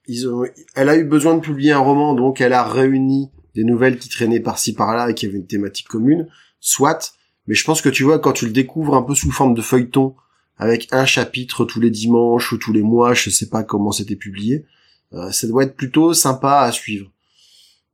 [0.07, 3.65] ils ont, elle a eu besoin de publier un roman, donc elle a réuni des
[3.65, 6.29] nouvelles qui traînaient par-ci par-là et qui avaient une thématique commune,
[6.65, 7.13] soit.
[7.47, 9.61] Mais je pense que tu vois, quand tu le découvres un peu sous forme de
[9.63, 10.15] feuilleton,
[10.57, 14.17] avec un chapitre tous les dimanches ou tous les mois, je sais pas comment c'était
[14.17, 14.65] publié.
[15.13, 17.11] Euh, ça doit être plutôt sympa à suivre.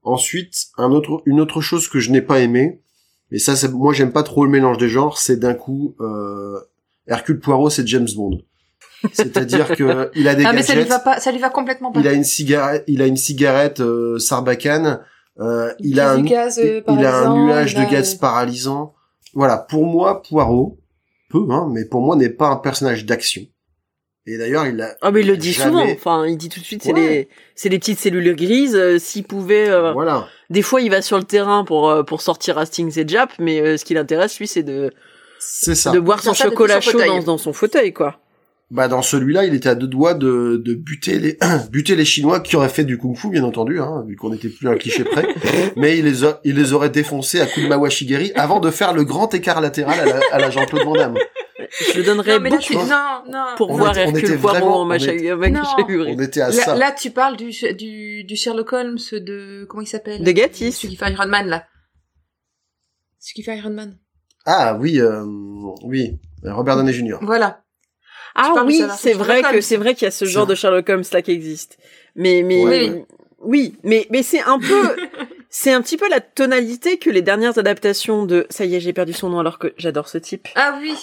[0.02, 2.80] Ensuite, un autre, une autre chose que je n'ai pas aimé,
[3.30, 6.58] mais ça, c'est- moi j'aime pas trop le mélange des genres, c'est d'un coup euh,
[7.06, 8.40] Hercule Poirot, c'est James Bond.
[9.12, 11.48] C'est-à-dire que il a des Ah mais ça lui gadgets, va pas, ça lui va
[11.50, 12.00] complètement pas.
[12.00, 15.00] il a une cigarette, il a une cigarette euh, Sarbacane,
[15.38, 18.94] euh, il a un, gaz, euh, il a un paralysant, nuage de gaz paralysant.
[19.34, 20.78] Voilà, pour moi, Poirot,
[21.30, 23.42] peu, hein, mais pour moi n'est pas un personnage d'action.
[24.26, 24.96] Et d'ailleurs, il a.
[25.00, 25.92] Ah mais il le dit jamais- souvent.
[25.92, 27.00] Enfin, il dit tout de suite, c'est Ouais.
[27.00, 28.76] les, c'est les petites cellules grises.
[28.76, 30.26] euh, S'il pouvait, euh, Voilà.
[30.50, 33.60] des fois, il va sur le terrain pour euh, pour sortir Hastings et Jap, mais
[33.60, 34.92] euh, ce qui l'intéresse, lui, c'est de
[35.38, 35.90] C'est ça.
[35.92, 38.18] de boire son ça chocolat chaud dans, dans son fauteuil, quoi.
[38.72, 41.36] Bah dans celui-là, il était à deux doigts de, de buter les
[41.72, 44.68] buter les Chinois qui auraient fait du kung-fu, bien entendu, hein, vu qu'on n'était plus
[44.68, 45.26] à un cliché près.
[45.76, 48.92] Mais il les a, il les aurait défoncés à coups de mawashigiri avant de faire
[48.92, 51.18] le grand écart latéral à la, à la Jean-Claude Van Damme.
[51.92, 53.44] Je le donnerais Non mais là beaucoup tu, non non.
[53.56, 56.14] pour On voir on Hercule était Poirot vraiment- en on chahuré.
[56.16, 56.74] On était à Là, ça.
[56.76, 60.22] là, tu parles du, du, du Sherlock Holmes de comment il s'appelle?
[60.24, 60.78] De Gatiss.
[60.78, 61.64] Celui qui fait Iron Man là.
[63.18, 63.98] Celui qui fait Iron Man.
[64.46, 65.24] Ah oui, euh,
[65.84, 67.18] oui, Robert Downey Jr.
[67.22, 67.62] Voilà.
[68.34, 71.04] Ah oui, c'est vrai que c'est vrai qu'il y a ce genre de Sherlock Holmes
[71.12, 71.78] là qui existe.
[72.16, 73.04] Mais mais Ouais.
[73.40, 74.96] oui, mais mais c'est un peu
[75.50, 78.92] c'est un petit peu la tonalité que les dernières adaptations de ça y est, j'ai
[78.92, 80.48] perdu son nom alors que j'adore ce type.
[80.54, 80.94] Ah oui.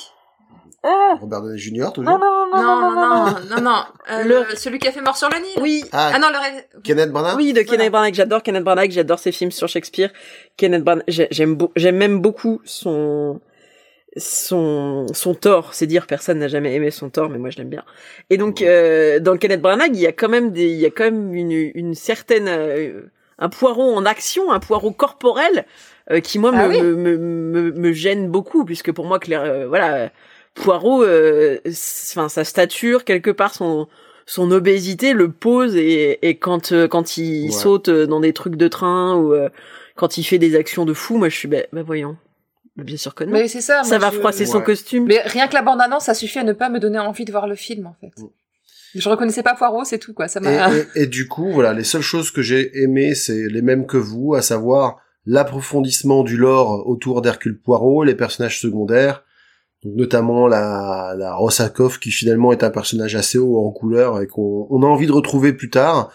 [1.19, 1.91] Robert Downey Jr.
[1.93, 2.03] toujours.
[2.11, 3.77] Non non Non non non non non.
[4.09, 5.51] Euh, Le- Celui qui a fait Mort sur le Nil.
[5.59, 7.35] Oui, Ah, Ah non le Kenneth Branagh.
[7.35, 7.89] oui, de Kenneth Voilà.
[7.89, 10.11] Branagh, j'adore Kenneth Branagh, j'adore ses films sur Shakespeare.
[10.55, 13.41] Kenneth Branagh, j'ai- j'aime beau- j'aime même beaucoup son
[14.17, 17.69] son son tort, c'est dire personne n'a jamais aimé son tort mais moi je l'aime
[17.69, 17.83] bien.
[18.29, 20.85] Et donc euh, dans le Kenneth Branagh, il y a quand même des il y
[20.85, 23.01] a quand même une une certaine euh,
[23.39, 25.65] un poireau en action, un poireau corporel
[26.11, 26.77] euh, qui moi me, Ah oui.
[26.77, 30.11] me, me, me me gêne beaucoup puisque pour moi Claire euh, voilà
[30.55, 33.87] Poirot euh, enfin sa stature quelque part son
[34.25, 37.51] son obésité le pose et, et quand euh, quand il Ouais.
[37.53, 39.49] saute dans des trucs de train ou euh,
[39.95, 42.17] quand il fait des actions de fou, moi je suis bah, bah voyons.
[42.77, 43.31] Bien sûr que non.
[43.31, 43.83] Mais c'est ça.
[43.83, 45.05] ça va je- froisser son costume.
[45.07, 47.31] Mais rien que la bande annonce, ça suffit à ne pas me donner envie de
[47.31, 48.11] voir le film en fait.
[48.21, 48.27] Mm.
[48.95, 50.27] Je reconnaissais pas Poirot, c'est tout quoi.
[50.27, 50.73] Ça m'a.
[50.73, 53.85] Et, et- et du coup, voilà, les seules choses que j'ai aimées, c'est les mêmes
[53.85, 59.23] que vous, à savoir l'approfondissement du lore autour d'Hercule Poirot, les personnages secondaires,
[59.83, 64.27] donc notamment la, la Rosakov, qui finalement est un personnage assez haut en couleur et
[64.27, 66.11] qu'on on a envie de retrouver plus tard.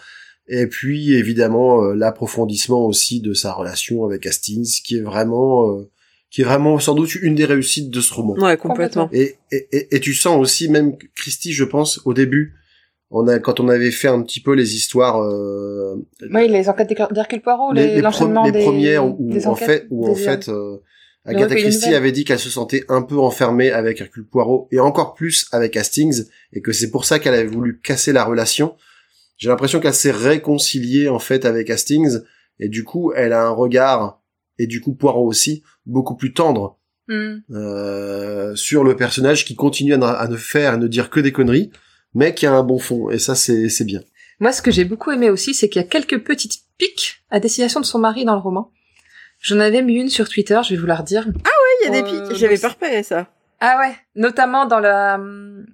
[0.47, 5.89] Et puis évidemment euh, l'approfondissement aussi de sa relation avec Hastings, qui est vraiment, euh,
[6.33, 8.33] qui est vraiment sans doute une des réussites de ce roman.
[8.33, 9.07] Ouais, complètement.
[9.13, 12.55] Et, et, et, et tu sens aussi, même Christy, je pense, au début,
[13.11, 15.93] on a, quand on avait fait un petit peu les histoires, euh,
[16.31, 20.09] Oui, les enquêtes d'Hercule- Poirot, les, les, les, des, premières où, des en fait, où
[20.09, 20.77] en fait, euh,
[21.23, 25.13] Agatha Christie avait dit qu'elle se sentait un peu enfermée avec Hercule Poirot et encore
[25.13, 28.73] plus avec Hastings et que c'est pour ça qu'elle avait voulu casser la relation.
[29.37, 32.21] J'ai l'impression qu'elle s'est réconciliée en fait avec Hastings
[32.59, 34.19] et du coup elle a un regard
[34.57, 36.79] et du coup Poirot aussi beaucoup plus tendre
[37.09, 37.39] Hmm.
[37.51, 41.19] euh, sur le personnage qui continue à, ne- à ne faire et ne dire que
[41.19, 41.69] des conneries,
[42.13, 43.09] mais qui a un bon fond.
[43.09, 43.99] Et ça, c'est c'est bien.
[44.39, 47.41] Moi, ce que j'ai beaucoup aimé aussi, c'est qu'il y a quelques petites piques à
[47.41, 48.71] destination de son mari dans le roman.
[49.41, 51.25] J'en avais mis une sur Twitter, je vais vous la redire.
[51.27, 53.27] Il y a des Euh, pics, j'avais pas repéré ça.
[53.59, 55.65] Ah ouais, notamment dans la hum,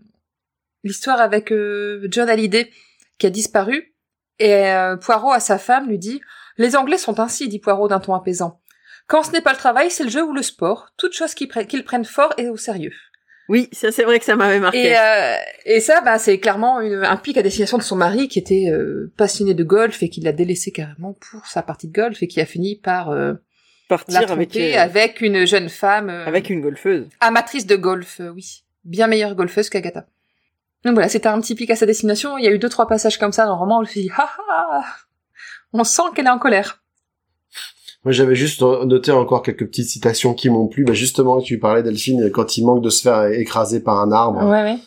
[0.84, 2.72] l'histoire avec euh, John Hallyday
[3.20, 3.94] qui a disparu
[4.40, 6.22] et euh, Poirot à sa femme lui dit
[6.58, 8.60] "Les Anglais sont ainsi", dit Poirot d'un ton apaisant.
[9.10, 11.48] Quand ce n'est pas le travail, c'est le jeu ou le sport, toute chose qu'ils
[11.50, 12.94] pre- qu'ils prennent fort et au sérieux.
[13.50, 14.90] Oui, ça c'est vrai que ça m'avait marqué.
[14.90, 15.36] Et, euh,
[15.66, 18.70] et ça, bah, c'est clairement une- un pic à destination de son mari qui était
[18.72, 22.28] euh, passionné de golf et qui l'a délaissé carrément pour sa partie de golf et
[22.28, 23.34] qui a fini par euh,
[23.88, 27.08] Partir avec euh, avec une jeune femme euh, avec une golfeuse.
[27.22, 28.64] amatrice de golf, oui.
[28.84, 30.06] Bien meilleure golfeuse qu'Agatha.
[30.86, 32.38] Donc voilà, c'était un petit pic à sa destination.
[32.38, 33.92] Il y a eu deux, trois passages comme ça dans le roman où je me
[33.92, 34.84] suis dit, ah ah,
[35.74, 36.84] on sent qu'elle est en colère.
[38.06, 40.86] Moi, j'avais juste noté encore quelques petites citations qui m'ont plu.
[40.86, 44.44] Bah, justement, tu parlais Delphine quand il manque de se faire écraser par un arbre.
[44.46, 44.78] Ouais, ouais.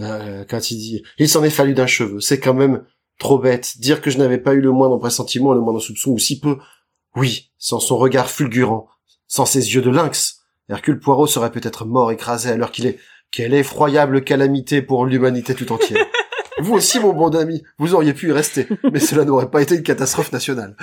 [0.00, 2.20] Euh, quand il dit «Il s'en est fallu d'un cheveu.
[2.20, 2.82] C'est quand même
[3.18, 3.78] trop bête.
[3.78, 6.58] Dire que je n'avais pas eu le moindre pressentiment, le moindre soupçon, ou si peu.
[7.14, 8.88] Oui, sans son regard fulgurant,
[9.26, 12.98] sans ses yeux de lynx, Hercule Poirot serait peut-être mort écrasé à l'heure qu'il est.
[13.30, 16.04] Quelle effroyable calamité pour l'humanité tout entière.
[16.58, 19.74] Vous aussi, mon bon ami, vous auriez pu y rester, mais cela n'aurait pas été
[19.74, 20.74] une catastrophe nationale.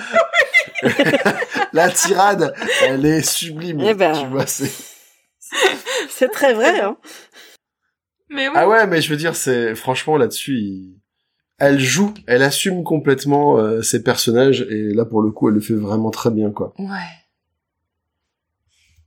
[1.73, 2.53] La tirade,
[2.83, 3.81] elle est sublime.
[3.81, 4.13] Eh ben.
[4.13, 4.71] Tu vois, c'est...
[6.09, 6.97] C'est très vrai, hein.
[8.29, 8.53] Mais oui.
[8.57, 10.99] Ah ouais, mais je veux dire, c'est franchement là-dessus, il-
[11.59, 15.61] elle joue, elle assume complètement euh, ses personnages et là pour le coup, elle le
[15.61, 16.73] fait vraiment très bien quoi.
[16.79, 16.87] Ouais.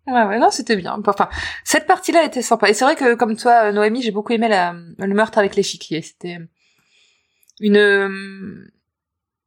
[0.07, 0.97] Ouais, ouais, non, c'était bien.
[1.05, 1.29] Enfin,
[1.65, 2.69] cette partie-là était sympa.
[2.71, 6.01] Et c'est vrai que, comme toi, Noémie, j'ai beaucoup aimé la, le meurtre avec l'échiquier.
[6.03, 6.39] C'était
[7.59, 8.71] une...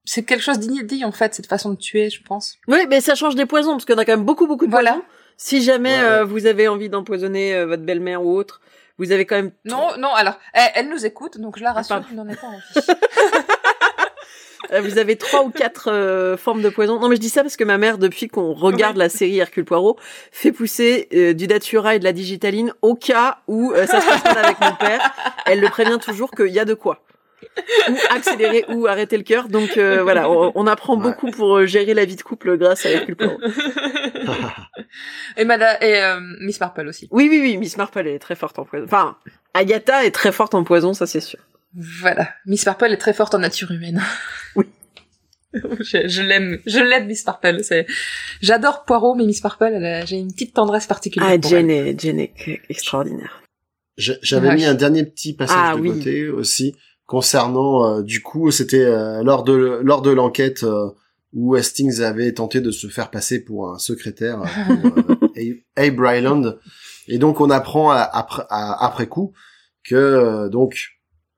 [0.05, 2.55] C'est quelque chose d'inédit, en fait, cette façon de tuer, je pense.
[2.67, 4.91] Oui, mais ça change des poisons, parce qu'on a quand même beaucoup, beaucoup de Voilà.
[4.93, 5.05] poisons.
[5.37, 8.59] Si jamais Ouais, euh, vous avez envie d'empoisonner euh, votre belle-mère ou autre,
[8.97, 9.51] vous avez quand même...
[9.65, 12.07] Non, non, alors, elle, elle nous écoute, donc je la rassure, pardon.
[12.11, 12.87] il n'en est pas envie.
[14.71, 16.99] Euh, vous avez trois ou quatre euh, formes de poison.
[16.99, 19.65] Non, mais je dis ça parce que ma mère, depuis qu'on regarde la série Hercule
[19.65, 19.97] Poirot,
[20.31, 24.05] fait pousser euh, du datura et de la digitaline au cas où euh, ça se
[24.05, 25.11] passe mal avec mon père.
[25.47, 27.01] Elle le prévient toujours qu'il y a de quoi.
[27.89, 29.47] Ou accélérer ou arrêter le cœur.
[29.49, 31.03] Donc euh, voilà, on, on apprend Ouais.
[31.03, 33.39] beaucoup pour euh, gérer la vie de couple grâce à Hercule Poirot.
[35.37, 37.07] et Madame, et euh, Miss Marple aussi.
[37.11, 38.85] Oui, oui, oui, Miss Marple elle est très forte en poison.
[38.85, 39.17] Enfin,
[39.53, 41.39] Agatha est très forte en poison, ça c'est sûr.
[41.75, 42.29] Voilà.
[42.45, 44.01] Miss Marple est très forte en nature humaine.
[44.55, 44.65] Oui.
[45.79, 47.63] je je l'aime, je l'aime Miss Marple.
[47.63, 47.87] C'est,
[48.41, 51.29] j'adore Poirot, mais Miss Marple, elle a- j'ai une petite tendresse particulière.
[51.33, 52.33] Ah, pour Jane est, Jane est
[52.69, 53.41] extraordinaire.
[53.97, 54.55] J'avais Ouais.
[54.55, 55.89] mis un dernier petit passage Ah, de oui.
[55.89, 56.75] côté aussi
[57.10, 60.89] concernant euh, du coup c'était euh, lors de lors de l'enquête euh,
[61.34, 65.16] où Hastings avait tenté de se faire passer pour un secrétaire euh, pour,
[65.76, 66.57] Abe Ryland
[67.07, 69.34] et donc on apprend à- après à- après coup
[69.84, 70.76] que euh, donc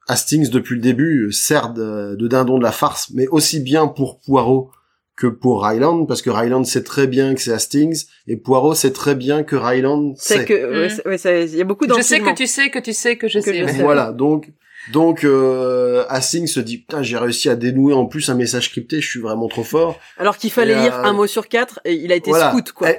[0.09, 4.19] Hastings depuis le début sert de, de dindon de la farce mais aussi bien pour
[4.19, 4.71] Poirot
[5.15, 8.91] que pour Ryland parce que Ryland sait très bien que c'est Hastings et Poirot sait
[8.91, 10.45] très bien que Ryland C'est sait.
[10.45, 10.89] que, ouais, Mm.
[10.89, 11.85] c'est- ouais, ça- il y a beaucoup.
[11.87, 13.57] Je sais que tu sais que tu sais que je Que sais.
[13.59, 13.71] je ouais.
[13.73, 13.83] sais.
[13.83, 14.51] Voilà, donc
[14.89, 18.99] donc euh, Hastings se dit putain j'ai réussi à dénouer en plus un message crypté,
[18.99, 19.99] je suis vraiment trop fort.
[20.17, 22.49] Alors qu'il fallait Et, lire euh, un mot sur quatre, et il a été voilà.
[22.49, 22.89] scout, quoi.
[22.89, 22.97] Eh,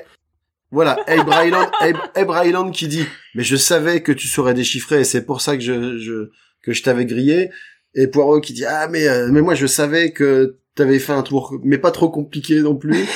[0.70, 3.04] voilà, Abe Ryland, Abe, Abe Ryland qui dit
[3.34, 6.30] mais je savais que tu saurais déchiffrer et c'est pour ça que je, je
[6.62, 7.50] que je t'avais grillé.
[7.94, 11.22] Et Poirot qui dit ah mais euh, mais moi je savais que t'avais fait un
[11.22, 13.06] tour mais pas trop compliqué non plus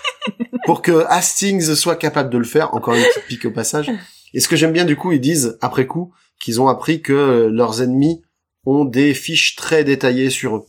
[0.64, 2.74] pour que Hastings soit capable de le faire.
[2.74, 3.90] Encore une petite pique au passage.
[4.34, 7.12] Et ce que j'aime bien du coup ils disent après coup qu'ils ont appris que
[7.12, 8.22] euh, leurs ennemis
[8.64, 10.64] ont des fiches très détaillées sur eux.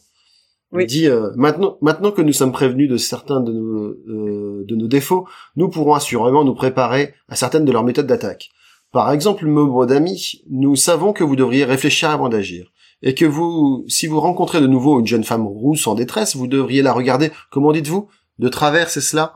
[0.71, 0.83] Oui.
[0.83, 4.75] Il dit euh, maintenant, maintenant que nous sommes prévenus de certains de nos, euh, de
[4.75, 8.49] nos défauts, nous pourrons assurément nous préparer à certaines de leurs méthodes d'attaque.
[8.91, 12.71] Par exemple, membre d'amis, nous savons que vous devriez réfléchir avant d'agir.
[13.03, 16.47] Et que vous, si vous rencontrez de nouveau une jeune femme rousse en détresse, vous
[16.47, 18.07] devriez la regarder, comment dites-vous
[18.39, 19.33] De travers, c'est cela?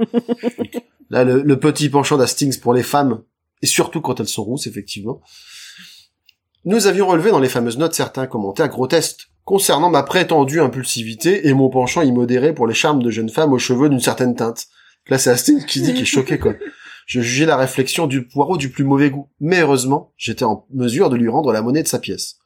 [1.09, 3.21] Là, le, le petit penchant d'Hastings pour les femmes,
[3.61, 5.21] et surtout quand elles sont rousses, effectivement.
[6.63, 11.55] Nous avions relevé dans les fameuses notes certains commentaires grotesques concernant ma prétendue impulsivité et
[11.55, 14.67] mon penchant immodéré pour les charmes de jeunes femmes aux cheveux d'une certaine teinte.
[15.07, 16.53] Là, c'est Hastings qui dit qu'il est choqué, quoi.
[17.07, 19.27] Je jugeais la réflexion du poireau du plus mauvais goût.
[19.39, 22.37] Mais heureusement, j'étais en mesure de lui rendre la monnaie de sa pièce.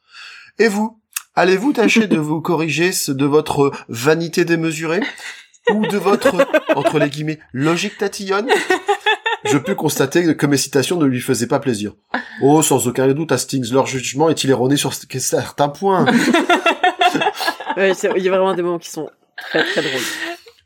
[0.58, 0.98] Et vous?
[1.34, 5.00] Allez-vous tâcher de vous corriger de votre vanité démesurée?
[5.74, 6.34] Ou de votre,
[6.74, 8.48] entre les guillemets, logique tatillonne?
[9.46, 11.92] Je peux constater que mes citations ne lui faisaient pas plaisir.
[12.42, 16.06] Oh, sans aucun doute, Hastings, leur jugement est-il erroné sur certains points?
[17.76, 19.10] Ouais, il y a vraiment des moments qui sont
[19.50, 20.00] très très drôles.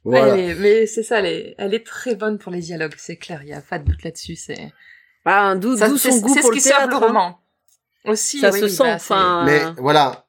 [0.05, 0.35] Voilà.
[0.37, 3.17] Elle est- mais c'est ça, elle est, elle est très bonne pour les dialogues, c'est
[3.17, 4.73] clair, il y a pas de doute là-dessus, c'est,
[5.25, 7.03] Ah, d'où son goût pour ce le qui sauve le théâtre.
[7.03, 7.07] hein.
[7.07, 7.39] roman.
[8.07, 9.43] Aussi, Ça oui, se sent, bah, enfin.
[9.45, 10.25] Mais voilà.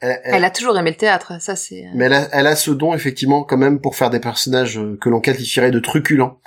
[0.00, 2.54] Elle, elle- Elle a toujours aimé le théâtre, ça c'est, mais elle a, elle a
[2.54, 6.38] ce don, effectivement, quand même, pour faire des personnages euh, que l'on qualifierait de truculents.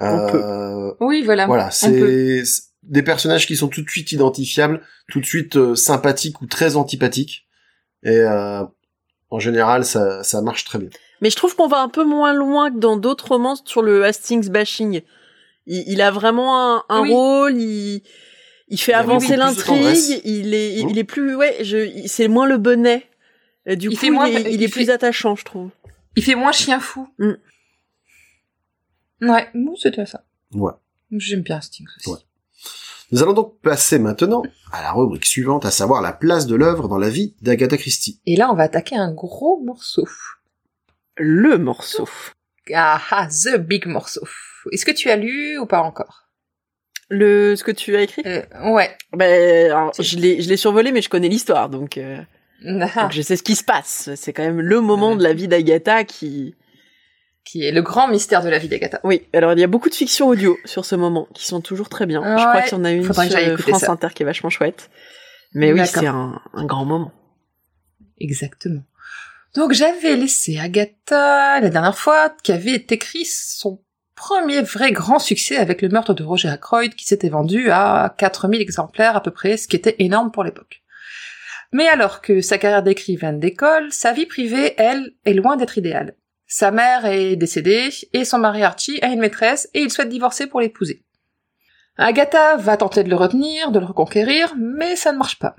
[0.00, 0.42] On peut.
[0.42, 1.46] Euh, oui, voilà.
[1.46, 2.42] voilà, c'est
[2.82, 4.80] des personnages qui sont tout de suite identifiables,
[5.10, 7.46] tout de suite euh, sympathiques ou très antipathiques.
[8.02, 8.62] Et euh,
[9.30, 10.88] en général, ça, ça marche très bien.
[11.20, 14.04] Mais je trouve qu'on va un peu moins loin que dans d'autres romans sur le
[14.04, 15.02] Hastings bashing.
[15.66, 17.12] Il, il a vraiment un, un Oui.
[17.12, 18.02] rôle, il,
[18.68, 20.88] il fait Il avancer l'intrigue, il est, Mmh.
[20.88, 23.06] il est plus, ouais, je, c'est moins le bonnet.
[23.68, 25.44] Euh, Du Il coup, fait moins- il est, il il est fait- plus attachant, je
[25.44, 25.68] trouve.
[26.16, 27.06] Il fait moins chien fou.
[27.18, 27.32] Mm.
[29.22, 30.24] Ouais, bon, c'était ça.
[30.52, 30.72] Ouais.
[31.12, 32.10] J'aime bien Stings aussi.
[32.10, 32.18] Ouais.
[33.12, 34.42] Nous allons donc passer maintenant
[34.72, 38.20] à la rubrique suivante, à savoir la place de l'œuvre dans la vie d'Agatha Christie.
[38.26, 40.06] Et là, on va attaquer un gros morceau.
[41.16, 42.08] Le morceau.
[42.72, 44.22] Ah, ah, the big morceau.
[44.70, 46.28] Est-ce que tu as lu ou pas encore?
[47.08, 48.22] Le, ce que tu as écrit?
[48.26, 48.96] euh, Ouais.
[49.12, 52.22] Ben, alors, je l'ai, je l'ai survolé, mais je connais l'histoire, donc, euh,
[52.64, 54.10] Ah, donc je sais ce qui se passe.
[54.14, 56.54] C'est quand même le moment de la vie d'Agatha qui,
[57.44, 59.00] qui est le grand mystère de la vie d'Agatha.
[59.04, 61.88] Oui, alors il y a beaucoup de fictions audio sur ce moment qui sont toujours
[61.88, 62.22] très bien.
[62.22, 63.92] Je crois qu'il y en a une sur France ça.
[63.92, 64.90] Inter qui est vachement chouette.
[65.54, 67.12] Mais oui, c'est un, un grand moment.
[68.18, 68.82] Exactement.
[69.54, 73.82] Donc j'avais laissé Agatha la dernière fois qui avait écrit son
[74.14, 78.60] premier vrai grand succès avec le meurtre de Roger Ackroyd qui s'était vendu à 4000
[78.60, 80.82] exemplaires à peu près, ce qui était énorme pour l'époque.
[81.72, 86.14] Mais alors que sa carrière d'écrivaine décolle, sa vie privée, elle, est loin d'être idéale.
[86.52, 90.48] Sa mère est décédée et son mari Archie a une maîtresse et il souhaite divorcer
[90.48, 91.04] pour l'épouser.
[91.96, 95.54] Agatha va tenter de le retenir, de le reconquérir, mais ça ne marche pas.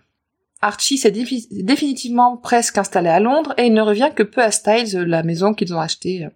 [0.59, 4.51] Archie s'est défi- définitivement presque installé à Londres et il ne revient que peu à
[4.51, 6.27] Styles, la maison qu'ils ont achetée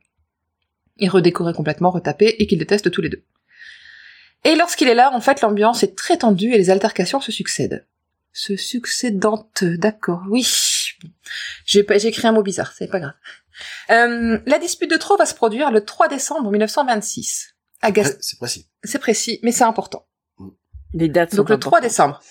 [0.99, 3.26] et redécorée complètement, retapée et qu'ils détestent tous les deux.
[4.45, 7.86] Et lorsqu'il est là, en fait, l'ambiance est très tendue et les altercations se succèdent.
[8.32, 10.48] Se succédante, d'accord, oui.
[11.65, 13.14] J'ai écrit un mot bizarre, c'est pas grave.
[13.90, 17.56] Euh, la dispute de trop va se produire le 3 décembre 1926.
[17.82, 18.68] Agatha, Ouais, C'est précis.
[18.84, 20.07] c'est précis, mais c'est important.
[20.94, 21.90] Les dates sont Donc le 3 importantes.
[21.90, 22.22] décembre.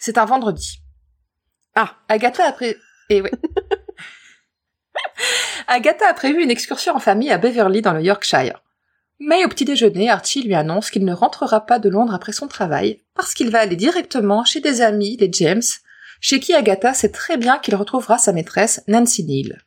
[0.00, 0.80] C'est un vendredi.
[1.74, 1.96] Ah.
[2.08, 2.76] Agatha a pré...
[3.08, 3.30] Et ouais.
[5.68, 8.62] Agatha a prévu une excursion en famille à Beverly dans le Yorkshire.
[9.18, 12.48] Mais au petit déjeuner, Archie lui annonce qu'il ne rentrera pas de Londres après son
[12.48, 15.62] travail parce qu'il va aller directement chez des amis, les James,
[16.20, 19.62] chez qui Agatha sait très bien qu'il retrouvera sa maîtresse, Nancy Neal.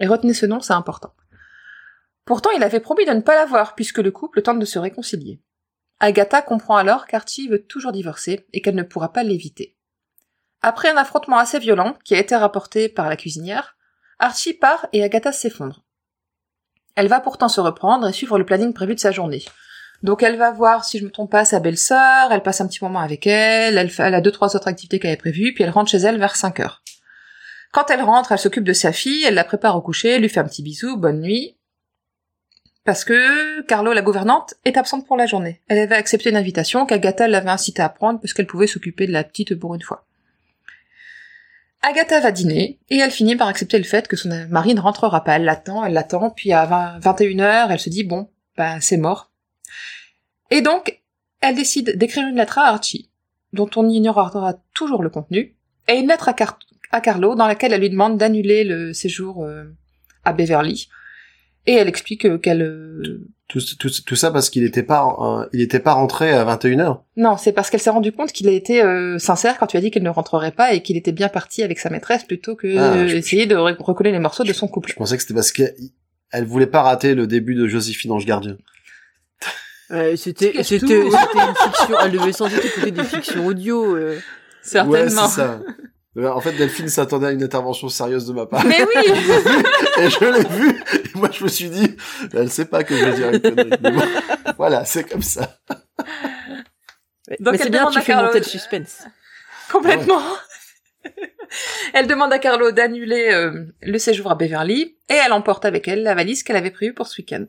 [0.00, 1.14] Et retenez ce nom, c'est important.
[2.24, 4.78] Pourtant, il avait promis de ne pas la voir puisque le couple tente de se
[4.78, 5.40] réconcilier.
[6.00, 9.76] Agatha comprend alors qu'Archie veut toujours divorcer et qu'elle ne pourra pas l'éviter.
[10.60, 13.76] Après un affrontement assez violent, qui a été rapporté par la cuisinière,
[14.18, 15.84] Archie part et Agatha s'effondre.
[16.96, 19.44] Elle va pourtant se reprendre et suivre le planning prévu de sa journée.
[20.02, 22.82] Donc elle va voir, si je me trompe pas, sa belle-sœur, elle passe un petit
[22.82, 25.90] moment avec elle, elle, a deux, trois autres activités qu'elle avait prévues, puis elle rentre
[25.90, 26.82] chez elle vers 5 heures.
[27.72, 30.40] Quand elle rentre, elle s'occupe de sa fille, elle la prépare au coucher, lui fait
[30.40, 31.58] un petit bisou, bonne nuit,
[32.88, 35.60] parce que Carlo, la gouvernante, est absente pour la journée.
[35.68, 39.12] Elle avait accepté une invitation qu'Agatha l'avait incité à prendre parce qu'elle pouvait s'occuper de
[39.12, 40.06] la petite pour une fois.
[41.82, 45.22] Agatha va dîner, et elle finit par accepter le fait que son mari ne rentrera
[45.22, 45.36] pas.
[45.36, 49.30] Elle l'attend, elle l'attend, puis à 20, 21h, elle se dit, bon, bah, c'est mort.
[50.50, 51.00] Et donc,
[51.40, 53.10] elle décide d'écrire une lettre à Archie,
[53.52, 55.56] dont on ignorera toujours le contenu,
[55.88, 56.58] et une lettre à, Car-
[56.90, 59.64] à Carlo dans laquelle elle lui demande d'annuler le séjour euh,
[60.24, 60.88] à Beverly.
[61.66, 62.62] Et elle explique euh, qu'elle...
[62.62, 67.00] euh, Tout, tout, tout ça parce qu'il était pas, il était pas rentré à 21h.
[67.16, 68.82] Non, c'est parce qu'elle s'est rendue compte qu'il a été
[69.18, 71.78] sincère quand tu as dit qu'il ne rentrerait pas et qu'il était bien parti avec
[71.78, 74.66] sa maîtresse plutôt que Ah, euh, je- essayer de re- recoller les morceaux de son
[74.66, 74.94] Je couple.
[74.96, 75.74] pensais que c'était parce qu'elle
[76.30, 78.56] elle voulait pas rater le début de Joséphine Ange Gardien.
[79.90, 81.96] Euh, c'était, c'était, une fiction.
[82.04, 83.96] Elle devait sans doute écouter des fictions audio.
[83.96, 84.14] euh.
[84.16, 84.20] Ouais,
[84.62, 85.28] Certainement.
[85.28, 85.60] c'est ça.
[86.18, 88.64] Euh, En fait, Delphine s'attendait à une intervention sérieuse de ma part.
[88.66, 89.12] Mais oui
[89.98, 90.70] et je l'ai vu.
[90.94, 91.96] Et moi, je me suis dit,
[92.34, 93.70] elle sait pas que je vais dire une connerie.
[93.80, 94.02] Bon,
[94.58, 95.58] voilà, c'est comme ça.
[97.40, 99.04] Donc, Mais c'est elle bien, tu fais Carlo- monter le suspense.
[99.70, 100.20] Complètement.
[101.94, 106.02] elle demande à Carlo d'annuler euh, le séjour à Beverly et elle emporte avec elle
[106.02, 107.44] la valise qu'elle avait prévue pour ce week-end.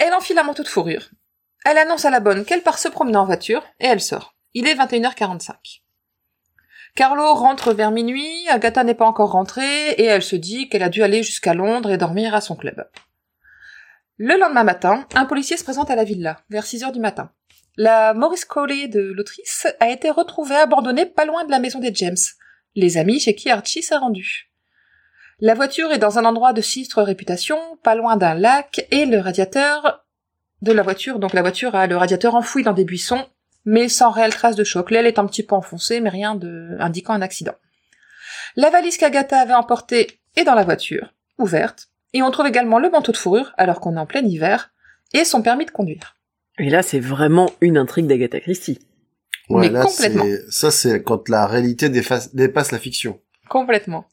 [0.00, 1.10] Elle enfile un manteau de fourrure.
[1.62, 4.34] Elle annonce à la bonne qu'elle part se promener en voiture et elle sort.
[4.54, 5.82] Il est 21h45.
[6.94, 10.88] Carlo rentre vers minuit, Agatha n'est pas encore rentrée et elle se dit qu'elle a
[10.88, 12.88] dû aller jusqu'à Londres et dormir à son club.
[14.16, 17.30] Le lendemain matin, un policier se présente à la villa, vers 6 heures du matin.
[17.76, 21.94] La Maurice Cowley de l'autrice a été retrouvée abandonnée pas loin de la maison des
[21.94, 22.16] James,
[22.74, 24.49] les amis chez qui Archie s'est rendu.
[25.40, 29.18] La voiture est dans un endroit de sinistre réputation, pas loin d'un lac, et le
[29.18, 30.04] radiateur
[30.62, 33.24] de la voiture, donc la voiture a le radiateur enfoui dans des buissons,
[33.64, 34.90] mais sans réelle trace de choc.
[34.90, 37.54] L'aile est un petit peu enfoncée, mais rien de indiquant un accident.
[38.56, 42.90] La valise qu'Agatha avait emportée est dans la voiture, ouverte, et on trouve également le
[42.90, 44.70] manteau de fourrure, alors qu'on est en plein hiver,
[45.14, 46.16] et son permis de conduire.
[46.58, 48.78] Et là, c'est vraiment une intrigue d'Agatha Christie.
[49.48, 50.24] Ouais, Mais là, complètement.
[50.24, 53.18] c'est- Ça, c'est quand la réalité dépasse la fiction.
[53.48, 54.06] Complètement.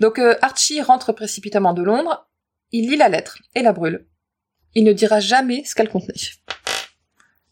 [0.00, 2.28] Donc euh, Archie rentre précipitamment de Londres,
[2.72, 4.06] il lit la lettre et la brûle.
[4.74, 6.14] Il ne dira jamais ce qu'elle contenait.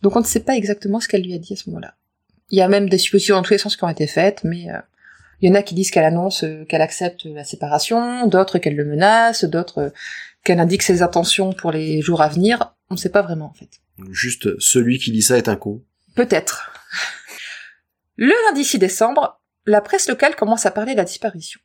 [0.02, 1.94] Donc on ne sait pas exactement ce qu'elle lui a dit à ce moment-là.
[2.50, 4.70] Il y a même des suppositions dans tous les sens qui ont été faites, mais
[4.70, 4.78] euh,
[5.40, 8.76] il y en a qui disent qu'elle annonce euh, qu'elle accepte la séparation, d'autres qu'elle
[8.76, 9.90] le menace, d'autres euh,
[10.44, 12.74] qu'elle indique ses intentions pour les jours à venir.
[12.90, 13.80] On ne sait pas vraiment en fait.
[14.10, 15.82] Juste, celui qui lit ça est un con.
[16.14, 16.72] Peut-être.
[18.16, 21.60] Le lundi 6 décembre, la presse locale commence à parler de la disparition.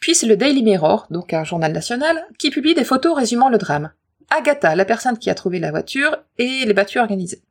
[0.00, 3.58] Puis c'est le Daily Mirror, donc un journal national, qui publie des photos résumant le
[3.58, 3.92] drame.
[4.30, 7.42] Agatha, la personne qui a trouvé la voiture, et les battues organisées.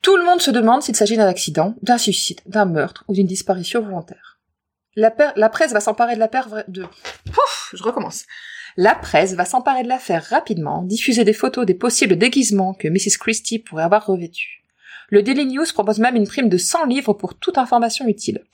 [0.00, 3.26] Tout le monde se demande s'il s'agit d'un accident, d'un suicide, d'un meurtre ou d'une
[3.26, 4.38] disparition volontaire.
[4.96, 6.30] La, presse va s'emparer de la
[6.68, 6.82] de...
[6.82, 8.24] Ouf, je recommence.
[8.76, 13.18] La presse va s'emparer de l'affaire rapidement, diffuser des photos des possibles déguisements que Mrs.
[13.18, 14.64] Christie pourrait avoir revêtus.
[15.10, 18.44] Le Daily News propose même une prime de 100 livres pour toute information utile.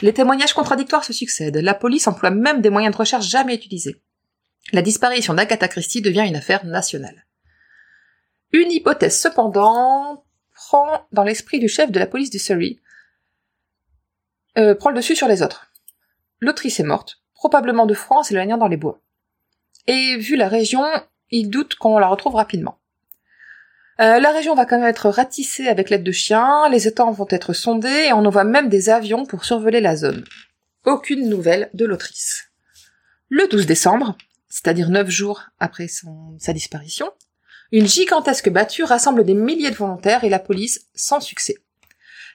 [0.00, 4.00] Les témoignages contradictoires se succèdent, la police emploie même des moyens de recherche jamais utilisés.
[4.72, 7.26] La disparition d'Agatha Christie devient une affaire nationale.
[8.52, 12.78] Une hypothèse cependant prend dans l'esprit du chef de la police du Surrey,
[14.56, 15.72] euh, prend le dessus sur les autres.
[16.40, 19.00] L'autrice est morte, probablement de froid en s'éloignant dans les bois.
[19.86, 20.84] Et vu la région,
[21.30, 22.77] il doute qu'on la retrouve rapidement.
[24.00, 27.26] Euh, la région va quand même être ratissée avec l'aide de chiens, les étangs vont
[27.30, 30.24] être sondés et on envoie même des avions pour survoler la zone.
[30.84, 32.50] Aucune nouvelle de l'autrice.
[33.28, 34.16] Le 12 décembre,
[34.48, 37.10] c'est-à-dire neuf jours après sa disparition,
[37.72, 41.56] une gigantesque battue rassemble des milliers de volontaires et la police sans succès.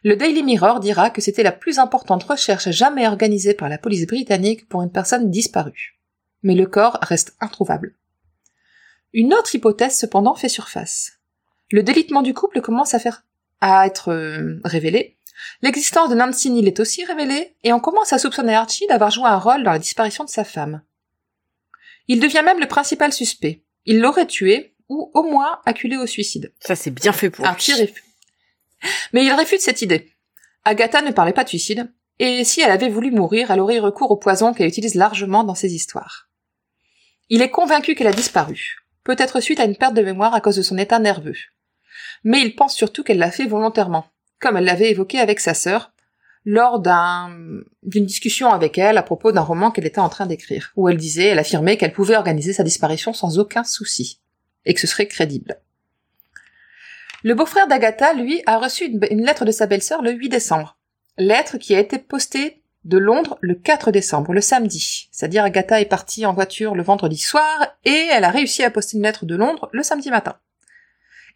[0.04, 4.06] Le Daily Mirror dira que c'était la plus importante recherche jamais organisée par la police
[4.06, 5.98] britannique pour une personne disparue.
[6.44, 7.96] Mais le corps reste introuvable.
[9.14, 11.20] Une autre hypothèse cependant fait surface.
[11.74, 13.24] Le délitement du couple commence à faire
[13.60, 15.18] à être euh, révélé.
[15.64, 19.26] L'existence de Nancy Neal est aussi révélée, et on commence à soupçonner Archie d'avoir joué
[19.26, 20.84] un rôle dans la disparition de sa femme.
[22.08, 23.64] Il devient même le principal suspect.
[23.88, 26.54] Il l'aurait tué, ou au moins acculé au suicide.
[26.60, 27.74] Ça, c'est bien fait pour Archie.
[29.12, 30.12] Mais il réfute cette idée.
[30.66, 33.80] Agatha ne parlait pas de suicide, et si elle avait voulu mourir, elle aurait eu
[33.80, 36.30] recours au poison qu'elle utilise largement dans ses histoires.
[37.30, 40.58] Il est convaincu qu'elle a disparu, peut-être suite à une perte de mémoire à cause
[40.58, 41.34] de son état nerveux.
[42.24, 44.06] Mais il pense surtout qu'elle l'a fait volontairement,
[44.40, 45.92] comme elle l'avait évoqué avec sa sœur,
[46.46, 47.30] lors d'un,
[47.84, 50.98] d'une discussion avec elle à propos d'un roman qu'elle était en train d'écrire, où elle
[50.98, 54.20] disait, elle affirmait qu'elle pouvait organiser sa disparition sans aucun souci,
[54.66, 55.60] et que ce serait crédible.
[57.24, 60.78] Le beau-frère d'Agatha, lui, a reçu une, une lettre de sa belle-sœur le 8 décembre.
[61.18, 65.08] Lettre qui a été postée de Londres le 4 décembre, le samedi.
[65.12, 68.98] C'est-à-dire Agatha est partie en voiture le vendredi soir et elle a réussi à poster
[68.98, 70.36] une lettre de Londres le samedi matin.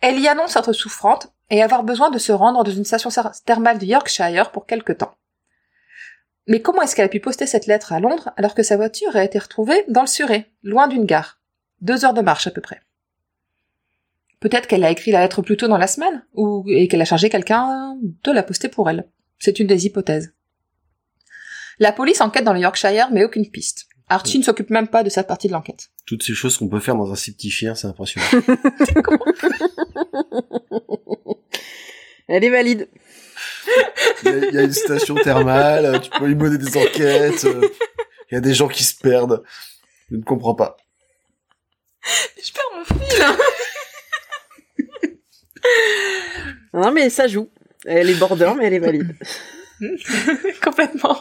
[0.02, 3.10] Elle y annonce être souffrante et avoir besoin de se rendre dans une station
[3.46, 5.16] thermale de Yorkshire pour quelque temps.
[6.48, 9.16] Mais comment est-ce qu'elle a pu poster cette lettre à Londres alors que sa voiture
[9.16, 11.40] a été retrouvée dans le Surrey, loin d'une gare?
[11.82, 12.82] Deux heures de marche à peu près.
[14.40, 17.06] Peut-être qu'elle a écrit la lettre plus tôt dans la semaine, ou et qu'elle a
[17.06, 19.10] chargé quelqu'un de la poster pour elle.
[19.40, 20.34] C'est une des hypothèses.
[21.80, 23.88] La police enquête dans le Yorkshire, mais aucune piste.
[24.10, 25.90] Archie ne s'occupe même pas de cette partie de l'enquête.
[26.08, 28.26] Toutes ces choses qu'on peut faire dans un site petit chien, c'est impressionnant.
[32.30, 32.88] Elle est valide.
[34.24, 36.78] Il y, a, il y a une station thermale, euh, tu peux y mener des
[36.78, 37.68] enquêtes, euh,
[38.32, 39.44] il y a des gens qui se perdent.
[40.10, 40.78] Je ne comprends pas.
[42.42, 42.98] Je perds mon fil
[46.74, 47.50] Non, mais ça joue.
[47.86, 49.14] Elle est border, mais elle est valide.
[50.64, 51.20] Complètement.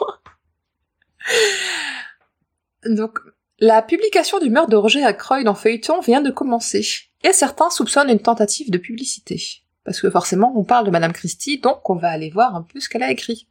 [2.85, 3.19] Donc,
[3.59, 6.85] la publication du meurtre de Roger Ackroyd en feuilleton vient de commencer.
[7.23, 9.41] Et certains soupçonnent une tentative de publicité.
[9.83, 12.79] Parce que forcément, on parle de Madame Christie, donc on va aller voir un peu
[12.79, 13.47] ce qu'elle a écrit.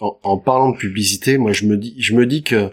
[0.00, 2.70] En, en parlant de publicité, moi je me dis, je me dis que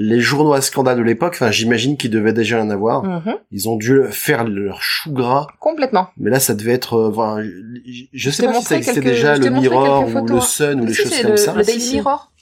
[0.00, 3.04] les journaux à scandale de l'époque, enfin j'imagine qu'ils devaient déjà en avoir.
[3.04, 3.36] Mhm.
[3.52, 6.08] Ils ont dû faire leur chou gras, Complètement.
[6.16, 7.44] mais là ça devait être, euh,
[8.12, 10.40] je, sais pas si ça existait quelques- déjà le Mirror ou le.
[10.40, 11.54] Sun ou des Si, choses comme le, ça.
[11.54, 11.92] le Daily.
[11.94, 12.32] Mirror.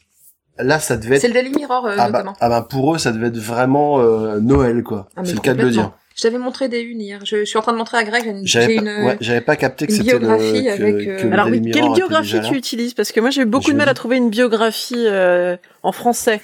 [0.59, 2.33] Là ça devait C'est être, le Daily Mirror, euh, ah bah, notamment.
[2.41, 5.09] ah bah, pour eux ça devait être vraiment euh, Noël quoi.
[5.17, 5.93] Ah, c'est le cas de le dire.
[6.17, 7.21] Je t'avais montré des unes hier.
[7.27, 8.25] Je, je suis en train de montrer à Greg.
[8.25, 9.05] une- J'avais J'ai pas, une.
[9.05, 11.71] ouais, j'avais pas capté que une c'était le, biographie avec, que euh, Alors Daily oui,
[11.73, 12.95] quelle biographie tu utilises?
[12.95, 15.93] Parce que moi j'ai eu beaucoup Je de mal à trouver une biographie euh, en
[15.93, 16.41] français.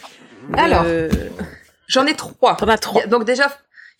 [0.58, 0.84] Alors.
[0.86, 1.08] Euh,
[1.88, 2.56] J'en ai trois.
[2.56, 3.06] T'en as trois.
[3.06, 3.44] Donc déjà,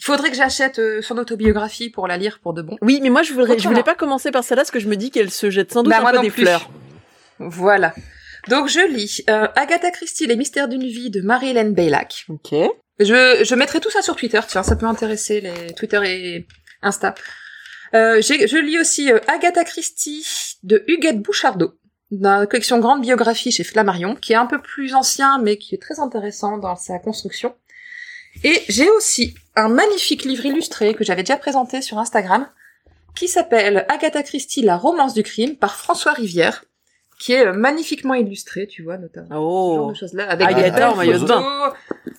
[0.00, 2.76] il faudrait que j'achète euh, son autobiographie pour la lire pour de bon.
[2.82, 4.96] Oui, mais moi je voudrais, je voulais pas commencer par celle-là parce que je me
[4.96, 6.42] dis qu'elle se jette sans doute Bah, un moi peu non des plus.
[6.42, 6.68] fleurs.
[7.38, 7.94] Voilà.
[8.48, 12.26] Donc je lis euh, Agatha Christie, Les mystères d'une vie de Marie-Hélène Baylac.
[12.28, 12.54] Ok.
[12.98, 16.46] Je, je mettrai tout ça sur Twitter, tiens, ça peut intéresser les Twitter et
[16.82, 17.14] Insta.
[17.94, 20.26] Euh, je lis aussi euh, Agatha Christie
[20.62, 21.74] de Huguette Bouchardot,
[22.10, 25.74] dans la collection Grande Biographie chez Flammarion, qui est un peu plus ancien, mais qui
[25.74, 27.54] est très intéressant dans sa construction.
[28.44, 32.48] Et j'ai aussi un magnifique livre illustré que j'avais déjà présenté sur Instagram,
[33.14, 36.64] qui s'appelle Agatha Christie, la romance du crime, par François Rivière,
[37.22, 39.28] qui est euh, magnifiquement illustré, tu vois, notamment.
[39.28, 39.90] Ce genre Oh.
[39.90, 41.72] de choses-là, avec Agatha des en maillot de bain.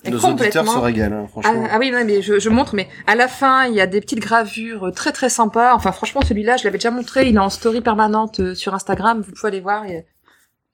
[0.06, 1.68] et Nos auditeurs se régalent, hein, Ah, franchement.
[1.72, 4.00] ah oui, non, mais je, je montre, mais à la fin, il y a des
[4.00, 5.74] petites gravures euh, très très sympas.
[5.76, 9.22] Enfin, franchement, celui-là, je l'avais déjà montré, il est en story permanente euh, sur Instagram,
[9.22, 9.86] vous pouvez aller voir.
[9.86, 10.06] il est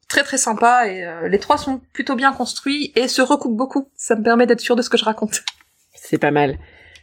[0.08, 3.90] très très sympa et euh, les trois sont plutôt bien construits et se recoupent beaucoup.
[3.96, 5.42] Ça me permet d'être sûr de ce que je raconte.
[5.96, 6.58] C'est pas mal.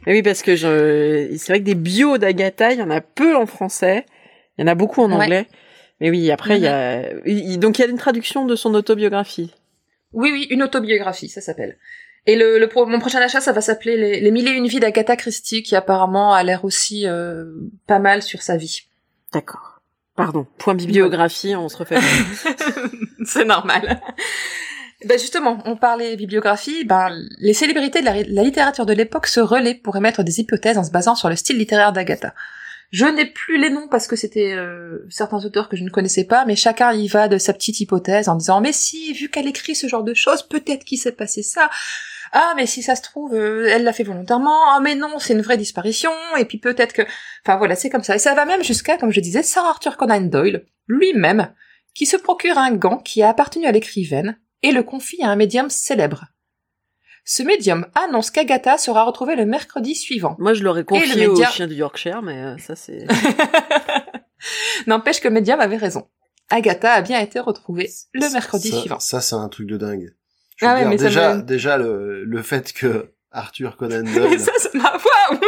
[0.07, 1.29] Mais oui, parce que je...
[1.37, 4.07] c'est vrai que des bios d'Agatha, il y en a peu en français.
[4.59, 5.47] Il y en a beaucoup en Ouais.
[6.01, 7.11] Mais oui, après, il y a...
[7.27, 9.55] il- Donc il y a une traduction de son autobiographie.
[10.13, 11.77] Oui, oui, une autobiographie, ça s'appelle.
[12.27, 14.67] Et le, le pro- mon prochain achat, ça va s'appeler les, les mille et une
[14.67, 17.45] vies d'Agatha Christie, qui apparemment a l'air aussi euh,
[17.87, 18.83] pas mal sur sa vie.
[19.33, 19.81] D'accord.
[20.17, 20.47] Pardon.
[20.59, 21.99] Point bibliographie, on se refait.
[23.25, 24.01] C'est normal.
[25.05, 29.41] Ben justement, on parlait bibliographie, ben, les célébrités de la, la littérature de l'époque se
[29.41, 32.33] relaient pour émettre des hypothèses en se basant sur le style littéraire d'Agatha.
[32.91, 36.25] Je n'ai plus les noms parce que c'était euh, certains auteurs que je ne connaissais
[36.25, 39.49] pas, mais chacun y va de sa petite hypothèse en disant mais si, vu qu'elle
[39.49, 41.69] écrit ce genre de choses, peut-être qu'il s'est passé ça.
[42.33, 45.33] ah mais si ça se trouve euh, elle l'a fait volontairement ah mais non c'est
[45.33, 47.03] une vraie disparition et puis peut-être que
[47.45, 49.97] enfin voilà c'est comme ça et ça va même jusqu'à comme je disais Sir Arthur
[49.97, 51.53] Conan Doyle lui-même
[51.95, 55.37] qui se procure un gant qui a appartenu à l'écrivaine et le confie à un
[55.37, 56.27] médium célèbre.
[57.29, 60.37] Ce médium annonce qu'Agatha sera retrouvée le mercredi suivant.
[60.39, 63.05] Moi, je l'aurais confié le au média- chien du Yorkshire, mais euh, ça, c'est...
[64.87, 66.07] N'empêche que le médium avait raison.
[66.51, 69.01] Agatha a bien été retrouvée le mercredi ça, suivant.
[69.01, 70.15] Ça, c'est un truc de dingue.
[70.57, 74.39] Je veux Ah ouais, mais déjà, me- déjà le, le fait que Arthur Conan Doyle
[74.39, 75.41] ça, c'est ma voix.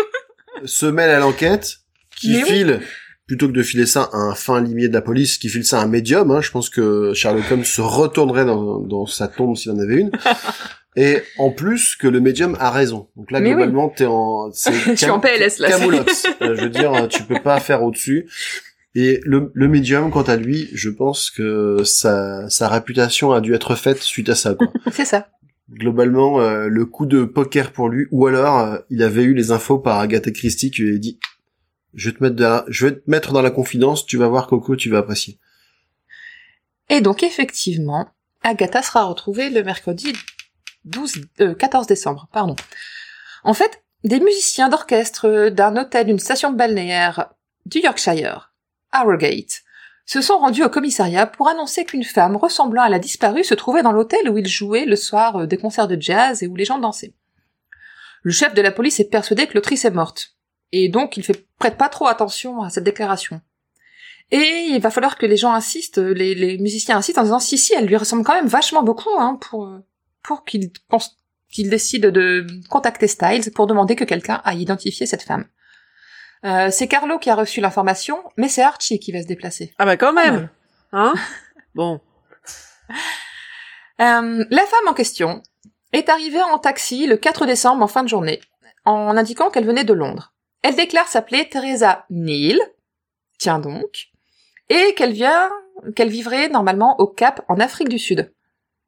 [0.65, 1.77] se mêle à l'enquête,
[2.17, 2.49] qui Mais oui.
[2.49, 2.81] file,
[3.29, 5.79] plutôt que de filer ça à un fin limier de la police, qui file ça
[5.81, 9.57] à un médium, hein, je pense que Sherlock Holmes se retournerait dans, dans sa tombe
[9.57, 10.11] s'il en avait une.
[11.01, 13.09] Et en plus que le médium a raison.
[13.15, 13.55] Donc là, Mais oui.
[13.57, 14.51] globalement, t'es en...
[14.53, 15.69] Je suis en PLS, là.
[15.71, 16.27] Camoulox.
[16.43, 18.29] Euh, je veux dire, tu peux pas faire au-dessus.
[18.95, 23.55] Et le, le médium, quant à lui, je pense que sa, sa réputation a dû
[23.55, 24.57] être faite suite à ça.
[24.93, 25.29] C'est ça.
[25.71, 29.51] Globalement, euh, le coup de poker pour lui, ou alors euh, il avait eu les
[29.53, 31.21] infos par Agatha Christie qui lui a dit
[31.95, 34.47] je vais te mettre la- je vais te mettre dans la confidence, tu vas voir
[34.47, 35.39] Coco, tu vas apprécier.
[36.89, 38.09] Et donc effectivement,
[38.43, 40.13] Agatha sera retrouvée le mercredi
[40.89, 42.57] 12, euh, 14 décembre, pardon.
[43.45, 47.31] En fait, des musiciens d'orchestre d'un hôtel d'une station balnéaire
[47.67, 48.53] du Yorkshire,
[48.93, 49.63] Harrogate,
[50.07, 53.83] se sont rendus au commissariat pour annoncer qu'une femme ressemblant à la disparue se trouvait
[53.83, 56.65] dans l'hôtel où ils jouaient le soir euh, des concerts de jazz et où les
[56.65, 57.13] gens dansaient.
[58.23, 60.35] Le chef de la police est persuadé que l'autrice est morte,
[60.73, 63.41] et donc il fait prête pas trop attention à cette déclaration.
[64.31, 67.57] Et il va falloir que les gens insistent, les, les musiciens insistent en disant si
[67.57, 69.79] si, elle lui ressemble quand même vachement beaucoup, hein, pour euh,
[70.29, 75.47] pour qu'il décide de contacter Styles pour demander que quelqu'un aille identifier cette femme.
[76.45, 79.75] Euh, c'est Carlo qui a reçu l'information, mais c'est Archie qui va se déplacer.
[79.79, 80.51] Ah bah quand même
[80.93, 81.15] Hein
[81.75, 82.01] Bon.
[84.01, 85.43] Euh, la femme en question
[85.93, 88.41] est arrivée en taxi le 4 décembre en fin de journée,
[88.85, 90.33] en indiquant qu'elle venait de Londres.
[90.63, 92.59] Elle déclare s'appeler Teresa Neal,
[93.39, 94.11] tiens donc,
[94.69, 95.51] et qu'elle vient,
[95.97, 98.33] qu'elle vivrait normalement au Cap en Afrique du Sud,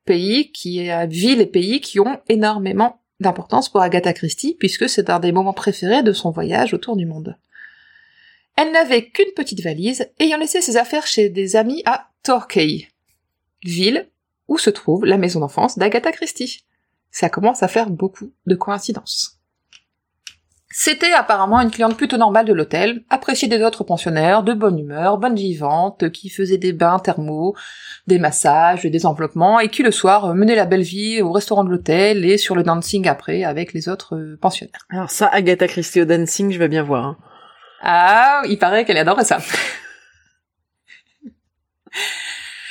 [0.05, 5.11] pays qui est ville et pays qui ont énormément d'importance pour Agatha Christie puisque c'est
[5.11, 7.37] un des moments préférés de son voyage autour du monde.
[8.57, 12.89] Elle n'avait qu'une petite valise, ayant laissé ses affaires chez des amis à Torquay,
[13.65, 14.09] ville
[14.49, 16.65] où se trouve la maison d'enfance d'Agatha Christie.
[17.11, 19.40] Ça commence à faire beaucoup de coïncidences.
[20.73, 25.19] C'était apparemment une cliente plutôt normale de l'hôtel, appréciée des autres pensionnaires, de bonne humeur,
[25.19, 27.57] bonne vivante, qui faisait des bains thermaux,
[28.07, 31.71] des massages, des enveloppements, et qui le soir menait la belle vie au restaurant de
[31.71, 34.87] l'hôtel et sur le dancing après avec les autres euh, pensionnaires.
[34.91, 37.05] Alors ça, Agatha Christie au dancing, je vais bien voir.
[37.05, 37.17] hein.
[37.83, 39.39] Ah, il paraît qu'elle adorait ça.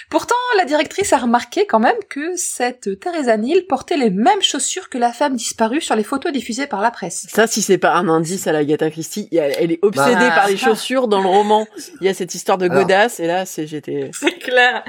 [0.10, 4.90] Pourtant, la directrice a remarqué quand même que cette Teresa Neal portait les mêmes chaussures
[4.90, 7.28] que la femme disparue sur les photos diffusées par la presse.
[7.30, 10.48] Ça, si c'est pas un indice à la Agatha Christie, elle est obsédée Bah, par
[10.48, 10.66] les ça.
[10.70, 11.68] chaussures dans le roman.
[12.02, 12.82] Il y a cette histoire de Alors.
[12.82, 14.10] godasse, et là, c'est j'étais...
[14.12, 14.84] C'est clair.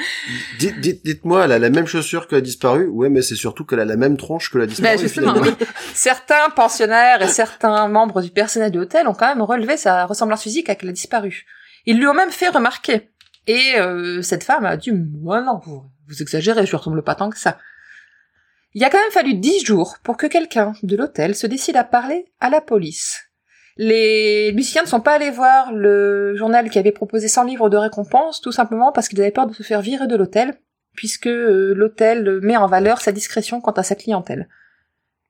[0.58, 2.86] Dites, dites, dites-moi, elle a la même chaussure que la disparue?
[2.86, 4.96] Ouais, mais c'est surtout qu'elle a la même tronche que la disparue.
[4.96, 5.54] Ben justement, finalement.
[5.60, 5.66] oui.
[5.92, 10.42] Certains pensionnaires et certains membres du personnel de l'hôtel ont quand même relevé sa ressemblance
[10.44, 11.44] physique avec la disparue.
[11.84, 13.09] Ils lui ont même fait remarquer.
[13.46, 17.14] Et euh, cette femme a dit moi non, vous, vous exagérez, je lui ressemble pas
[17.14, 17.58] tant que ça.
[18.74, 21.84] Il a quand même fallu dix jours pour que quelqu'un de l'hôtel se décide à
[21.84, 23.30] parler à la police.
[23.76, 27.76] Les musiciens ne sont pas allés voir le journal qui avait proposé 100 livres de
[27.76, 30.54] récompense, tout simplement parce qu'ils avaient peur de se faire virer de l'hôtel,
[30.94, 34.48] puisque euh, l'hôtel met en valeur sa discrétion quant à sa clientèle.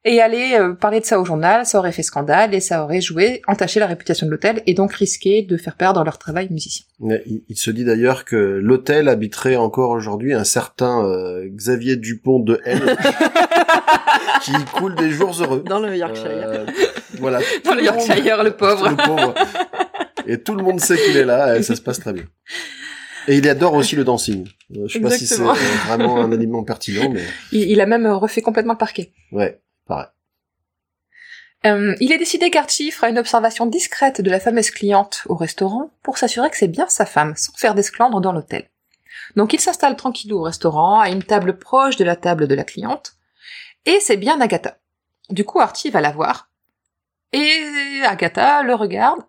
[0.06, 3.02] Et aller euh, parler de ça au journal, ça aurait fait scandale et ça aurait
[3.02, 6.86] joué, entaché la réputation de l'hôtel et donc risqué de faire perdre leur travail musicien.
[7.26, 12.38] Il, il se dit d'ailleurs que l'hôtel habiterait encore aujourd'hui un certain euh, Xavier Dupont
[12.40, 12.80] de L
[14.42, 15.62] qui coule des jours heureux.
[15.66, 16.24] Dans le Yorkshire.
[16.28, 16.66] Euh,
[17.18, 17.40] voilà.
[17.64, 18.88] Dans le monde- Yorkshire, le pauvre.
[18.88, 19.34] le pauvre.
[20.26, 22.24] Et tout le monde sait qu'il est là, et ça se passe très bien.
[23.28, 24.46] Et il adore aussi le dancing.
[24.76, 25.42] Euh, je sais pas si c'est
[25.86, 27.20] vraiment un élément pertinent, mais
[27.52, 29.12] Il, il a même refait complètement le parquet.
[29.32, 29.60] ouais,
[31.66, 35.90] Euh, il est décidé qu'Archie fera une observation discrète de la fameuse cliente au restaurant
[36.02, 38.70] pour s'assurer que c'est bien sa femme, sans faire d'esclandre dans l'hôtel.
[39.36, 42.64] Donc il s'installe tranquillou au restaurant, à une table proche de la table de la
[42.64, 43.12] cliente,
[43.84, 44.78] et c'est bien Agatha.
[45.28, 46.50] Du coup, Archie va la voir,
[47.32, 49.20] et Agatha le regarde.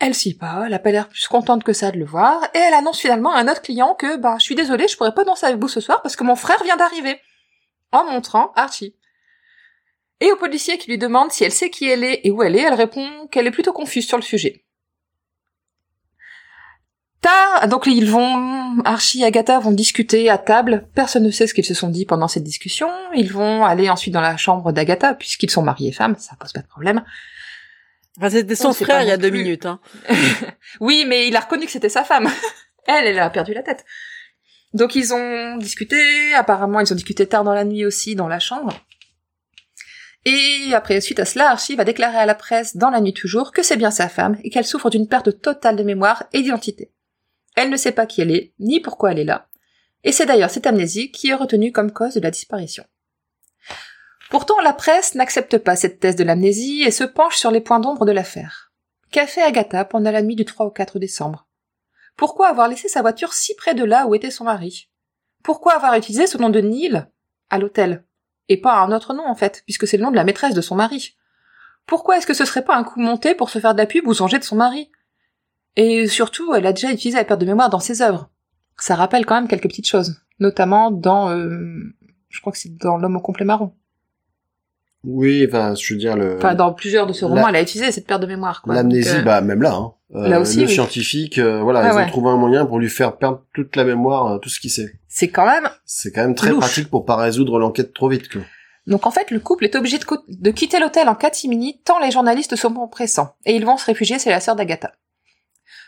[0.00, 2.58] Elle s'y pas, elle a pas l'air plus contente que ça de le voir, et
[2.58, 5.24] elle annonce finalement à un autre client que, bah, je suis désolée, je pourrais pas
[5.24, 7.20] danser avec vous ce soir parce que mon frère vient d'arriver.
[7.94, 8.94] En montrant Archie.
[10.20, 12.56] Et au policier qui lui demande si elle sait qui elle est et où elle
[12.56, 14.64] est, elle répond qu'elle est plutôt confuse sur le sujet.
[17.20, 20.88] Tard, donc ils vont, Archie et Agatha vont discuter à table.
[20.94, 22.88] Personne ne sait ce qu'ils se sont dit pendant cette discussion.
[23.14, 26.52] Ils vont aller ensuite dans la chambre d'Agatha, puisqu'ils sont mariés et femmes, ça pose
[26.52, 27.02] pas de problème.
[28.18, 29.66] Enfin, c'était son On frère il y a deux minutes.
[29.66, 29.80] Hein.
[30.80, 32.28] Oui, mais il a reconnu que c'était sa femme.
[32.86, 33.84] elle, elle a perdu la tête.
[34.74, 38.40] Donc ils ont discuté, apparemment ils ont discuté tard dans la nuit aussi dans la
[38.40, 38.74] chambre.
[40.24, 43.52] Et après, suite à cela, Archie va déclarer à la presse, dans la nuit toujours,
[43.52, 46.90] que c'est bien sa femme et qu'elle souffre d'une perte totale de mémoire et d'identité.
[47.56, 49.48] Elle ne sait pas qui elle est, ni pourquoi elle est là.
[50.02, 52.84] Et c'est d'ailleurs cette amnésie qui est retenue comme cause de la disparition.
[54.30, 57.78] Pourtant, la presse n'accepte pas cette thèse de l'amnésie et se penche sur les points
[57.78, 58.72] d'ombre de l'affaire.
[59.12, 61.46] Qu'a fait Agatha pendant la nuit du 3 au 4 décembre?
[62.16, 64.88] Pourquoi avoir laissé sa voiture si près de là où était son mari?
[65.42, 67.04] Pourquoi avoir utilisé ce nom de Neil
[67.50, 68.04] à l'hôtel?
[68.48, 70.60] Et pas un autre nom en fait, puisque c'est le nom de la maîtresse de
[70.60, 71.16] son mari.
[71.86, 74.06] Pourquoi est-ce que ce serait pas un coup monté pour se faire de la pub
[74.06, 74.90] ou songer de son mari?
[75.76, 78.30] Et surtout, elle a déjà utilisé la perte de mémoire dans ses œuvres.
[78.78, 81.96] Ça rappelle quand même quelques petites choses, notamment dans, euh,
[82.28, 83.74] je crois que c'est dans L'homme au complet marron.
[85.04, 86.36] Oui, enfin, je veux dire le.
[86.38, 88.62] Enfin, dans plusieurs de ses romans, la- elle a utilisé cette perte de mémoire.
[88.62, 88.74] quoi.
[88.74, 89.92] L'amnésie, euh, bah même là, hein.
[90.14, 90.72] Euh, là aussi, le oui.
[90.72, 94.38] scientifique, euh, voilà, ils ont trouvé un moyen pour lui faire perdre toute la mémoire,
[94.40, 94.94] tout ce qu'il sait.
[95.08, 96.60] c'est quand même C'est quand même très Louche.
[96.60, 98.42] pratique pour pas résoudre l'enquête trop vite, quoi.
[98.86, 102.54] Donc en fait, le couple est obligé de quitter l'hôtel en catimini tant les journalistes
[102.54, 104.92] sont pressants, et ils vont se réfugier chez la sœur d'Agatha.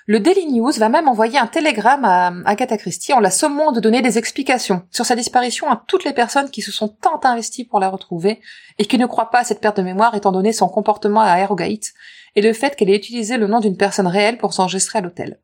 [0.08, 3.80] Le Daily News va même envoyer un télégramme à Agatha Christie en la sommant de
[3.80, 7.64] donner des explications sur sa disparition à toutes les personnes qui se sont tant investies
[7.64, 8.40] pour la retrouver
[8.78, 11.32] et qui ne croient pas à cette perte de mémoire étant donné son comportement à
[11.32, 11.92] Harrogate
[12.36, 15.40] et le fait qu'elle ait utilisé le nom d'une personne réelle pour s'enregistrer à l'hôtel.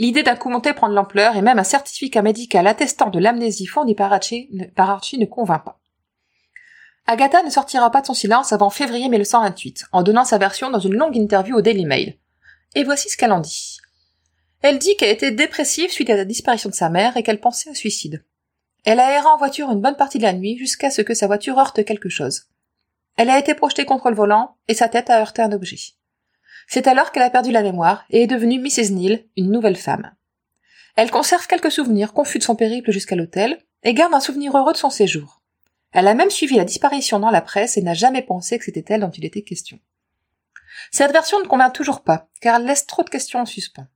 [0.00, 3.66] L'idée d'un coup monté prend de l'ampleur et même un certificat médical attestant de l'amnésie
[3.66, 5.78] fourni par Archie, ne- par Archie ne convainc pas.
[7.06, 10.78] Agatha ne sortira pas de son silence avant février 1928, en donnant sa version dans
[10.80, 12.18] une longue interview au Daily Mail.
[12.74, 13.78] Et voici ce qu'elle en dit.
[14.60, 17.70] Elle dit qu'elle était dépressive suite à la disparition de sa mère et qu'elle pensait
[17.70, 18.24] au suicide.
[18.84, 21.26] Elle a erré en voiture une bonne partie de la nuit jusqu'à ce que sa
[21.26, 22.44] voiture heurte quelque chose.
[23.16, 25.78] Elle a été projetée contre le volant et sa tête a heurté un objet.
[26.68, 28.92] C'est alors qu'elle a perdu la mémoire et est devenue Mrs.
[28.92, 30.14] Neal, une nouvelle femme.
[30.96, 34.72] Elle conserve quelques souvenirs confus de son périple jusqu'à l'hôtel et garde un souvenir heureux
[34.72, 35.42] de son séjour.
[35.92, 38.84] Elle a même suivi la disparition dans la presse et n'a jamais pensé que c'était
[38.92, 39.78] elle dont il était question.
[40.90, 43.86] Cette version ne convainc toujours pas, car elle laisse trop de questions en suspens.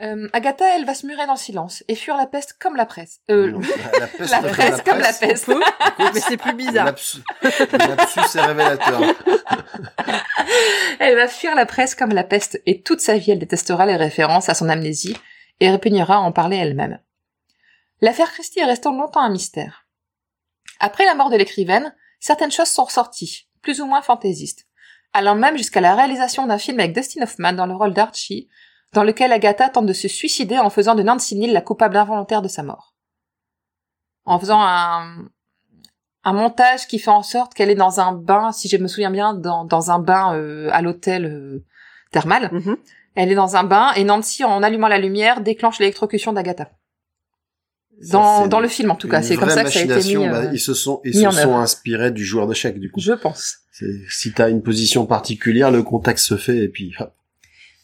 [0.00, 2.84] Euh, Agatha, elle va se murer dans le silence et fuir la peste comme la
[2.84, 3.20] presse.
[3.30, 3.52] Euh,
[4.00, 5.48] la peste, la presse comme la peste.
[5.98, 6.88] Mais c'est plus bizarre.
[6.88, 9.00] Est révélateur.
[10.98, 13.96] Elle va fuir la presse comme la peste et toute sa vie elle détestera les
[13.96, 15.16] références à son amnésie
[15.60, 17.00] et répugnera à en parler elle-même.
[18.00, 19.86] L'affaire Christie est restée longtemps un mystère.
[20.80, 24.66] Après la mort de l'écrivaine, certaines choses sont ressorties, plus ou moins fantaisistes,
[25.14, 28.48] allant même jusqu'à la réalisation d'un film avec Dustin Hoffman dans le rôle d'Archie,
[28.92, 32.42] dans lequel Agatha tente de se suicider en faisant de Nancy Neal la coupable involontaire
[32.42, 32.94] de sa mort.
[34.24, 35.28] En faisant un,
[36.24, 39.10] un montage qui fait en sorte qu'elle est dans un bain, si je me souviens
[39.10, 41.64] bien, dans, dans un bain euh, à l'hôtel euh,
[42.10, 42.50] thermal.
[42.52, 42.76] Mhm.
[43.14, 46.70] Elle est dans un bain et Nancy, en allumant la lumière, déclenche l'électrocution d'Agatha.
[48.02, 50.16] Dans, le film, en tout cas, c'est comme ça que ça a été mis.
[50.16, 53.00] machination, euh, bah, ils se sont, ils se sont inspirés du joueur d'échecs, du coup.
[53.00, 53.58] Je pense.
[54.08, 57.12] Si t'as une position particulière, le contact se fait et puis hop.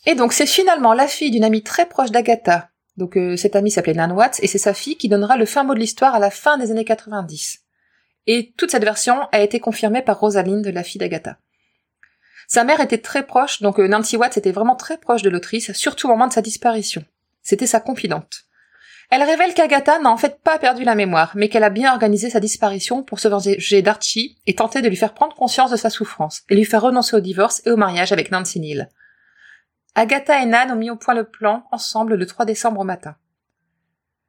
[0.06, 2.70] Et donc c'est finalement la fille d'une amie très proche d'Agatha.
[2.96, 5.64] Donc euh, cette amie s'appelait Nan Watts et c'est sa fille qui donnera le fin
[5.64, 7.60] mot de l'histoire à la fin des années 90.
[8.26, 11.38] Et toute cette version a été confirmée par Rosalind, la fille d'Agatha.
[12.46, 15.72] Sa mère était très proche, donc euh, Nancy Watts était vraiment très proche de l'autrice,
[15.72, 17.04] surtout au moment de sa disparition.
[17.42, 18.44] C'était sa confidente.
[19.10, 22.30] Elle révèle qu'Agatha n'a en fait pas perdu la mémoire, mais qu'elle a bien organisé
[22.30, 25.90] sa disparition pour se venger d'Archie et tenter de lui faire prendre conscience de sa
[25.90, 28.88] souffrance, et lui faire renoncer au divorce et au mariage avec Nancy Neal.
[29.96, 33.16] Agatha et Nan ont mis au point le plan ensemble le 3 décembre au matin.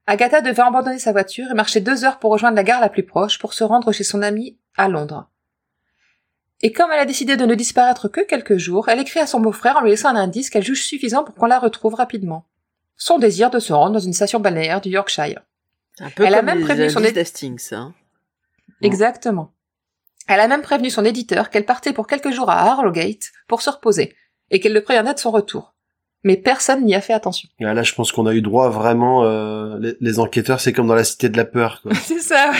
[0.07, 3.05] Agatha devait abandonner sa voiture et marcher deux heures pour rejoindre la gare la plus
[3.05, 5.29] proche pour se rendre chez son amie à Londres.
[6.63, 9.39] Et comme elle a décidé de ne disparaître que quelques jours, elle écrit à son
[9.39, 12.45] beau-frère en lui laissant un indice qu'elle juge suffisant pour qu'on la retrouve rapidement.
[13.03, 15.41] Son désir de se rendre dans une station balnéaire du Yorkshire.
[15.99, 17.95] Un peu Elle a comme même les prévenu son indices é- d'Hastings, hein.
[18.83, 19.51] Exactement.
[20.27, 23.71] Elle a même prévenu son éditeur qu'elle partait pour quelques jours à Harrogate pour se
[23.71, 24.15] reposer,
[24.51, 25.73] et qu'elle le prévenait de son retour.
[26.23, 27.49] Mais personne n'y a fait attention.
[27.59, 30.85] Et là, je pense qu'on a eu droit vraiment, euh, les, les enquêteurs, c'est comme
[30.87, 31.93] dans la cité de la peur, quoi.
[32.05, 32.57] C'est ça, ouais.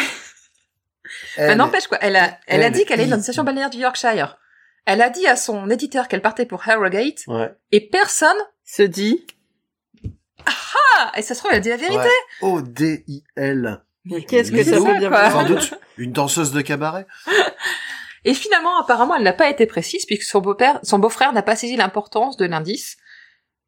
[1.38, 3.44] Elle- Mais n'empêche quoi, elle a, elle a elle dit qu'elle est dans une station
[3.44, 4.38] balnéaire du Yorkshire.
[4.86, 7.54] Elle a dit à son éditeur qu'elle partait pour Harrogate, Ouais.
[7.72, 9.26] et personne, Se dit,
[10.46, 11.98] ah, et ça se trouve, elle a dit la vérité.
[11.98, 12.10] Ouais.
[12.42, 13.84] O-D-I-L.
[14.06, 17.06] mais qu'est-ce que ça Sans doute une danseuse de cabaret.
[18.24, 21.56] Et finalement, apparemment, elle n'a pas été précise puisque son beau-père, son beau-frère n'a pas
[21.56, 22.98] saisi l'importance de l'indice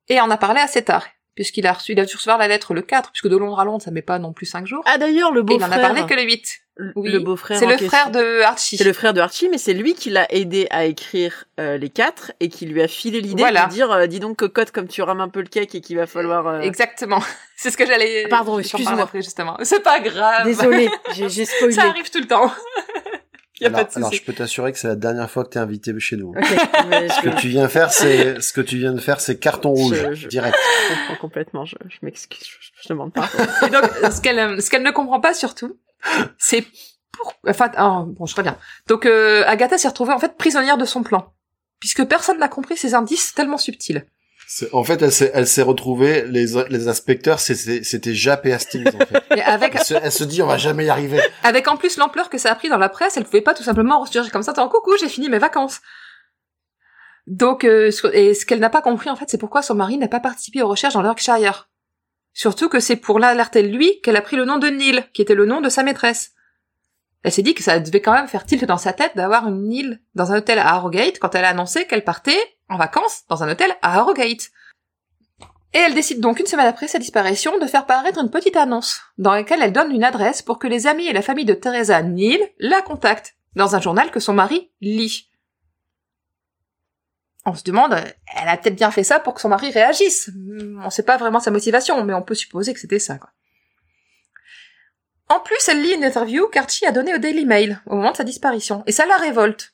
[0.10, 1.08] et en a parlé assez tard.
[1.34, 3.66] puisqu'il a reçu, il a dû recevoir la lettre le 4, puisque de Londres à
[3.66, 4.84] Londres, ça met pas non plus 5 jours.
[4.86, 5.82] Ah d'ailleurs, le Et il en a beau-frère.
[5.82, 6.60] parlé que le 8.
[6.96, 7.60] Oui, le beau-frère.
[7.60, 7.88] C'est le question.
[7.90, 8.78] frère de Archie.
[8.78, 11.90] C'est le frère de Archie, mais c'est lui qui l'a aidé à écrire euh, les
[11.90, 13.66] quatre et qui lui a filé l'idée Voilà.
[13.68, 15.98] de dire euh, dis donc cocotte comme tu rames un peu le cake et qu'il
[15.98, 16.48] va falloir.
[16.48, 17.22] euh, Exactement.
[17.58, 18.26] C'est ce que j'allais.
[18.28, 19.08] Pardon, excuse-moi.
[19.14, 19.58] justement.
[19.62, 20.46] C'est pas grave.
[20.46, 21.74] Désolée, j'ai spoilé.
[21.74, 22.52] Ça arrive tout le temps.
[23.64, 24.22] y a alors, pas de alors, souci.
[24.22, 26.34] je peux t'assurer que c'est la dernière fois que t'es invité chez nous.
[26.90, 29.72] Mais Ce que tu viens faire, c'est ce que tu viens de faire, c'est carton
[29.72, 30.56] rouge Je- je- direct.
[30.90, 31.66] je comprends complètement.
[31.66, 32.44] Je, je m'excuse,
[32.82, 33.30] je, demande pas.
[33.66, 35.78] Et donc, ce qu'elle, ce qu'elle ne comprend pas surtout,
[36.38, 36.66] c'est
[37.12, 38.58] pour, enfin, oh, bon, je reviens.
[38.88, 41.34] Donc, euh, Agatha s'est retrouvée en fait prisonnière de son plan,
[41.80, 44.06] puisque personne n'a compris ces indices tellement subtils.
[44.72, 48.88] En fait, elle s'est, elle s'est retrouvée, les, les inspecteurs, c'était, c'était Jap et Hastings,
[48.88, 49.24] en fait.
[49.36, 51.20] Et avec, Elle se, elle se dit, on va jamais y arriver.
[51.44, 53.64] avec en plus l'ampleur que ça a pris dans la presse, elle pouvait pas tout
[53.64, 55.82] simplement ressurgir comme ça, en coucou, j'ai fini mes vacances.
[57.26, 60.08] Donc, euh, et ce qu'elle n'a pas compris en fait, c'est pourquoi son mari n'a
[60.08, 61.70] pas participé aux recherches dans l'Yorkshire.
[62.34, 65.36] Surtout que c'est pour l'alerter lui qu'elle a pris le nom de Neil, qui était
[65.36, 66.32] le nom de sa maîtresse.
[67.24, 69.70] Elle s'est dit que ça devait quand même faire tilt dans sa tête d'avoir une
[69.70, 72.38] Neil dans un hôtel à Harrogate quand elle a annoncé qu'elle partait
[72.74, 74.50] en vacances dans un hôtel à Harrogate.
[75.74, 79.02] Et elle décide donc une semaine après sa disparition de faire paraître une petite annonce
[79.18, 82.02] dans laquelle elle donne une adresse pour que les amis et la famille de Teresa
[82.04, 85.30] Neil la contactent dans un journal que son mari lit.
[87.46, 90.30] On se demande, elle a peut-être bien fait ça pour que son mari réagisse.
[90.82, 93.20] On sait pas vraiment sa motivation, mais on peut supposer que c'était ça.
[95.28, 98.18] En plus, elle lit une interview qu'Archie a donnée au Daily Mail au moment de
[98.18, 99.74] sa disparition, et ça la révolte.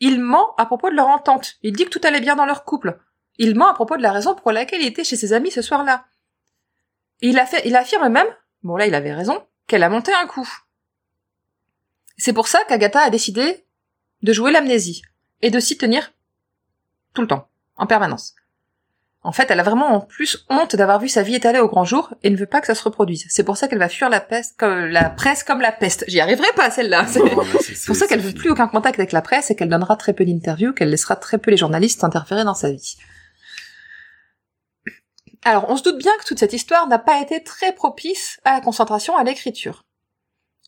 [0.00, 1.54] Il ment à propos de leur entente.
[1.62, 2.98] Il dit que tout allait bien dans leur couple.
[3.38, 5.62] Il ment à propos de la raison pour laquelle il était chez ses amis ce
[5.62, 6.06] soir-là.
[7.20, 8.28] Il affirme même,
[8.62, 10.48] bon là il avait raison, qu'elle a monté un coup.
[12.18, 13.66] C'est pour ça qu'Agatha a décidé
[14.22, 15.02] de jouer l'amnésie
[15.42, 16.12] et de s'y tenir
[17.14, 18.34] tout le temps, en permanence.
[19.26, 21.84] En fait, elle a vraiment en plus honte d'avoir vu sa vie étalée au grand
[21.84, 23.26] jour et ne veut pas que ça se reproduise.
[23.28, 26.04] C'est pour ça qu'elle va fuir la peste, comme la presse comme la peste.
[26.06, 27.06] J'y arriverai pas celle-là.
[27.60, 30.12] C'est pour ça qu'elle veut plus aucun contact avec la presse et qu'elle donnera très
[30.12, 32.98] peu d'interviews, qu'elle laissera très peu les journalistes interférer dans sa vie.
[35.44, 38.52] Alors, on se doute bien que toute cette histoire n'a pas été très propice à
[38.52, 39.86] la concentration à l'écriture.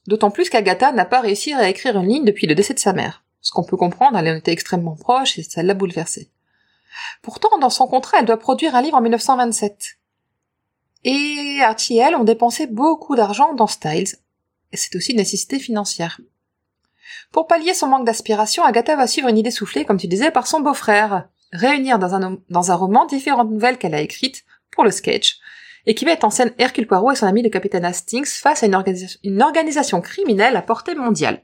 [0.09, 2.93] D'autant plus qu'Agatha n'a pas réussi à écrire une ligne depuis le décès de sa
[2.93, 3.23] mère.
[3.41, 6.33] Ce qu'on peut comprendre, elle en était extrêmement proche et ça l'a bouleversée.
[7.23, 9.99] Pourtant, dans son contrat, elle doit produire un livre en 1927.
[11.05, 14.17] Et Archie et elle ont dépensé beaucoup d'argent dans Styles.
[14.73, 16.21] C'est aussi une nécessité financière.
[17.33, 20.47] Pour pallier son manque d'aspiration, Agatha va suivre une idée soufflée, comme tu disais, par
[20.47, 21.29] son beau-frère.
[21.53, 25.39] Réunir dans un, roman différentes nouvelles qu'elle a écrites pour le sketch,
[25.87, 28.67] et qui met en scène Hercule Poirot et son ami le capitaine Hastings face à
[28.67, 31.43] une organisation criminelle à portée mondiale.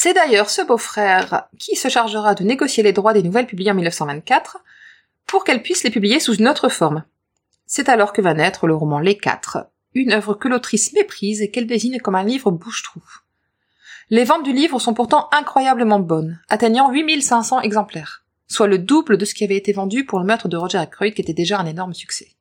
[0.00, 3.74] C'est d'ailleurs ce beau-frère qui se chargera de négocier les droits des nouvelles publiées en
[3.74, 4.58] 1924
[5.26, 7.02] pour qu'elle puisse les publier sous une autre forme.
[7.66, 11.50] C'est alors que va naître le roman Les Quatre, une œuvre que l'autrice méprise et
[11.50, 13.02] qu'elle désigne comme un livre bouche-trou.
[14.08, 19.24] Les ventes du livre sont pourtant incroyablement bonnes, atteignant 8500 exemplaires, soit le double de
[19.24, 21.66] ce qui avait été vendu pour le meurtre de Roger Ackroyd qui était déjà un
[21.66, 22.36] énorme succès.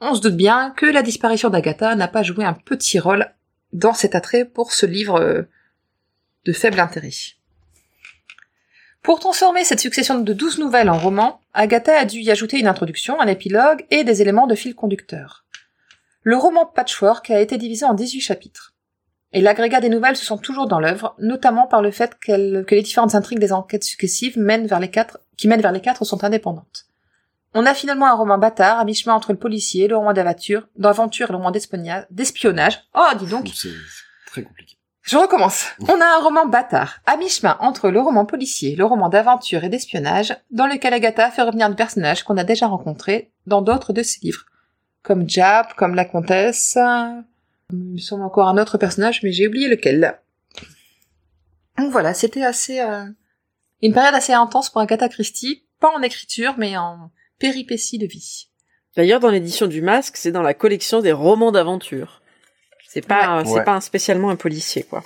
[0.00, 3.32] On se doute bien que la disparition d'Agatha n'a pas joué un petit rôle
[3.72, 5.42] dans cet attrait pour ce livre euh,
[6.52, 7.10] faible intérêt.
[9.02, 12.66] Pour transformer cette succession de douze nouvelles en roman, Agatha a dû y ajouter une
[12.66, 15.44] introduction, un épilogue et des éléments de fil conducteur.
[16.22, 18.74] Le roman Patchwork a été divisé en 18 chapitres.
[19.32, 22.82] Et l'agrégat des nouvelles se sent toujours dans l'œuvre, notamment par le fait que les
[22.82, 26.86] différentes intrigues des enquêtes successives qui mènent vers les quatre sont indépendantes.
[27.54, 31.28] On a finalement un roman bâtard, à mi-chemin entre le policier, le roman d'aventure, d'aventure
[31.28, 32.80] et le roman d'espionnage.
[32.94, 33.48] Oh, dis donc!
[33.54, 33.68] C'est
[34.26, 34.77] très compliqué.
[35.08, 35.64] Je recommence.
[35.88, 39.70] On a un roman bâtard, à mi-chemin entre le roman policier, le roman d'aventure et
[39.70, 44.02] d'espionnage, dans lequel Agatha fait revenir des personnages qu'on a déjà rencontrés dans d'autres de
[44.02, 44.44] ses livres.
[45.02, 46.76] Comme Jap, comme la comtesse,
[47.72, 50.18] il me semble encore un autre personnage, mais j'ai oublié lequel.
[51.78, 53.06] Donc voilà, c'était assez, euh,
[53.80, 58.50] une période assez intense pour Agatha Christie, pas en écriture, mais en péripéties de vie.
[58.94, 62.20] D'ailleurs, dans l'édition du Masque, c'est dans la collection des romans d'aventure.
[62.90, 63.64] C'est pas, c'est Ouais.
[63.64, 65.04] pas un- spécialement un policier, quoi.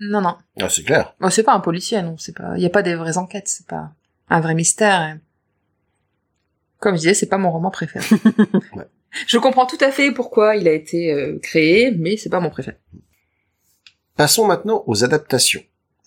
[0.00, 0.36] Non, non.
[0.60, 1.14] Ah, c'est clair.
[1.20, 2.16] Bon, c'est pas un policier, non.
[2.18, 3.48] C'est pas, il y a pas des vraies enquêtes.
[3.48, 3.92] C'est pas
[4.28, 5.00] un vrai mystère.
[5.00, 5.18] hein.
[6.80, 8.04] Comme je disais, c'est pas mon roman préféré.
[8.76, 8.86] Ouais.
[9.28, 12.50] Je comprends tout à fait pourquoi il a été euh, créé, mais c'est pas mon
[12.50, 12.76] préféré.
[14.16, 15.62] Passons maintenant aux adaptations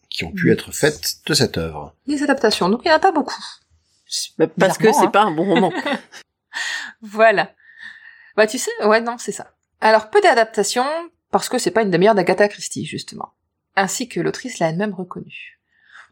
[0.10, 1.96] qui ont pu être faites de cette œuvre.
[2.06, 3.42] Les adaptations, donc il y en a pas beaucoup.
[4.38, 5.08] Bah, parce que c'est hein.
[5.08, 5.72] pas un bon roman.
[7.02, 7.52] Voilà.
[8.36, 9.54] Bah tu sais, ouais, non, c'est ça.
[9.82, 10.86] Alors peu d'adaptations
[11.32, 13.34] parce que c'est pas une des meilleures d'Agatha Christie justement,
[13.76, 15.60] ainsi que l'autrice l'a elle-même reconnue.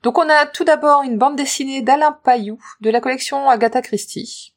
[0.03, 4.53] Donc on a tout d'abord une bande dessinée d'Alain Payou de la collection Agatha Christie,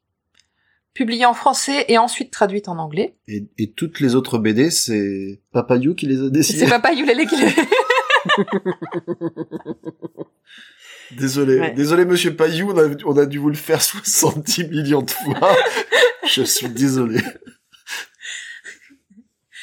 [0.93, 3.17] publiée en français et ensuite traduite en anglais.
[3.29, 6.59] Et, et toutes les autres BD, c'est Papayou qui les a dessinés.
[6.65, 7.49] C'est Papa Yulele qui l'a
[11.13, 11.71] Désolé, Ouais.
[11.73, 15.57] désolé Monsieur Payou, on a, on a dû vous le faire 70 millions de fois.
[16.27, 17.21] Je suis désolé.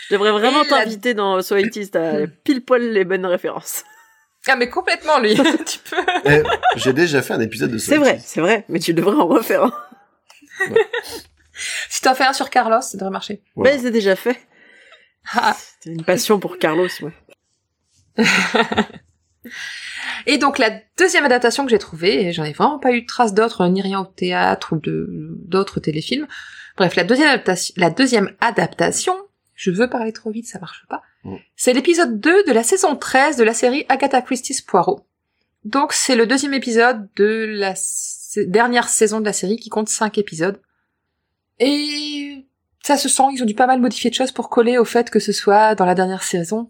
[0.10, 3.84] Je devrais vraiment la- t'inviter dans So It Is, t'as pile poil les bonnes références.
[4.48, 5.34] Ah mais complètement lui,
[5.66, 5.96] tu peux.
[6.26, 6.44] Eh,
[6.76, 9.64] J'ai déjà fait un épisode de C'est vrai, c'est vrai, mais tu devrais en refaire
[9.64, 9.74] un.
[11.90, 13.42] Si t'en fais un sur Carlos, ça devrait marcher.
[13.56, 13.72] Voilà.
[13.72, 14.38] Mais c'est déjà fait.
[15.34, 15.56] Ah.
[15.82, 17.14] C'est une passion pour Carlos, ouais.
[20.28, 23.06] Et donc la deuxième adaptation que j'ai trouvée, et j'en ai vraiment pas eu de
[23.08, 25.08] trace d'autres, ni rien au théâtre ou de
[25.46, 26.28] d'autres téléfilms.
[26.78, 29.16] Bref, la deuxième adaptation, la deuxième adaptation,
[29.56, 31.02] je veux parler trop vite, ça marche pas.
[31.24, 31.36] Mm.
[31.56, 35.06] C'est l'épisode 2 de la saison 13 de la série Agatha Christie's Poirot.
[35.64, 37.74] Donc c'est le deuxième épisode de la
[38.48, 40.60] dernière saison de la série qui compte 5 épisodes.
[41.60, 42.46] Et
[42.84, 45.10] ça se sent, ils ont dû pas mal modifier de choses pour coller au fait
[45.10, 46.70] que ce soit dans la dernière saison.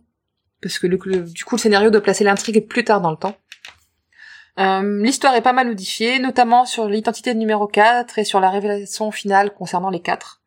[0.61, 3.17] Parce que le- le- du coup, le scénario doit placer l'intrigue plus tard dans le
[3.17, 3.35] temps.
[4.57, 8.49] Euh, L'histoire est pas mal modifiée, notamment sur l'identité de numéro 4 et sur la
[8.49, 10.41] révélation finale concernant les quatre.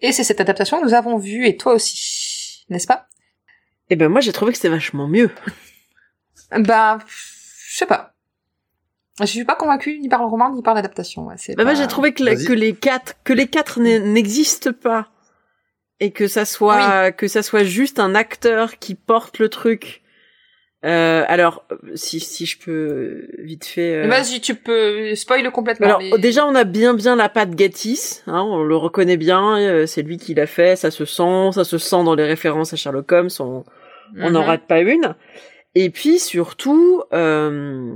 [0.00, 3.06] Et c'est cette adaptation que nous avons vue, et toi aussi, n'est-ce pas?
[3.90, 5.30] Et ben moi j'ai trouvé que c'était vachement mieux.
[6.58, 8.14] Bah, je sais pas.
[9.20, 11.26] Je suis pas convaincue ni par le roman ni par l'adaptation.
[11.26, 12.44] ouais, Bah, moi j'ai trouvé que, la- Vas-y.
[12.46, 15.08] que les quatre que les quatre n'e- n'existent pas
[15.98, 19.99] et que ça soit que ça soit juste un acteur qui porte le truc.
[20.82, 23.96] Euh, alors si si je peux vite fait.
[23.96, 25.86] euh, Vas-y, tu peux spoil complètement.
[25.86, 29.58] Alors mais- déjà on a bien bien la patte Gatiss, hein, on le reconnaît bien,
[29.58, 32.72] euh, c'est lui qui l'a fait, ça se sent, ça se sent dans les références
[32.72, 33.64] à Sherlock Holmes, on
[34.30, 34.46] n'en Mhm.
[34.46, 35.14] rate pas une.
[35.74, 37.94] Et puis surtout, euh,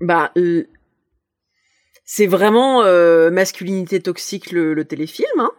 [0.00, 0.32] bah
[2.04, 5.50] c'est vraiment euh, masculinité toxique le, le téléfilm, hein,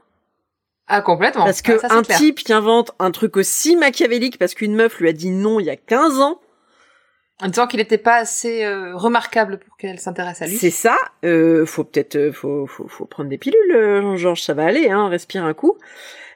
[0.89, 1.45] Ah, complètement.
[1.45, 2.17] parce que Ah, ça, c'est un clair.
[2.17, 5.67] type qui invente un truc aussi machiavélique parce qu'une meuf lui a dit non il
[5.67, 6.41] y a 15 ans,
[7.41, 10.57] En disant qu'il n'était pas assez euh, remarquable pour qu'elle s'intéresse à lui.
[10.57, 10.97] C'est ça.
[11.23, 15.07] Euh, faut peut-être, euh, faut, faut, faut prendre des pilules, Jean-Georges, ça va aller, hein,
[15.07, 15.77] respire un coup.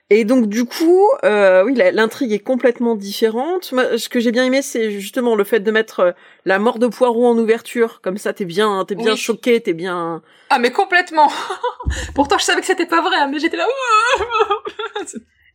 [0.10, 3.72] Et donc du coup, euh, oui, l'intrigue est complètement différente.
[3.72, 6.12] Moi, ce que j'ai bien aimé, c'est justement le fait de mettre euh,
[6.46, 9.18] la mort de Poirot en ouverture, comme ça, t'es bien, t'es bien Oui.
[9.18, 10.22] choqué, t'es bien.
[10.50, 11.32] Ah, mais complètement
[12.16, 13.66] Pourtant, je savais que c'était pas vrai, hein, mais j'étais là...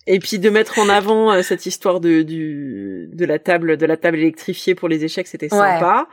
[0.06, 3.84] Et puis de mettre en avant euh, cette histoire de du de la table de
[3.84, 5.58] la table électrifiée pour les échecs, c'était Ouais.
[5.58, 6.08] sympa.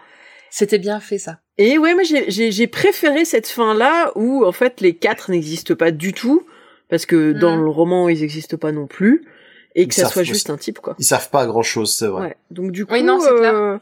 [0.49, 1.39] C'était bien fait, ça.
[1.57, 5.91] Et ouais, moi j'ai préféré cette fin là où en fait les quatre n'existent pas
[5.91, 6.45] du tout
[6.89, 7.63] parce que dans Mhm.
[7.63, 9.25] le roman ils existent pas non plus
[9.75, 10.95] et Ils que ça savent soit juste un type quoi.
[10.99, 12.21] Ils savent pas grand chose, c'est vrai.
[12.27, 12.35] Ouais.
[12.51, 12.93] Donc du coup.
[12.93, 13.53] Oui, non, c'est clair.
[13.53, 13.77] euh,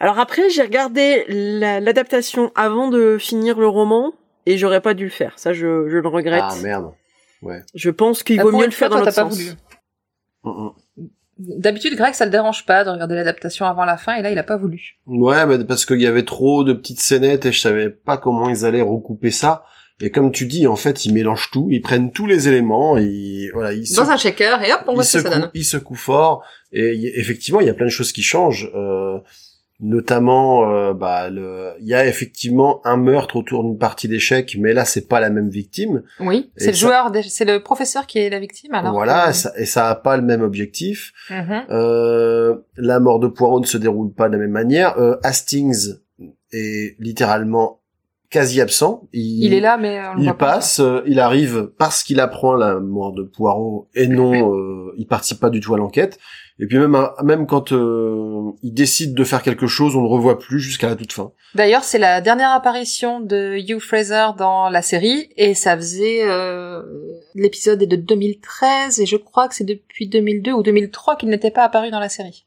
[0.00, 4.12] Alors après j'ai regardé la- l'adaptation avant de finir le roman
[4.46, 5.38] et j'aurais pas dû le faire.
[5.38, 6.42] Ça je, je le regrette.
[6.44, 6.92] Ah merde.
[7.42, 7.62] Ouais.
[7.74, 9.36] je pense qu'il Ah, vaut mieux le faire dans l'autre pas sens.
[9.36, 9.50] voulu.
[10.44, 10.70] Mm, mm.
[11.38, 14.38] D'habitude, Greg, ça le dérange pas de regarder l'adaptation avant la fin, et là, il
[14.38, 14.96] a pas voulu.
[15.06, 18.48] Ouais, mais parce qu'il y avait trop de petites scénettes et je savais pas comment
[18.48, 19.64] ils allaient recouper ça.
[20.04, 23.50] Et comme tu dis, en fait, ils mélangent tout, ils prennent tous les éléments, ils,
[23.54, 25.50] voilà, ils Dans se, un shaker, et hop, on voit ce que ça donne.
[25.54, 26.42] ils secouent fort.
[26.72, 28.70] Et y- effectivement, il y a plein de choses qui changent.
[28.74, 29.18] Euh,
[29.80, 34.72] notamment, euh, bah, le, il y a effectivement un meurtre autour d'une partie d'échecs, mais
[34.74, 36.02] là, c'est pas la même victime.
[36.20, 38.92] Oui, c'est le ça- joueur, c'est le professeur qui est la victime, alors.
[38.92, 41.12] voilà, que- ça, et ça a pas le même objectif.
[41.30, 41.62] Mhm.
[41.70, 44.98] Euh, la mort de Poirot ne se déroule pas de la même manière.
[44.98, 45.94] Euh, Hastings
[46.52, 47.80] est littéralement
[48.32, 49.08] quasi absent.
[49.12, 50.34] Il est là, mais on Il pas.
[50.34, 55.06] passe, euh, il arrive parce qu'il apprend la mort de Poirot et non, euh, il
[55.06, 56.18] participe pas du tout à l'enquête.
[56.58, 60.38] Et puis même, même quand euh, il décide de faire quelque chose, on le revoit
[60.38, 61.32] plus jusqu'à la toute fin.
[61.54, 66.22] D'ailleurs, c'est la dernière apparition de Hugh Fraser dans la série, et ça faisait...
[66.24, 66.82] Euh,
[67.34, 71.50] L'épisode est de 2013, et je crois que c'est depuis 2002 ou 2003 qu'il n'était
[71.50, 72.44] pas apparu dans la série.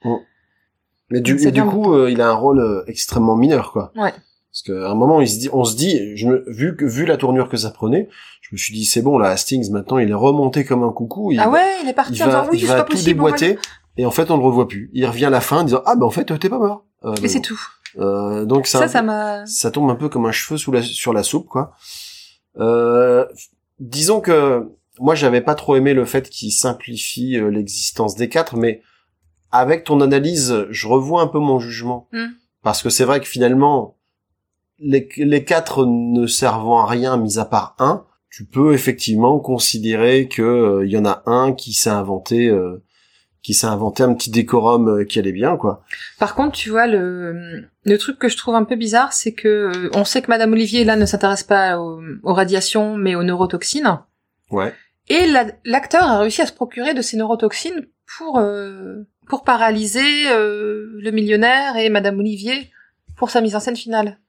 [1.10, 3.92] Mais du, et du coup, euh, il a un rôle extrêmement mineur, quoi.
[3.96, 4.14] Ouais.
[4.56, 7.06] Parce qu'à un moment, il se dit, on se dit, je me, vu que vu
[7.06, 8.08] la tournure que ça prenait,
[8.40, 11.34] je me suis dit, c'est bon, là, Hastings, maintenant, il est remonté comme un coucou.
[11.34, 12.94] Il ah ouais, il est parti il en disant va, oui, il va pas tout
[12.94, 13.20] possible.
[13.20, 13.36] va
[13.98, 14.90] et en fait, on le revoit plus.
[14.94, 16.86] Il revient à la fin en disant, ah, ben en fait, t'es pas mort.
[17.04, 17.60] Euh, Et ben c'est tout.
[17.98, 18.88] Euh, donc Ça,
[19.46, 21.74] ça tombe un peu comme un cheveu sous la, sur la soupe, quoi.
[22.58, 23.26] Euh,
[23.82, 28.56] disons que moi, j'avais pas trop aimé le fait qu'il simplifie euh, l'existence des quatre,
[28.56, 28.82] mais
[29.52, 32.08] avec ton analyse, je revois un peu mon jugement.
[32.14, 32.28] Hmm.
[32.64, 33.98] Parce que c'est vrai que finalement,
[34.80, 40.28] les, les quatre ne servant à rien, mis à part un, tu peux effectivement considérer
[40.28, 42.84] que euh, il y en a un qui s'est inventé, euh,
[43.42, 45.84] qui s'est inventé un petit décorum euh, qui allait bien, quoi.
[46.20, 49.48] Par contre, tu vois, le, le truc que je trouve un peu bizarre, c'est que
[49.74, 53.24] euh, on sait que Madame Olivier, là, ne s'intéresse pas aux, aux radiations, mais aux
[53.24, 54.00] neurotoxines.
[54.52, 54.74] Ouais.
[55.08, 57.88] Et la- l'acteur a réussi à se procurer de ces neurotoxines
[58.18, 62.70] pour euh, pour paralyser euh, le millionnaire et Madame Olivier
[63.16, 64.20] pour sa mise en scène finale.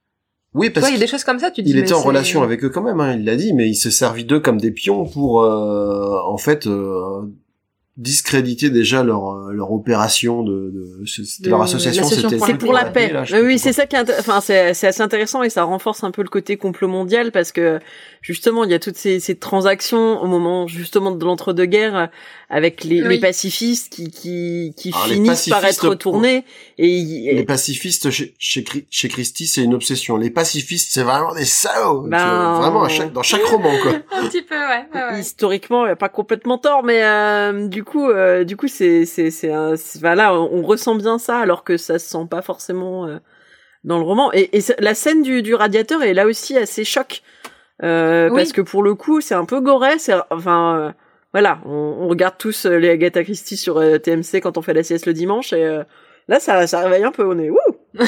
[0.57, 1.73] Oui, parce y a qu'il des choses comme ça, tu te dis.
[1.73, 3.91] il était en relation avec eux quand même, hein, il l'a dit, mais il s'est
[3.91, 7.23] servi d'eux comme des pions pour, euh, en fait, euh,
[7.99, 10.73] discréditer déjà leur euh, leur opération de,
[11.45, 14.41] leur association, c'était pour C'est la pour la paix, là, oui, c'est ça qui enfin,
[14.41, 17.79] c'est, c'est assez intéressant et ça renforce un peu le côté complot mondial parce que
[18.27, 22.07] justement, il y a toutes ces, ces transactions au moment justement de l'entre-deux-guerres euh,
[22.51, 23.09] avec les, Oui.
[23.15, 26.45] les pacifistes qui, qui, qui Alors, finissent par être retournés
[26.77, 30.17] et, Les pacifistes chez, chez, Christie, c'est une obsession.
[30.17, 32.01] Les pacifistes, c'est vraiment des salauds.
[32.03, 32.19] Ben-
[32.57, 33.93] Tu- Vraiment, à chaque, dans chaque roman, quoi.
[34.13, 34.85] Un petit peu, ouais.
[34.93, 35.21] ouais, ouais.
[35.21, 39.31] historiquement il a pas complètement tort mais euh, du coup euh, du coup c'est c'est
[39.31, 42.43] c'est un- c'est- voilà on on ressent bien ça alors que ça se sent pas
[42.43, 43.19] forcément euh,
[43.85, 47.23] dans le roman et, et la scène du, du radiateur est là aussi assez choc
[47.83, 48.37] euh, Oui.
[48.37, 50.93] parce que pour le coup c'est un peu goré c'est enfin euh,
[51.33, 51.71] voilà on,
[52.01, 55.07] on regarde tous euh, les Agatha Christie sur euh, TMC quand on fait la sieste
[55.07, 55.83] le dimanche et euh,
[56.29, 57.59] là ça ça réveille un peu on est wouh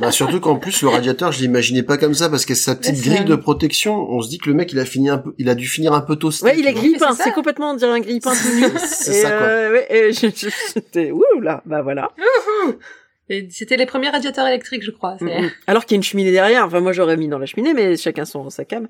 [0.00, 2.94] Bah, surtout qu'en plus, le radiateur, je l'imaginais pas comme ça, parce que sa petite
[2.94, 5.18] Mais c'est- grille de protection, on se dit que le mec, il a fini un
[5.18, 6.44] peu, il a dû finir un peu toasté.
[6.46, 9.46] ouais il est grille-pain c'est complètement on dirait un grille-pain tout nu C'est ça, quoi.
[9.46, 12.10] euh, ouais, et j'étais wouh là bah voilà
[13.50, 15.16] C'était les premiers radiateurs électriques, je crois.
[15.20, 15.50] Mm, mm.
[15.66, 16.64] Alors qu'il y a une cheminée derrière.
[16.66, 18.88] Enfin, moi, j'aurais mis dans la cheminée, mais chacun son sa cam.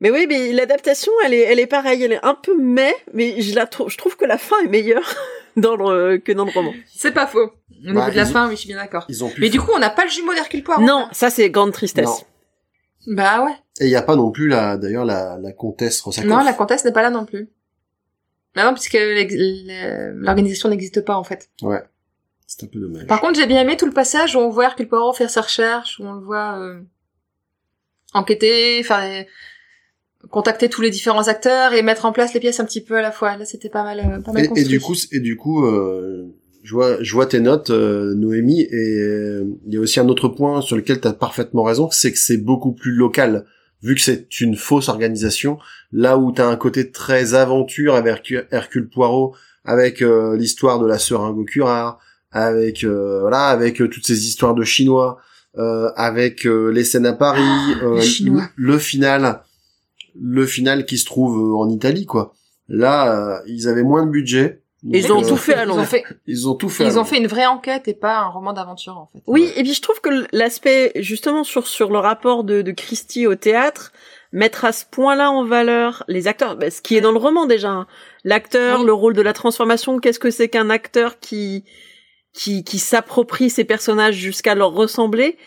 [0.00, 2.02] Mais oui, mais l'adaptation, elle est, elle est pareille.
[2.02, 4.68] Elle est un peu mais, mais je la trouve, je trouve que la fin est
[4.68, 5.14] meilleure
[5.56, 6.74] dans le, que dans le roman.
[6.94, 7.52] C'est pas faux.
[7.70, 9.04] Au niveau Bah, de la fin, oui, je suis bien d'accord.
[9.08, 9.40] Ils ont pu.
[9.40, 10.82] Mais du coup, on n'a pas le jumeau d'Hercule Poirot.
[10.82, 12.06] Non, ça, c'est grande tristesse.
[13.06, 13.14] Non.
[13.14, 13.52] Bah ouais.
[13.80, 16.30] Et il y a pas non plus la, d'ailleurs, la, la comtesse Rosakov.
[16.30, 17.50] Non, la comtesse n'est pas là non plus.
[18.54, 21.50] Bah non, puisque l'organisation n'existe pas en fait.
[21.60, 21.82] Ouais.
[22.46, 23.06] C'est un peu dommage.
[23.06, 25.40] Par contre, j'ai bien aimé tout le passage où on voit Hercule Poirot faire ses
[25.40, 26.80] recherches, où on le voit euh,
[28.12, 29.26] enquêter, faire les-
[30.30, 33.02] contacter tous les différents acteurs et mettre en place les pièces un petit peu à
[33.02, 33.36] la fois.
[33.36, 36.26] Là, c'était pas mal, euh, pas mal Et, et du coup, et du coup, euh,
[36.62, 40.08] je vois, je vois tes notes, euh, Noémie, et euh, il y a aussi un
[40.08, 43.44] autre point sur lequel tu as parfaitement raison, c'est que c'est beaucoup plus local,
[43.82, 45.58] vu que c'est une fausse organisation.
[45.92, 49.34] Là où tu as un côté très aventure avec Hercule- Poirot,
[49.64, 51.98] avec euh, l'histoire de la seringue Curare,
[52.34, 55.16] avec euh, voilà, avec euh, toutes ces histoires de Chinois,
[55.56, 57.40] euh, avec euh, les scènes à Paris,
[57.82, 58.42] euh, Chinois.
[58.56, 59.40] le, le final,
[60.20, 62.34] le final qui se trouve euh, en Italie, quoi.
[62.68, 64.60] Là, euh, ils avaient moins de budget.
[64.92, 65.86] Et ils ont euh, tout fait à Ils ont Londres.
[65.88, 66.84] fait, Ils ont tout fait.
[66.84, 69.22] ils ont fait une vraie enquête et pas un roman d'aventure en fait.
[69.26, 73.26] Oui, et puis je trouve que l'aspect, justement, sur, sur le rapport de, de Christie
[73.26, 73.92] au théâtre,
[74.32, 77.46] mettre à ce point-là en valeur les acteurs, bah, ce qui est dans le roman
[77.46, 77.70] déjà.
[77.70, 77.86] hein.
[78.24, 78.86] L'acteur, Oui.
[78.86, 81.64] le rôle de la transformation, qu'est-ce que c'est qu'un acteur qui,
[82.34, 85.38] qui, qui s'approprie ses personnages jusqu'à leur ressembler.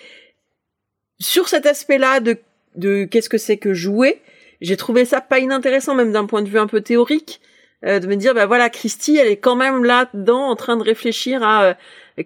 [1.19, 2.37] Sur cet aspect-là de,
[2.75, 4.21] de qu'est-ce que c'est que jouer,
[4.61, 7.41] j'ai trouvé ça pas inintéressant, même d'un point de vue un peu théorique,
[7.85, 10.83] euh, de me dire, bah voilà, Christie, elle est quand même là-dedans en train de
[10.83, 11.73] réfléchir à euh,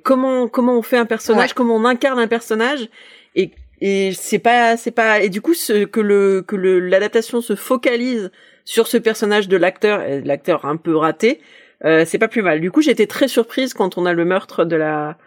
[0.04, 1.54] comment comment on fait un personnage, Ouais.
[1.56, 2.88] comment on incarne un personnage,
[3.36, 3.52] et
[3.82, 7.56] et c'est pas c'est pas et du coup ce, que le que le l'adaptation se
[7.56, 8.32] focalise
[8.64, 11.42] sur ce personnage de l'acteur, l'acteur un peu raté,
[11.86, 12.62] euh, c'est pas plus mal.
[12.62, 15.18] Du coup, j'étais très surprise quand on a le meurtre de la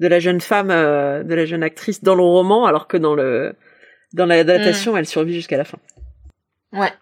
[0.00, 3.14] de la jeune femme, euh, de la jeune actrice dans le roman, alors que dans
[3.14, 3.54] le
[4.14, 5.78] dans l'adaptation, elle survit jusqu'à la fin.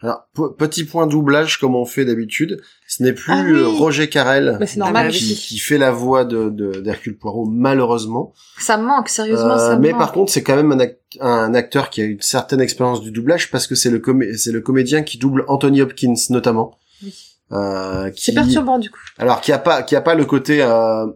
[0.03, 3.53] Alors, p- petit point doublage comme on fait d'habitude, ce n'est plus Ah oui.
[3.53, 5.07] euh, Roger Carrel Mais c'est normal.
[5.07, 8.33] Ah bah qui, qui fait la voix de de- d'Hercule Poirot malheureusement.
[8.59, 10.01] Ça me manque, sérieusement, Euh, ça me mais manque.
[10.01, 13.13] par contre, c'est quand même un, act- un acteur qui a une certaine expérience du
[13.13, 14.03] doublage parce que c'est le
[14.37, 16.77] c'est le comédien qui double Anthony Hopkins notamment.
[17.05, 17.15] Oui.
[17.53, 19.01] Euh, qui C'est perturbant du coup.
[19.19, 21.07] alors qui a pas qui a pas le côté euh,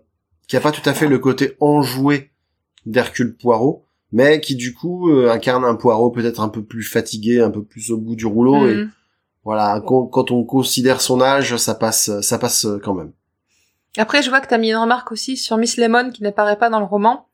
[0.48, 2.32] qui a pas tout à fait le côté enjoué
[2.86, 7.40] d'Hercule Poirot, mais qui du coup euh, incarne un Poirot peut-être un peu plus fatigué,
[7.40, 8.90] un peu plus au bout du rouleau et Mhm.
[9.44, 13.12] voilà, quand, quand on considère son âge, ça passe ça passe euh, quand même.
[13.96, 16.68] Après, je vois que t'as mis une remarque aussi sur Miss Lemon qui n'apparaît pas
[16.68, 17.28] dans le roman.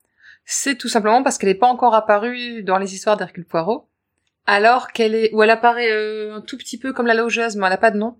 [0.44, 3.88] C'est tout simplement parce qu'elle n'est pas encore apparue dans les histoires d'Hercule Poirot.
[4.46, 5.90] Alors qu'elle est, ou elle apparaît
[6.32, 8.16] un tout petit peu comme la logeuse, mais elle a pas de nom.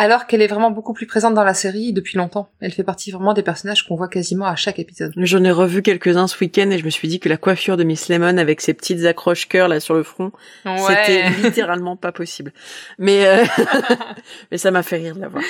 [0.00, 2.50] Alors qu'elle est vraiment beaucoup plus présente dans la série depuis longtemps.
[2.60, 5.12] Elle fait partie vraiment des personnages qu'on voit quasiment à chaque épisode.
[5.16, 7.82] J'en ai revu quelques-uns ce week-end et je me suis dit que la coiffure de
[7.82, 10.30] Miss Lemon avec ses petites accroches cœur là sur le front,
[10.64, 12.52] c'était littéralement pas possible.
[12.98, 13.44] Mais euh,
[14.52, 15.42] mais ça m'a fait rire de la voir.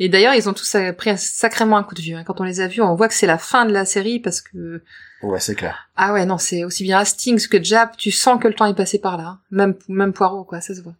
[0.00, 2.16] Et d'ailleurs, ils ont tous pris un- sacrément un coup de vieux.
[2.16, 2.24] hein.
[2.24, 4.40] Quand on les a vus, on voit que c'est la fin de la série parce
[4.40, 4.82] que
[5.22, 5.88] Ouais, c'est clair.
[5.96, 7.96] ah ouais non, c'est aussi bien Hastings que Jap.
[7.96, 9.24] Tu sens que le temps est passé par là.
[9.24, 9.40] hein.
[9.50, 10.94] Même même Poirot quoi, ça se voit.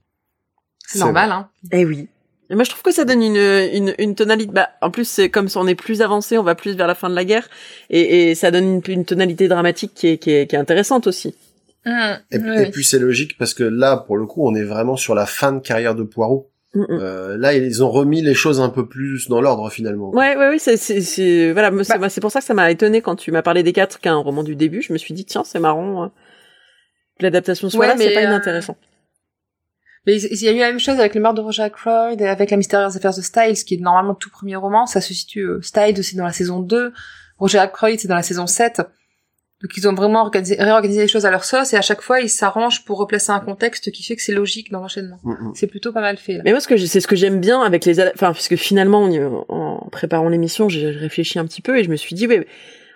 [0.92, 1.48] C'est normal hein.
[1.72, 2.08] Eh oui.
[2.50, 4.50] Et moi, je trouve que ça donne une, une, une tonalité.
[4.50, 6.94] Bah, en plus, c'est comme si on est plus avancé, on va plus vers la
[6.94, 7.46] fin de la guerre,
[7.90, 11.06] et, et ça donne une, une tonalité dramatique qui est, qui est, qui est intéressante
[11.06, 11.34] aussi.
[11.84, 11.90] Mmh,
[12.30, 12.70] Et, oui, et oui.
[12.70, 15.52] puis c'est logique parce que là, pour le coup, on est vraiment sur la fin
[15.52, 16.50] de carrière de Poirot.
[16.74, 16.86] Mm, mm.
[17.02, 20.08] Euh, là, ils ont remis les choses un peu plus dans l'ordre finalement.
[20.14, 22.08] Ouais, ouais, ouais, c'est, c'est, c'est, voilà, Bah.
[22.08, 24.42] c'est pour ça que ça m'a étonné quand tu m'as parlé des quatre, qu'un roman
[24.42, 24.80] du début.
[24.80, 26.04] Je me suis dit, tiens, c'est marrant.
[26.04, 26.06] euh,
[27.18, 28.76] que L'adaptation soit Ouais, là, c'est mais, pas euh, inintéressant.
[30.06, 32.26] Mais il y a eu la même chose avec le meurtre de Roger Ackroyd et
[32.26, 34.86] avec la mystérieuse affaire de Styles, qui est normalement le tout premier roman.
[34.86, 36.92] Ça se situe, euh, Styles aussi dans la saison 2.
[37.38, 38.80] Roger Ackroyd, c'est dans la saison 7.
[39.60, 42.20] Donc ils ont vraiment organisé, réorganisé les choses à leur sauce et à chaque fois
[42.20, 45.18] ils s'arrangent pour replacer un contexte qui fait que c'est logique dans l'enchaînement.
[45.24, 45.52] Mm, mm.
[45.56, 46.34] C'est plutôt pas mal fait.
[46.34, 46.42] Là.
[46.44, 49.00] Mais moi, ce que c'est ce que j'aime bien avec les, enfin, parce que finalement,
[49.02, 52.28] on y- en préparant l'émission, j'ai réfléchi un petit peu et je me suis dit,
[52.28, 52.46] ouais,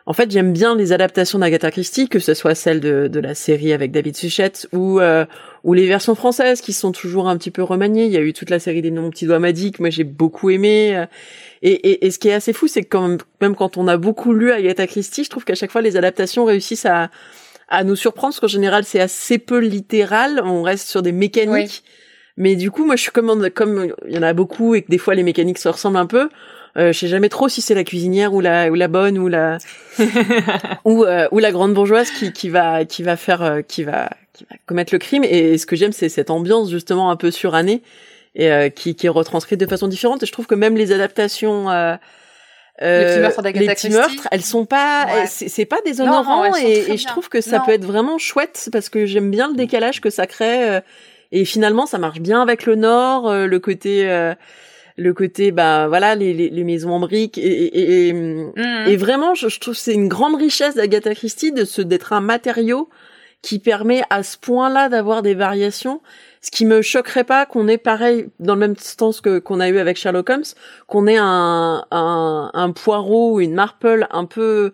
[0.07, 3.35] en fait, j'aime bien les adaptations d'Agatha Christie, que ce soit celle de, de la
[3.35, 5.24] série avec David Suchet ou euh,
[5.65, 8.07] ou les versions françaises qui sont toujours un petit peu remaniées.
[8.07, 10.05] Il y a eu toute la série des noms petits doigts Maddy que moi j'ai
[10.05, 10.97] beaucoup aimé.
[10.97, 11.07] euh,
[11.62, 13.87] Et, et, et ce qui est assez fou, c'est que quand même, même quand on
[13.87, 17.11] a beaucoup lu Agatha Christie, je trouve qu'à chaque fois les adaptations réussissent à
[17.69, 20.41] à nous surprendre, parce qu'en général c'est assez peu littéral.
[20.45, 21.85] On reste sur des mécaniques.
[22.39, 24.89] Mais du coup, moi, je suis comme, comme il y en a beaucoup et que
[24.89, 26.31] des fois les mécaniques se ressemblent un peu.
[26.78, 29.28] Euh, je sais jamais trop si c'est la cuisinière ou la ou la bonne ou
[29.28, 29.59] la
[30.85, 34.09] ou euh, ou la grande bourgeoise qui qui va qui va faire euh, qui va
[34.32, 35.24] qui va commettre le crime.
[35.24, 37.82] Et ce que j'aime, c'est cette ambiance justement un peu surannée
[38.35, 40.23] et euh, qui qui est retranscrite de façon différente.
[40.23, 41.94] Et je trouve que même les adaptations euh,
[42.81, 45.27] Les petits meurtres les petits meurtres, elles sont pas, Ouais.
[45.27, 47.65] c'est pas déshonorant Non, et, je trouve que ça Non.
[47.66, 50.81] peut être vraiment chouette parce que j'aime bien le décalage que ça crée euh,
[51.32, 54.35] et finalement ça marche bien avec le Nord, euh, le côté, euh,
[54.97, 58.86] le côté, bah voilà, les, les, les maisons en briques et, et, et, Mhm.
[58.86, 62.12] et vraiment, je, je trouve que c'est une grande richesse d'Agatha Christie de se d'être
[62.12, 62.89] un matériau
[63.40, 66.01] qui permet à ce point-là d'avoir des variations.
[66.43, 69.69] Ce qui me choquerait pas qu'on ait pareil dans le même sens que qu'on a
[69.69, 70.44] eu avec Sherlock Holmes,
[70.86, 74.73] qu'on ait un, un un Poirot ou une Marple un peu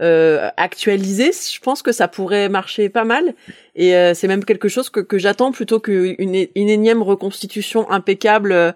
[0.00, 1.30] euh, actualisé.
[1.32, 3.34] Je pense que ça pourrait marcher pas mal.
[3.74, 6.16] Et euh, c'est même quelque chose que, que j'attends plutôt qu'une
[6.54, 8.72] une énième reconstitution impeccable euh,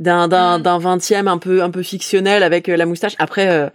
[0.00, 0.62] d'un d'un Mm.
[0.62, 3.14] d'un vingtième un peu un peu fictionnel avec euh, la moustache.
[3.18, 3.70] Après.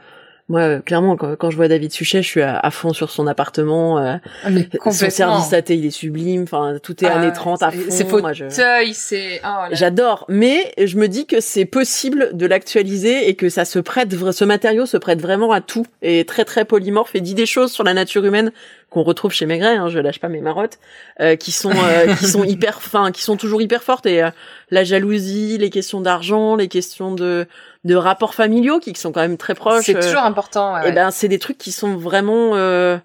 [0.49, 3.27] Moi, clairement, quand, quand je vois David Suchet, je suis à, à fond sur son
[3.27, 3.99] appartement.
[3.99, 6.43] euh, Ah, mais son service à thé, il est sublime.
[6.43, 7.77] Enfin, tout est Ah, années 30 à fond.
[7.89, 9.41] C'est fauteuil, c'est...
[9.45, 9.65] Oh.
[9.71, 14.09] J'adore, mais je me dis que c'est possible de l'actualiser et que ça se prête,
[14.31, 17.45] ce matériau se prête vraiment à tout et est très très polymorphe et dit des
[17.45, 18.51] choses sur la nature humaine
[18.89, 20.80] qu'on retrouve chez Maigret, hein, je lâche pas mes marottes,
[21.19, 24.31] euh, qui sont euh, qui sont hyper, enfin, qui sont toujours hyper fortes et euh,
[24.71, 27.45] la jalousie, les questions d'argent, les questions de
[27.84, 29.85] de rapports familiaux qui sont quand même très proches.
[29.85, 30.73] C'est euh, toujours important.
[30.73, 30.91] ouais, et ouais.
[30.91, 32.56] ben c'est des trucs qui sont vraiment.
[32.56, 32.97] Euh...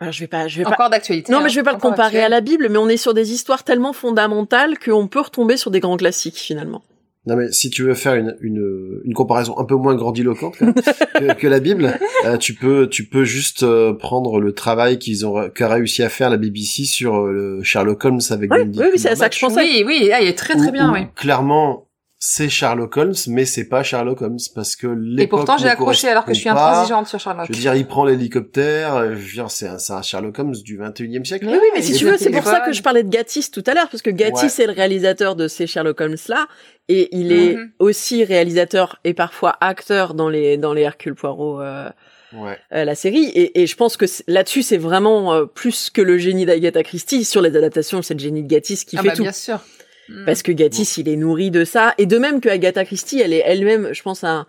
[0.00, 0.70] Alors je vais pas, je vais pas.
[0.70, 1.32] Encore d'actualité.
[1.32, 1.42] Non, hein.
[1.44, 2.24] mais je vais pas le comparer actuel.
[2.24, 5.70] à la Bible, mais on est sur des histoires tellement fondamentales qu'on peut retomber sur
[5.70, 6.82] des grands classiques finalement.
[7.26, 11.34] Non mais si tu veux faire une, une, une comparaison un peu moins grandiloquente que,
[11.34, 15.50] que la Bible, euh, tu peux tu peux juste euh, prendre le travail qu'ils ont
[15.50, 18.90] qu'a réussi à faire la BBC sur euh, le Sherlock Holmes avec Oui, Benedict oui,
[18.92, 19.60] oui, c'est à ça que je pensais.
[19.60, 21.00] Oui, oui, ah, il est très très Où- bien, où, oui.
[21.16, 21.87] Clairement,
[22.20, 25.20] c'est Sherlock Holmes, mais c'est pas Sherlock Holmes parce que l'époque.
[25.24, 27.46] Et pourtant, j'ai accroché alors que je suis intransigeante sur Sherlock.
[27.48, 28.96] Je veux dire, il prend l'hélicoptère.
[28.96, 31.46] euh, Je veux dire, c'est un, Sherlock Holmes du 21e siècle.
[31.48, 33.62] Oui, oui, mais si tu veux, c'est pour ça que je parlais de Gatiss tout
[33.66, 34.64] à l'heure, parce que Gatiss Ouais.
[34.64, 36.46] est le réalisateur de ces Sherlock Holmes là,
[36.88, 37.70] et il est Mhm.
[37.78, 41.60] aussi réalisateur et parfois acteur dans les dans les Hercule Poirot.
[41.62, 41.88] Euh,
[42.34, 42.58] Ouais.
[42.74, 46.18] euh, la série et, et je pense que là-dessus c'est vraiment euh, plus que le
[46.18, 49.14] génie d'Agatha Christie sur les adaptations c'est le génie de Gatiss qui Ah fait bah,
[49.14, 49.60] tout bien sûr.
[50.08, 50.24] Mm.
[50.24, 51.94] parce que Gatiss il est nourri de ça.
[51.98, 54.46] Et de même que Agatha Christie elle est elle-même je pense un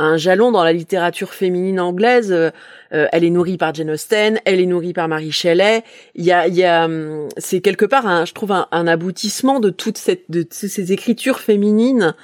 [0.00, 2.30] un jalon dans la littérature féminine anglaise.
[2.30, 2.50] Euh,
[2.92, 5.82] euh, elle est nourrie par Jane Austen elle est nourrie par Mary Shelley.
[6.14, 8.86] Il y a il y a hum, c'est quelque part un, je trouve un, un
[8.86, 12.14] aboutissement de toute cette de ces ces écritures féminines.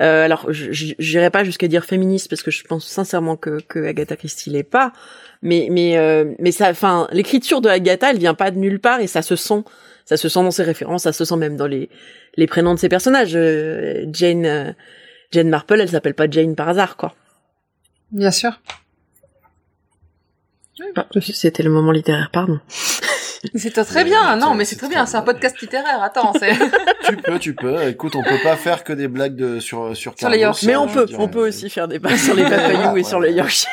[0.00, 3.58] Euh, alors, je- je- j'irai pas jusqu'à dire féministe parce que je pense sincèrement que,
[3.66, 4.92] que Agatha Christie l'est pas.
[5.42, 9.00] Mais mais euh, mais ça, enfin, l'écriture de Agatha, elle vient pas de nulle part
[9.00, 9.64] et ça se sent,
[10.04, 11.88] ça se sent dans ses références, ça se sent même dans les
[12.38, 13.34] les prénoms de ses personnages.
[13.34, 14.72] Euh, Jane euh,
[15.32, 17.14] Jane Marple, elle s'appelle pas Jane par hasard, quoi.
[18.12, 18.60] Bien sûr.
[21.20, 22.60] C'était le moment littéraire, pardon.
[23.54, 24.36] C'était très bien.
[24.36, 25.04] Non, mais c'est c'est très bien.
[25.04, 26.00] C'est un podcast littéraire.
[26.00, 26.52] Attends, c'est.
[27.08, 27.88] tu peux, tu peux.
[27.88, 30.16] Écoute, on peut pas faire que des blagues de, sur sur.
[30.16, 30.68] Sur les Yorkshire.
[30.68, 33.02] Mais hein, on je peut, on peut aussi faire des bases sur les papayous et
[33.02, 33.70] sur le Yorkshire.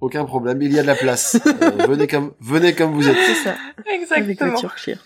[0.00, 1.38] Aucun problème, il y a de la place.
[1.46, 3.16] Euh, venez comme venez comme vous êtes.
[3.16, 3.54] C'est ça.
[3.86, 4.60] Avec le Exactement.
[4.60, 5.04] Yorkshire.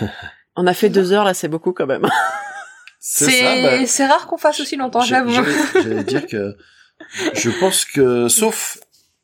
[0.60, 2.06] On a fait deux heures là, c'est beaucoup quand même.
[3.00, 5.30] C'est bah, C'est rare qu'on fasse aussi longtemps, j'avoue.
[5.30, 6.56] j'allais- J'allais dire que
[7.34, 8.78] je pense que, sauf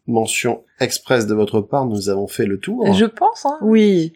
[0.07, 2.93] mention express de votre part, nous avons fait le tour.
[2.95, 3.59] Je pense, hein.
[3.63, 4.13] Oui.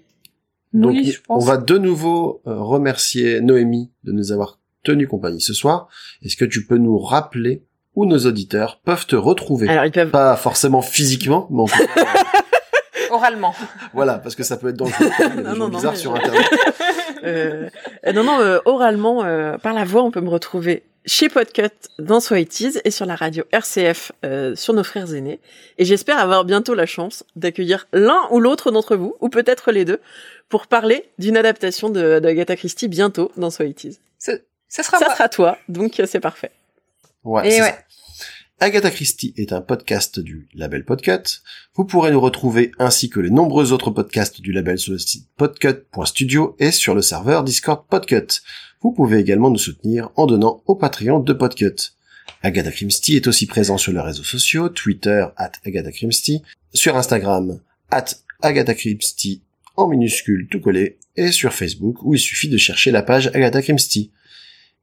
[0.73, 1.43] Donc, oui, je pense.
[1.43, 5.89] on va de nouveau euh, remercier Noémie de nous avoir tenu compagnie ce soir.
[6.23, 7.65] Est-ce que tu peux nous rappeler
[7.95, 9.69] où nos auditeurs peuvent te retrouver?
[9.69, 10.11] Alors ils peuvent.
[10.11, 12.05] Pas forcément physiquement, mais en tout cas,
[13.13, 13.55] Oralement.
[13.95, 15.07] voilà, parce que ça peut être dangereux.
[15.37, 16.47] Non, non, non, bizarres mais- sur Internet.
[17.25, 17.69] Euh,
[18.15, 21.69] non, non, euh, oralement, euh, par la voix, on peut me retrouver chez Podcut
[21.99, 25.41] dans Sweaties et sur la radio RCF euh, sur nos frères aînés.
[25.79, 29.85] Et j'espère avoir bientôt la chance d'accueillir l'un ou l'autre d'entre vous, ou peut-être les
[29.85, 30.01] deux,
[30.49, 33.99] pour parler d'une adaptation de, d'Agatha Christie bientôt dans Sweaties.
[34.21, 34.31] Ce,
[34.69, 35.15] ce sera Ça moi.
[35.17, 36.53] sera toi, donc c'est parfait.
[37.25, 37.69] Ouais, Et ouais.
[37.71, 37.79] ça.
[38.61, 41.43] Agatha Christie est un podcast du label Podcut.
[41.77, 45.29] Vous pourrez nous retrouver ainsi que les nombreux autres podcasts du label sur le site
[45.37, 48.41] podcut.studio et sur le serveur Discord Podcut.
[48.81, 51.93] Vous pouvez également nous soutenir en donnant au Patreon de Podcut.
[52.43, 56.43] Agatha Christie est aussi présent sur les réseaux sociaux, Twitter, at Agatha Christie,
[56.75, 57.61] sur Instagram,
[57.93, 58.07] at
[58.43, 59.41] Agatha Christie,
[59.77, 63.63] en minuscule tout collé, et sur Facebook, où il suffit de chercher la page Agatha
[63.63, 64.11] Christie.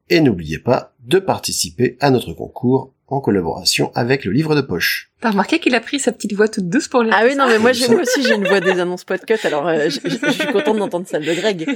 [0.10, 5.11] Et n'oubliez pas de participer à notre concours en collaboration avec le livre de poche.
[5.22, 7.48] T'as remarqué qu'il a pris sa petite voix toute douce pour les Ah oui, non,
[7.48, 10.32] mais moi, moi aussi, j'ai une voix des annonces Podcut, alors euh, je, je- je
[10.32, 11.68] suis contente d'entendre celle de Greg.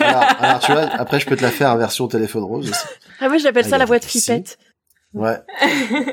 [0.00, 2.84] Alors, alors, tu vois, après je peux te la faire en version téléphone rose aussi.
[3.20, 4.26] Ah oui, j'appelle ça la Agatha voix de Christie.
[4.32, 4.58] Flippette.
[5.14, 5.36] Ouais.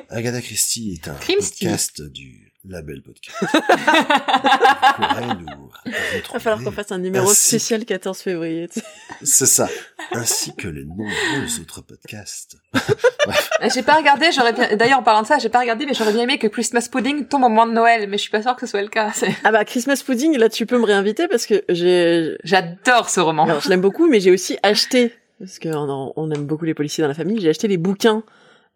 [0.09, 1.65] Agatha Christie est un Christie.
[1.65, 3.37] podcast du label podcast.
[3.41, 5.91] Vous pourrez nous Il
[6.33, 8.67] va falloir qu'on fasse un numéro Ainsi- spécial 14 février.
[8.67, 8.85] tu sais.
[9.23, 9.69] C'est ça.
[10.11, 12.57] Ainsi que les nombreux autres podcasts.
[13.73, 16.13] J'ai pas regardé, j'aurais bien, d'ailleurs, en parlant de ça, j'ai pas regardé, mais j'aurais
[16.13, 18.55] bien aimé que Christmas Pudding tombe au moment de Noël, mais je suis pas sûre
[18.55, 19.11] que ce soit le cas.
[19.15, 23.19] C'est- Ah bah Christmas Pudding, là tu peux me réinviter parce que j'ai, J'adore ce
[23.19, 23.43] roman.
[23.43, 27.01] alors je l'aime beaucoup, mais j'ai aussi acheté parce qu'on on aime beaucoup les policiers
[27.01, 27.39] dans la famille.
[27.41, 28.23] J'ai acheté les bouquins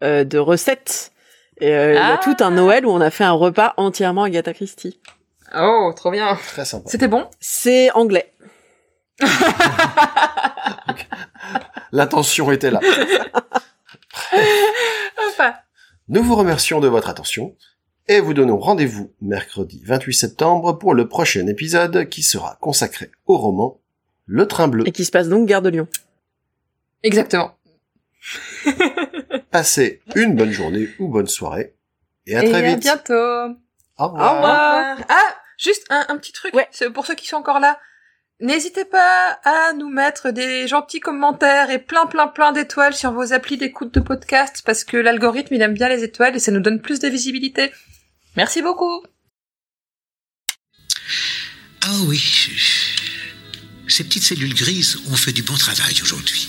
[0.03, 1.11] euh, de recettes.
[1.63, 2.17] Et euh, il y a Ah.
[2.21, 4.99] tout un Noël où on a fait un repas entièrement Agatha Christie.
[5.55, 6.35] Oh, trop bien.
[6.47, 6.89] Très sympa.
[6.89, 7.25] C'était bon?
[7.39, 8.33] C'est anglais.
[11.91, 12.79] L'intention était là.
[15.29, 15.53] Enfin.
[16.09, 17.55] Nous vous remercions de votre attention
[18.07, 23.37] et vous donnons rendez-vous mercredi 28 septembre pour le prochain épisode qui sera consacré au
[23.37, 23.79] roman
[24.25, 24.83] Le Train Bleu.
[24.87, 25.87] Et qui se passe donc Gare de Lyon.
[27.03, 27.55] Exactement.
[29.53, 31.75] Passez une bonne journée ou bonne soirée
[32.25, 32.79] et à Et très à vite.
[32.79, 33.13] bientôt.
[33.13, 34.97] Au Au revoir.
[35.07, 36.53] Ah, juste un, un petit truc.
[36.55, 36.67] Ouais.
[36.71, 37.79] C'est pour ceux qui sont encore là.
[38.39, 43.31] N'hésitez pas à nous mettre des gentils commentaires et plein plein plein d'étoiles sur vos
[43.31, 46.59] applis d'écoute de podcast parce que l'algorithme il aime bien les étoiles et ça nous
[46.59, 47.71] donne plus de visibilité.
[48.35, 49.03] Merci beaucoup.
[51.85, 52.19] Ah oui,
[53.87, 56.47] ces petites cellules grises ont fait du bon travail aujourd'hui.